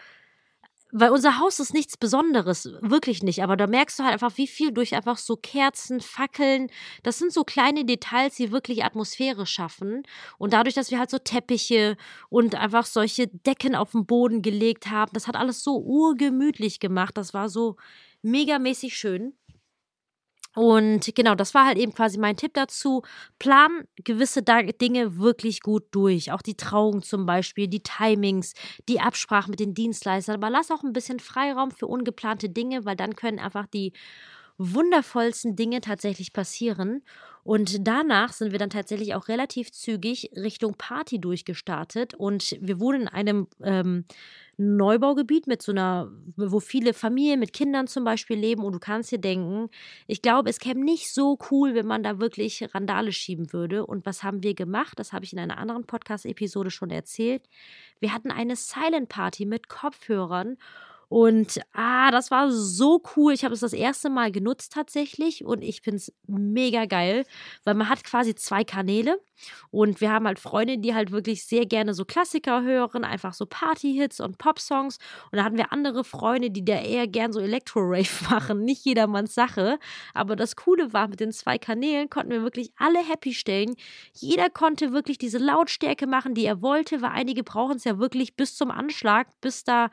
weil 0.91 1.09
unser 1.09 1.39
Haus 1.39 1.59
ist 1.59 1.73
nichts 1.73 1.97
Besonderes, 1.97 2.69
wirklich 2.81 3.23
nicht. 3.23 3.43
Aber 3.43 3.57
da 3.57 3.67
merkst 3.67 3.99
du 3.99 4.03
halt 4.03 4.13
einfach, 4.13 4.37
wie 4.37 4.47
viel 4.47 4.71
durch 4.71 4.95
einfach 4.95 5.17
so 5.17 5.35
Kerzen, 5.35 5.99
Fackeln, 5.99 6.69
das 7.03 7.17
sind 7.17 7.33
so 7.33 7.43
kleine 7.43 7.85
Details, 7.85 8.35
die 8.35 8.51
wirklich 8.51 8.85
Atmosphäre 8.85 9.45
schaffen. 9.45 10.03
Und 10.37 10.53
dadurch, 10.53 10.75
dass 10.75 10.91
wir 10.91 10.99
halt 10.99 11.09
so 11.09 11.17
Teppiche 11.17 11.97
und 12.29 12.55
einfach 12.55 12.85
solche 12.85 13.27
Decken 13.27 13.75
auf 13.75 13.91
den 13.91 14.05
Boden 14.05 14.41
gelegt 14.41 14.89
haben, 14.89 15.11
das 15.13 15.27
hat 15.27 15.35
alles 15.35 15.63
so 15.63 15.77
urgemütlich 15.77 16.79
gemacht. 16.79 17.17
Das 17.17 17.33
war 17.33 17.49
so 17.49 17.75
megamäßig 18.21 18.95
schön. 18.97 19.33
Und 20.55 21.13
genau, 21.15 21.35
das 21.35 21.53
war 21.53 21.65
halt 21.65 21.77
eben 21.77 21.93
quasi 21.93 22.17
mein 22.17 22.37
Tipp 22.37 22.53
dazu. 22.53 23.03
Plan 23.39 23.83
gewisse 24.03 24.41
Dinge 24.41 25.17
wirklich 25.17 25.59
gut 25.61 25.83
durch. 25.91 26.31
Auch 26.31 26.41
die 26.41 26.55
Trauung 26.55 27.03
zum 27.03 27.25
Beispiel, 27.25 27.67
die 27.67 27.83
Timings, 27.83 28.53
die 28.87 29.01
Absprache 29.01 29.49
mit 29.49 29.59
den 29.59 29.73
Dienstleistern. 29.73 30.35
Aber 30.35 30.49
lass 30.49 30.71
auch 30.71 30.83
ein 30.83 30.93
bisschen 30.93 31.19
Freiraum 31.19 31.71
für 31.71 31.87
ungeplante 31.87 32.49
Dinge, 32.49 32.85
weil 32.85 32.95
dann 32.95 33.15
können 33.15 33.39
einfach 33.39 33.67
die 33.67 33.91
wundervollsten 34.57 35.55
Dinge 35.55 35.81
tatsächlich 35.81 36.31
passieren. 36.31 37.03
Und 37.43 37.87
danach 37.87 38.33
sind 38.33 38.51
wir 38.51 38.59
dann 38.59 38.71
tatsächlich 38.71 39.13
auch 39.13 39.27
relativ 39.27 39.71
zügig 39.71 40.31
Richtung 40.35 40.75
Party 40.77 41.19
durchgestartet. 41.19 42.15
Und 42.15 42.57
wir 42.59 42.79
wohnen 42.79 43.01
in 43.01 43.07
einem 43.07 43.47
ähm, 43.61 44.05
Neubaugebiet 44.57 45.47
mit 45.47 45.61
so 45.61 45.71
einer, 45.71 46.11
wo 46.35 46.59
viele 46.59 46.93
Familien 46.93 47.39
mit 47.39 47.53
Kindern 47.53 47.87
zum 47.87 48.03
Beispiel 48.03 48.37
leben. 48.37 48.63
Und 48.63 48.73
du 48.73 48.79
kannst 48.79 49.11
dir 49.11 49.19
denken, 49.19 49.69
ich 50.07 50.21
glaube, 50.21 50.49
es 50.49 50.59
käme 50.59 50.83
nicht 50.83 51.13
so 51.13 51.37
cool, 51.51 51.75
wenn 51.75 51.87
man 51.87 52.03
da 52.03 52.19
wirklich 52.19 52.67
Randale 52.73 53.11
schieben 53.11 53.51
würde. 53.53 53.85
Und 53.85 54.05
was 54.05 54.23
haben 54.23 54.43
wir 54.43 54.53
gemacht? 54.53 54.99
Das 54.99 55.13
habe 55.13 55.25
ich 55.25 55.33
in 55.33 55.39
einer 55.39 55.57
anderen 55.57 55.85
Podcast-Episode 55.85 56.71
schon 56.71 56.89
erzählt. 56.89 57.43
Wir 57.99 58.13
hatten 58.13 58.31
eine 58.31 58.55
Silent 58.55 59.09
Party 59.09 59.45
mit 59.45 59.69
Kopfhörern 59.69 60.57
und 61.09 61.59
ah, 61.73 62.11
das 62.11 62.31
war 62.31 62.51
so 62.51 63.01
cool. 63.15 63.33
Ich 63.33 63.43
habe 63.43 63.53
es 63.53 63.59
das 63.59 63.73
erste 63.73 64.09
Mal 64.09 64.31
genutzt 64.31 64.73
tatsächlich 64.73 65.45
und 65.45 65.61
ich 65.63 65.81
finde 65.81 65.97
es 65.97 66.13
mega 66.27 66.85
geil, 66.85 67.25
weil 67.63 67.75
man 67.75 67.89
hat 67.89 68.03
quasi 68.03 68.35
zwei 68.35 68.63
Kanäle 68.63 69.19
und 69.71 70.01
wir 70.01 70.11
haben 70.11 70.27
halt 70.27 70.39
Freunde, 70.39 70.77
die 70.77 70.93
halt 70.93 71.11
wirklich 71.11 71.45
sehr 71.45 71.65
gerne 71.65 71.93
so 71.93 72.05
Klassiker 72.05 72.63
hören, 72.63 73.03
einfach 73.03 73.33
so 73.33 73.45
Party-Hits 73.45 74.19
und 74.19 74.37
Pop-Songs. 74.37 74.97
Und 75.31 75.37
da 75.37 75.43
hatten 75.43 75.57
wir 75.57 75.71
andere 75.73 76.03
Freunde, 76.03 76.49
die 76.49 76.63
da 76.63 76.79
eher 76.81 77.07
gern 77.07 77.33
so 77.33 77.39
Elektro-Rave 77.39 78.29
machen. 78.29 78.63
Nicht 78.63 78.85
jedermanns 78.85 79.35
Sache. 79.35 79.79
Aber 80.13 80.35
das 80.35 80.55
Coole 80.55 80.93
war, 80.93 81.07
mit 81.07 81.19
den 81.19 81.31
zwei 81.31 81.57
Kanälen 81.57 82.09
konnten 82.09 82.31
wir 82.31 82.43
wirklich 82.43 82.71
alle 82.77 82.99
happy 82.99 83.33
stellen. 83.33 83.75
Jeder 84.13 84.49
konnte 84.49 84.93
wirklich 84.93 85.17
diese 85.17 85.37
Lautstärke 85.37 86.07
machen, 86.07 86.33
die 86.33 86.45
er 86.45 86.61
wollte, 86.61 87.01
weil 87.01 87.11
einige 87.11 87.43
brauchen 87.43 87.77
es 87.77 87.83
ja 87.83 87.99
wirklich 87.99 88.35
bis 88.35 88.55
zum 88.55 88.71
Anschlag, 88.71 89.27
bis 89.41 89.63
da 89.63 89.89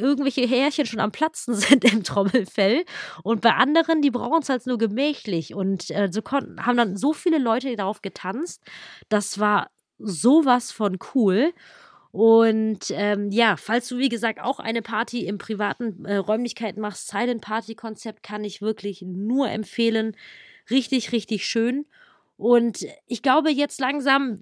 irgendwelche 0.00 0.46
Härchen 0.46 0.86
schon 0.86 1.00
am 1.00 1.12
Platzen 1.12 1.54
sind 1.56 1.84
im 1.84 2.02
Trommelfell. 2.02 2.84
Und 3.22 3.40
bei 3.40 3.54
anderen, 3.54 4.02
die 4.02 4.10
brauchen 4.10 4.42
es 4.42 4.48
halt 4.48 4.66
nur 4.66 4.78
gemächlich. 4.78 5.54
Und 5.54 5.90
äh, 5.90 6.08
so 6.10 6.22
konnten, 6.22 6.64
haben 6.64 6.76
dann 6.76 6.96
so 6.96 7.12
viele 7.12 7.38
Leute 7.38 7.74
darauf 7.76 8.02
getanzt. 8.02 8.62
Das 9.08 9.38
war 9.38 9.70
sowas 9.98 10.72
von 10.72 10.98
cool. 11.14 11.52
Und 12.12 12.90
ähm, 12.90 13.30
ja, 13.30 13.56
falls 13.56 13.88
du 13.88 13.98
wie 13.98 14.08
gesagt 14.08 14.40
auch 14.40 14.58
eine 14.58 14.82
Party 14.82 15.26
im 15.26 15.38
privaten 15.38 16.04
äh, 16.04 16.16
Räumlichkeiten 16.16 16.80
machst, 16.80 17.08
Silent 17.08 17.40
Party 17.40 17.76
Konzept 17.76 18.22
kann 18.22 18.42
ich 18.42 18.60
wirklich 18.60 19.02
nur 19.02 19.48
empfehlen. 19.48 20.16
Richtig, 20.70 21.12
richtig 21.12 21.46
schön. 21.46 21.86
Und 22.36 22.86
ich 23.06 23.22
glaube, 23.22 23.50
jetzt 23.50 23.80
langsam 23.80 24.40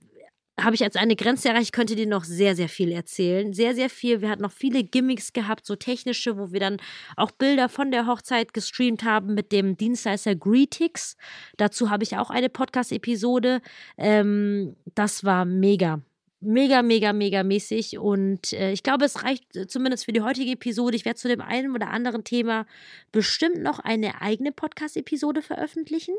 habe 0.60 0.74
ich 0.74 0.82
als 0.82 0.96
eine 0.96 1.16
Grenze 1.16 1.48
erreicht, 1.48 1.66
ich 1.66 1.72
könnte 1.72 1.96
dir 1.96 2.06
noch 2.06 2.24
sehr, 2.24 2.56
sehr 2.56 2.68
viel 2.68 2.92
erzählen. 2.92 3.52
Sehr, 3.52 3.74
sehr 3.74 3.90
viel. 3.90 4.20
Wir 4.20 4.30
hatten 4.30 4.42
noch 4.42 4.52
viele 4.52 4.84
Gimmicks 4.84 5.32
gehabt, 5.32 5.66
so 5.66 5.76
technische, 5.76 6.36
wo 6.36 6.52
wir 6.52 6.60
dann 6.60 6.78
auch 7.16 7.30
Bilder 7.30 7.68
von 7.68 7.90
der 7.90 8.06
Hochzeit 8.06 8.52
gestreamt 8.52 9.04
haben 9.04 9.34
mit 9.34 9.52
dem 9.52 9.76
Dienstleister 9.76 10.34
Greetix. 10.34 11.16
Dazu 11.56 11.90
habe 11.90 12.04
ich 12.04 12.16
auch 12.16 12.30
eine 12.30 12.48
Podcast-Episode. 12.48 13.60
Ähm, 13.96 14.76
das 14.94 15.24
war 15.24 15.44
mega. 15.44 16.00
Mega, 16.40 16.82
mega, 16.82 17.12
mega 17.12 17.42
mäßig. 17.42 17.98
Und 17.98 18.52
äh, 18.52 18.72
ich 18.72 18.82
glaube, 18.82 19.04
es 19.04 19.24
reicht 19.24 19.70
zumindest 19.70 20.04
für 20.04 20.12
die 20.12 20.22
heutige 20.22 20.52
Episode. 20.52 20.96
Ich 20.96 21.04
werde 21.04 21.18
zu 21.18 21.28
dem 21.28 21.40
einen 21.40 21.74
oder 21.74 21.90
anderen 21.90 22.22
Thema 22.22 22.66
bestimmt 23.10 23.62
noch 23.62 23.80
eine 23.80 24.20
eigene 24.22 24.52
Podcast-Episode 24.52 25.42
veröffentlichen. 25.42 26.14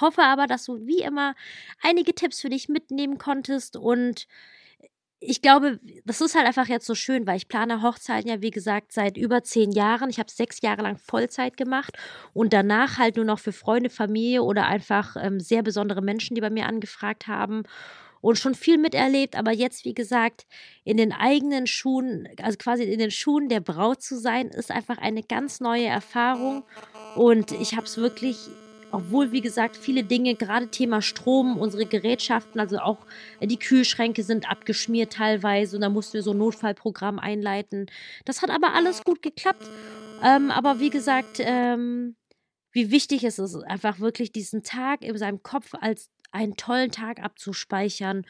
Hoffe 0.00 0.22
aber, 0.22 0.46
dass 0.46 0.64
du 0.64 0.86
wie 0.86 1.02
immer 1.02 1.34
einige 1.82 2.14
Tipps 2.14 2.40
für 2.40 2.50
dich 2.50 2.68
mitnehmen 2.68 3.18
konntest 3.18 3.76
und 3.76 4.26
ich 5.22 5.42
glaube, 5.42 5.78
das 6.06 6.22
ist 6.22 6.34
halt 6.34 6.46
einfach 6.46 6.66
jetzt 6.66 6.86
so 6.86 6.94
schön, 6.94 7.26
weil 7.26 7.36
ich 7.36 7.46
plane 7.46 7.82
Hochzeiten 7.82 8.30
ja, 8.30 8.40
wie 8.40 8.50
gesagt, 8.50 8.92
seit 8.92 9.18
über 9.18 9.44
zehn 9.44 9.70
Jahren. 9.70 10.08
Ich 10.08 10.18
habe 10.18 10.30
sechs 10.30 10.62
Jahre 10.62 10.80
lang 10.80 10.96
Vollzeit 10.96 11.58
gemacht 11.58 11.96
und 12.32 12.54
danach 12.54 12.96
halt 12.96 13.16
nur 13.16 13.26
noch 13.26 13.38
für 13.38 13.52
Freunde, 13.52 13.90
Familie 13.90 14.42
oder 14.42 14.66
einfach 14.66 15.16
ähm, 15.20 15.38
sehr 15.38 15.62
besondere 15.62 16.00
Menschen, 16.00 16.34
die 16.34 16.40
bei 16.40 16.48
mir 16.48 16.66
angefragt 16.66 17.26
haben 17.26 17.64
und 18.22 18.38
schon 18.38 18.54
viel 18.54 18.78
miterlebt. 18.78 19.36
Aber 19.36 19.52
jetzt, 19.52 19.84
wie 19.84 19.94
gesagt, 19.94 20.46
in 20.84 20.96
den 20.96 21.12
eigenen 21.12 21.66
Schuhen, 21.66 22.26
also 22.42 22.56
quasi 22.56 22.84
in 22.84 22.98
den 22.98 23.10
Schuhen 23.10 23.50
der 23.50 23.60
Braut 23.60 24.02
zu 24.02 24.18
sein, 24.18 24.48
ist 24.48 24.70
einfach 24.70 24.96
eine 24.96 25.22
ganz 25.22 25.60
neue 25.60 25.86
Erfahrung 25.86 26.64
und 27.14 27.52
ich 27.52 27.76
habe 27.76 27.84
es 27.84 27.98
wirklich 27.98 28.38
obwohl, 28.92 29.32
wie 29.32 29.40
gesagt, 29.40 29.76
viele 29.76 30.04
Dinge, 30.04 30.34
gerade 30.34 30.68
Thema 30.68 31.02
Strom, 31.02 31.58
unsere 31.58 31.86
Gerätschaften, 31.86 32.60
also 32.60 32.78
auch 32.78 32.98
äh, 33.40 33.46
die 33.46 33.58
Kühlschränke 33.58 34.22
sind 34.22 34.50
abgeschmiert 34.50 35.12
teilweise 35.12 35.76
und 35.76 35.82
da 35.82 35.88
mussten 35.88 36.14
wir 36.14 36.22
so 36.22 36.32
ein 36.32 36.38
Notfallprogramm 36.38 37.18
einleiten. 37.18 37.86
Das 38.24 38.42
hat 38.42 38.50
aber 38.50 38.74
alles 38.74 39.04
gut 39.04 39.22
geklappt. 39.22 39.66
Ähm, 40.22 40.50
aber 40.50 40.80
wie 40.80 40.90
gesagt, 40.90 41.38
ähm, 41.38 42.16
wie 42.72 42.90
wichtig 42.90 43.24
es 43.24 43.38
ist, 43.38 43.56
einfach 43.56 44.00
wirklich 44.00 44.32
diesen 44.32 44.62
Tag 44.62 45.02
in 45.02 45.16
seinem 45.16 45.42
Kopf 45.42 45.74
als 45.80 46.10
einen 46.30 46.56
tollen 46.56 46.90
Tag 46.90 47.22
abzuspeichern 47.22 48.24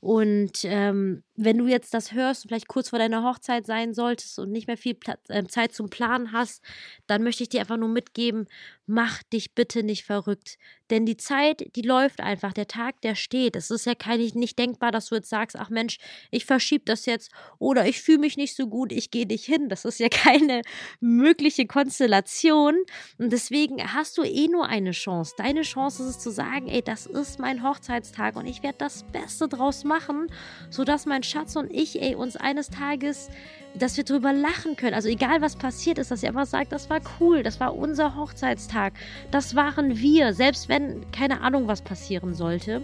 und 0.00 0.64
ähm, 0.64 1.22
wenn 1.36 1.58
du 1.58 1.66
jetzt 1.66 1.94
das 1.94 2.12
hörst, 2.12 2.42
vielleicht 2.42 2.68
kurz 2.68 2.90
vor 2.90 2.98
deiner 2.98 3.22
Hochzeit 3.22 3.66
sein 3.66 3.94
solltest 3.94 4.38
und 4.38 4.50
nicht 4.50 4.66
mehr 4.66 4.76
viel 4.76 4.94
Platz, 4.94 5.20
äh, 5.28 5.44
Zeit 5.44 5.74
zum 5.74 5.90
Planen 5.90 6.32
hast, 6.32 6.62
dann 7.06 7.22
möchte 7.22 7.42
ich 7.42 7.48
dir 7.48 7.60
einfach 7.60 7.76
nur 7.76 7.88
mitgeben, 7.88 8.46
mach 8.86 9.22
dich 9.24 9.54
bitte 9.54 9.82
nicht 9.82 10.04
verrückt. 10.04 10.58
Denn 10.90 11.04
die 11.04 11.16
Zeit, 11.16 11.74
die 11.74 11.82
läuft 11.82 12.20
einfach, 12.20 12.52
der 12.52 12.68
Tag, 12.68 13.00
der 13.00 13.16
steht. 13.16 13.56
Es 13.56 13.70
ist 13.70 13.86
ja 13.86 13.94
kein, 13.96 14.20
nicht 14.20 14.58
denkbar, 14.58 14.92
dass 14.92 15.06
du 15.06 15.16
jetzt 15.16 15.28
sagst, 15.28 15.56
ach 15.58 15.68
Mensch, 15.68 15.98
ich 16.30 16.46
verschiebe 16.46 16.84
das 16.84 17.06
jetzt 17.06 17.32
oder 17.58 17.88
ich 17.88 18.00
fühle 18.00 18.18
mich 18.18 18.36
nicht 18.36 18.54
so 18.54 18.68
gut, 18.68 18.92
ich 18.92 19.10
gehe 19.10 19.26
dich 19.26 19.44
hin. 19.44 19.68
Das 19.68 19.84
ist 19.84 19.98
ja 19.98 20.08
keine 20.10 20.62
mögliche 21.00 21.66
Konstellation. 21.66 22.76
Und 23.18 23.32
deswegen 23.32 23.92
hast 23.92 24.16
du 24.16 24.22
eh 24.22 24.46
nur 24.46 24.66
eine 24.68 24.92
Chance. 24.92 25.34
Deine 25.36 25.62
Chance 25.62 26.04
ist 26.04 26.08
es 26.10 26.18
zu 26.20 26.30
sagen, 26.30 26.68
ey, 26.68 26.82
das 26.82 27.06
ist 27.06 27.40
mein 27.40 27.62
Hochzeitstag 27.64 28.36
und 28.36 28.46
ich 28.46 28.62
werde 28.62 28.78
das 28.78 29.04
Beste 29.12 29.48
draus 29.48 29.82
machen, 29.82 30.28
sodass 30.70 31.04
mein 31.06 31.24
Schatz 31.26 31.56
und 31.56 31.72
ich, 31.72 32.00
ey, 32.00 32.14
uns 32.14 32.36
eines 32.36 32.70
Tages, 32.70 33.28
dass 33.74 33.96
wir 33.96 34.04
drüber 34.04 34.32
lachen 34.32 34.76
können. 34.76 34.94
Also 34.94 35.08
egal 35.08 35.42
was 35.42 35.56
passiert 35.56 35.98
ist, 35.98 36.10
dass 36.10 36.22
ihr 36.22 36.30
einfach 36.30 36.46
sagt, 36.46 36.72
das 36.72 36.88
war 36.88 37.00
cool, 37.20 37.42
das 37.42 37.60
war 37.60 37.76
unser 37.76 38.16
Hochzeitstag, 38.16 38.94
das 39.30 39.54
waren 39.54 39.98
wir, 39.98 40.32
selbst 40.32 40.68
wenn 40.68 41.10
keine 41.10 41.42
Ahnung 41.42 41.68
was 41.68 41.82
passieren 41.82 42.34
sollte. 42.34 42.82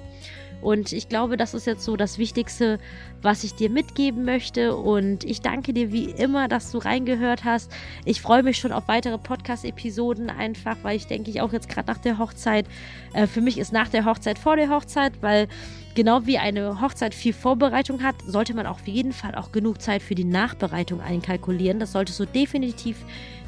Und 0.62 0.92
ich 0.92 1.08
glaube, 1.08 1.36
das 1.36 1.54
ist 1.54 1.66
jetzt 1.66 1.84
so 1.84 1.96
das 1.96 2.18
Wichtigste, 2.18 2.78
was 3.20 3.42
ich 3.42 3.54
dir 3.54 3.68
mitgeben 3.68 4.24
möchte. 4.24 4.76
Und 4.76 5.24
ich 5.24 5.40
danke 5.40 5.72
dir 5.72 5.90
wie 5.90 6.04
immer, 6.04 6.46
dass 6.46 6.70
du 6.70 6.78
reingehört 6.78 7.44
hast. 7.44 7.72
Ich 8.04 8.22
freue 8.22 8.44
mich 8.44 8.58
schon 8.58 8.70
auf 8.70 8.86
weitere 8.86 9.18
Podcast-Episoden 9.18 10.30
einfach, 10.30 10.76
weil 10.82 10.96
ich 10.96 11.08
denke 11.08 11.30
ich 11.30 11.40
auch 11.40 11.52
jetzt 11.52 11.68
gerade 11.68 11.90
nach 11.90 11.98
der 11.98 12.18
Hochzeit, 12.18 12.66
äh, 13.12 13.26
für 13.26 13.40
mich 13.40 13.58
ist 13.58 13.72
nach 13.72 13.88
der 13.88 14.04
Hochzeit 14.04 14.38
vor 14.38 14.54
der 14.54 14.70
Hochzeit, 14.70 15.14
weil 15.20 15.48
genau 15.94 16.26
wie 16.26 16.38
eine 16.38 16.80
Hochzeit 16.80 17.14
viel 17.14 17.32
Vorbereitung 17.32 18.02
hat, 18.02 18.16
sollte 18.26 18.54
man 18.54 18.66
auf 18.66 18.86
jeden 18.86 19.12
Fall 19.12 19.34
auch 19.34 19.52
genug 19.52 19.80
Zeit 19.80 20.02
für 20.02 20.14
die 20.14 20.24
Nachbereitung 20.24 21.00
einkalkulieren. 21.00 21.78
Das 21.78 21.92
solltest 21.92 22.20
du 22.20 22.26
definitiv 22.26 22.96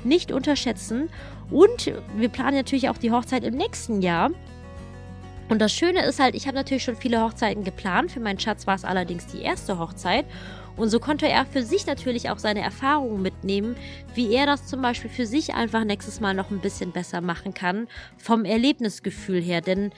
nicht 0.05 0.32
unterschätzen. 0.32 1.09
Und 1.51 1.92
wir 2.16 2.28
planen 2.28 2.57
natürlich 2.57 2.88
auch 2.88 2.99
die 2.99 3.11
Hochzeit 3.11 3.45
im 3.45 3.55
nächsten 3.55 4.03
Jahr. 4.03 4.30
Und 5.49 5.61
das 5.61 5.74
Schöne 5.74 6.05
ist 6.05 6.20
halt, 6.20 6.34
ich 6.34 6.47
habe 6.47 6.57
natürlich 6.57 6.84
schon 6.84 6.97
viele 6.97 7.22
Hochzeiten 7.22 7.64
geplant. 7.64 8.12
Für 8.12 8.20
meinen 8.20 8.38
Schatz 8.38 8.66
war 8.66 8.74
es 8.74 8.84
allerdings 8.84 9.26
die 9.26 9.42
erste 9.42 9.78
Hochzeit. 9.78 10.24
Und 10.77 10.89
so 10.89 10.99
konnte 10.99 11.29
er 11.29 11.47
für 11.47 11.62
sich 11.62 11.87
natürlich 11.87 12.31
auch 12.31 12.39
seine 12.39 12.61
Erfahrungen 12.61 13.22
mitnehmen, 13.22 13.77
wie 14.14 14.33
er 14.35 14.47
das 14.47 14.66
zum 14.66 14.83
Beispiel 14.83 15.11
für 15.11 15.27
sich 15.27 15.55
einfach 15.55 15.85
nächstes 15.85 16.20
Mal 16.20 16.35
noch 16.35 16.51
ein 16.51 16.61
bisschen 16.61 16.91
besser 16.91 17.20
machen 17.20 17.55
kann, 17.55 17.87
vom 18.18 18.45
Erlebnisgefühl 18.45 19.41
her. 19.41 19.61
Denn 19.61 19.93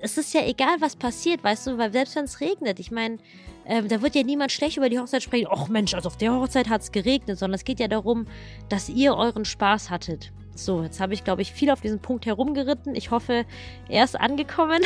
es 0.00 0.16
ist 0.16 0.32
ja 0.32 0.44
egal, 0.46 0.76
was 0.80 0.96
passiert, 0.96 1.44
weißt 1.44 1.66
du, 1.66 1.78
weil 1.78 1.92
selbst 1.92 2.16
wenn 2.16 2.24
es 2.24 2.40
regnet, 2.40 2.80
ich 2.80 2.90
meine, 2.90 3.18
ähm, 3.66 3.88
da 3.88 4.02
wird 4.02 4.14
ja 4.14 4.22
niemand 4.22 4.52
schlecht 4.52 4.76
über 4.76 4.88
die 4.88 4.98
Hochzeit 4.98 5.22
sprechen, 5.22 5.48
ach 5.50 5.68
Mensch, 5.68 5.94
also 5.94 6.08
auf 6.08 6.16
der 6.16 6.32
Hochzeit 6.32 6.68
hat 6.68 6.82
es 6.82 6.92
geregnet, 6.92 7.38
sondern 7.38 7.54
es 7.54 7.64
geht 7.64 7.80
ja 7.80 7.88
darum, 7.88 8.26
dass 8.68 8.88
ihr 8.88 9.14
euren 9.14 9.44
Spaß 9.44 9.90
hattet. 9.90 10.32
So, 10.54 10.82
jetzt 10.82 11.00
habe 11.00 11.14
ich, 11.14 11.24
glaube 11.24 11.42
ich, 11.42 11.52
viel 11.52 11.70
auf 11.70 11.80
diesen 11.80 11.98
Punkt 11.98 12.26
herumgeritten. 12.26 12.94
Ich 12.94 13.10
hoffe, 13.10 13.44
er 13.88 14.04
ist 14.04 14.18
angekommen. 14.18 14.82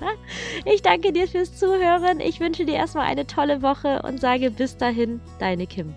ich 0.64 0.82
danke 0.82 1.12
dir 1.12 1.26
fürs 1.26 1.56
Zuhören. 1.56 2.20
Ich 2.20 2.40
wünsche 2.40 2.66
dir 2.66 2.74
erstmal 2.74 3.06
eine 3.06 3.26
tolle 3.26 3.62
Woche 3.62 4.02
und 4.02 4.20
sage 4.20 4.50
bis 4.50 4.76
dahin, 4.76 5.20
deine 5.38 5.66
Kim. 5.66 5.94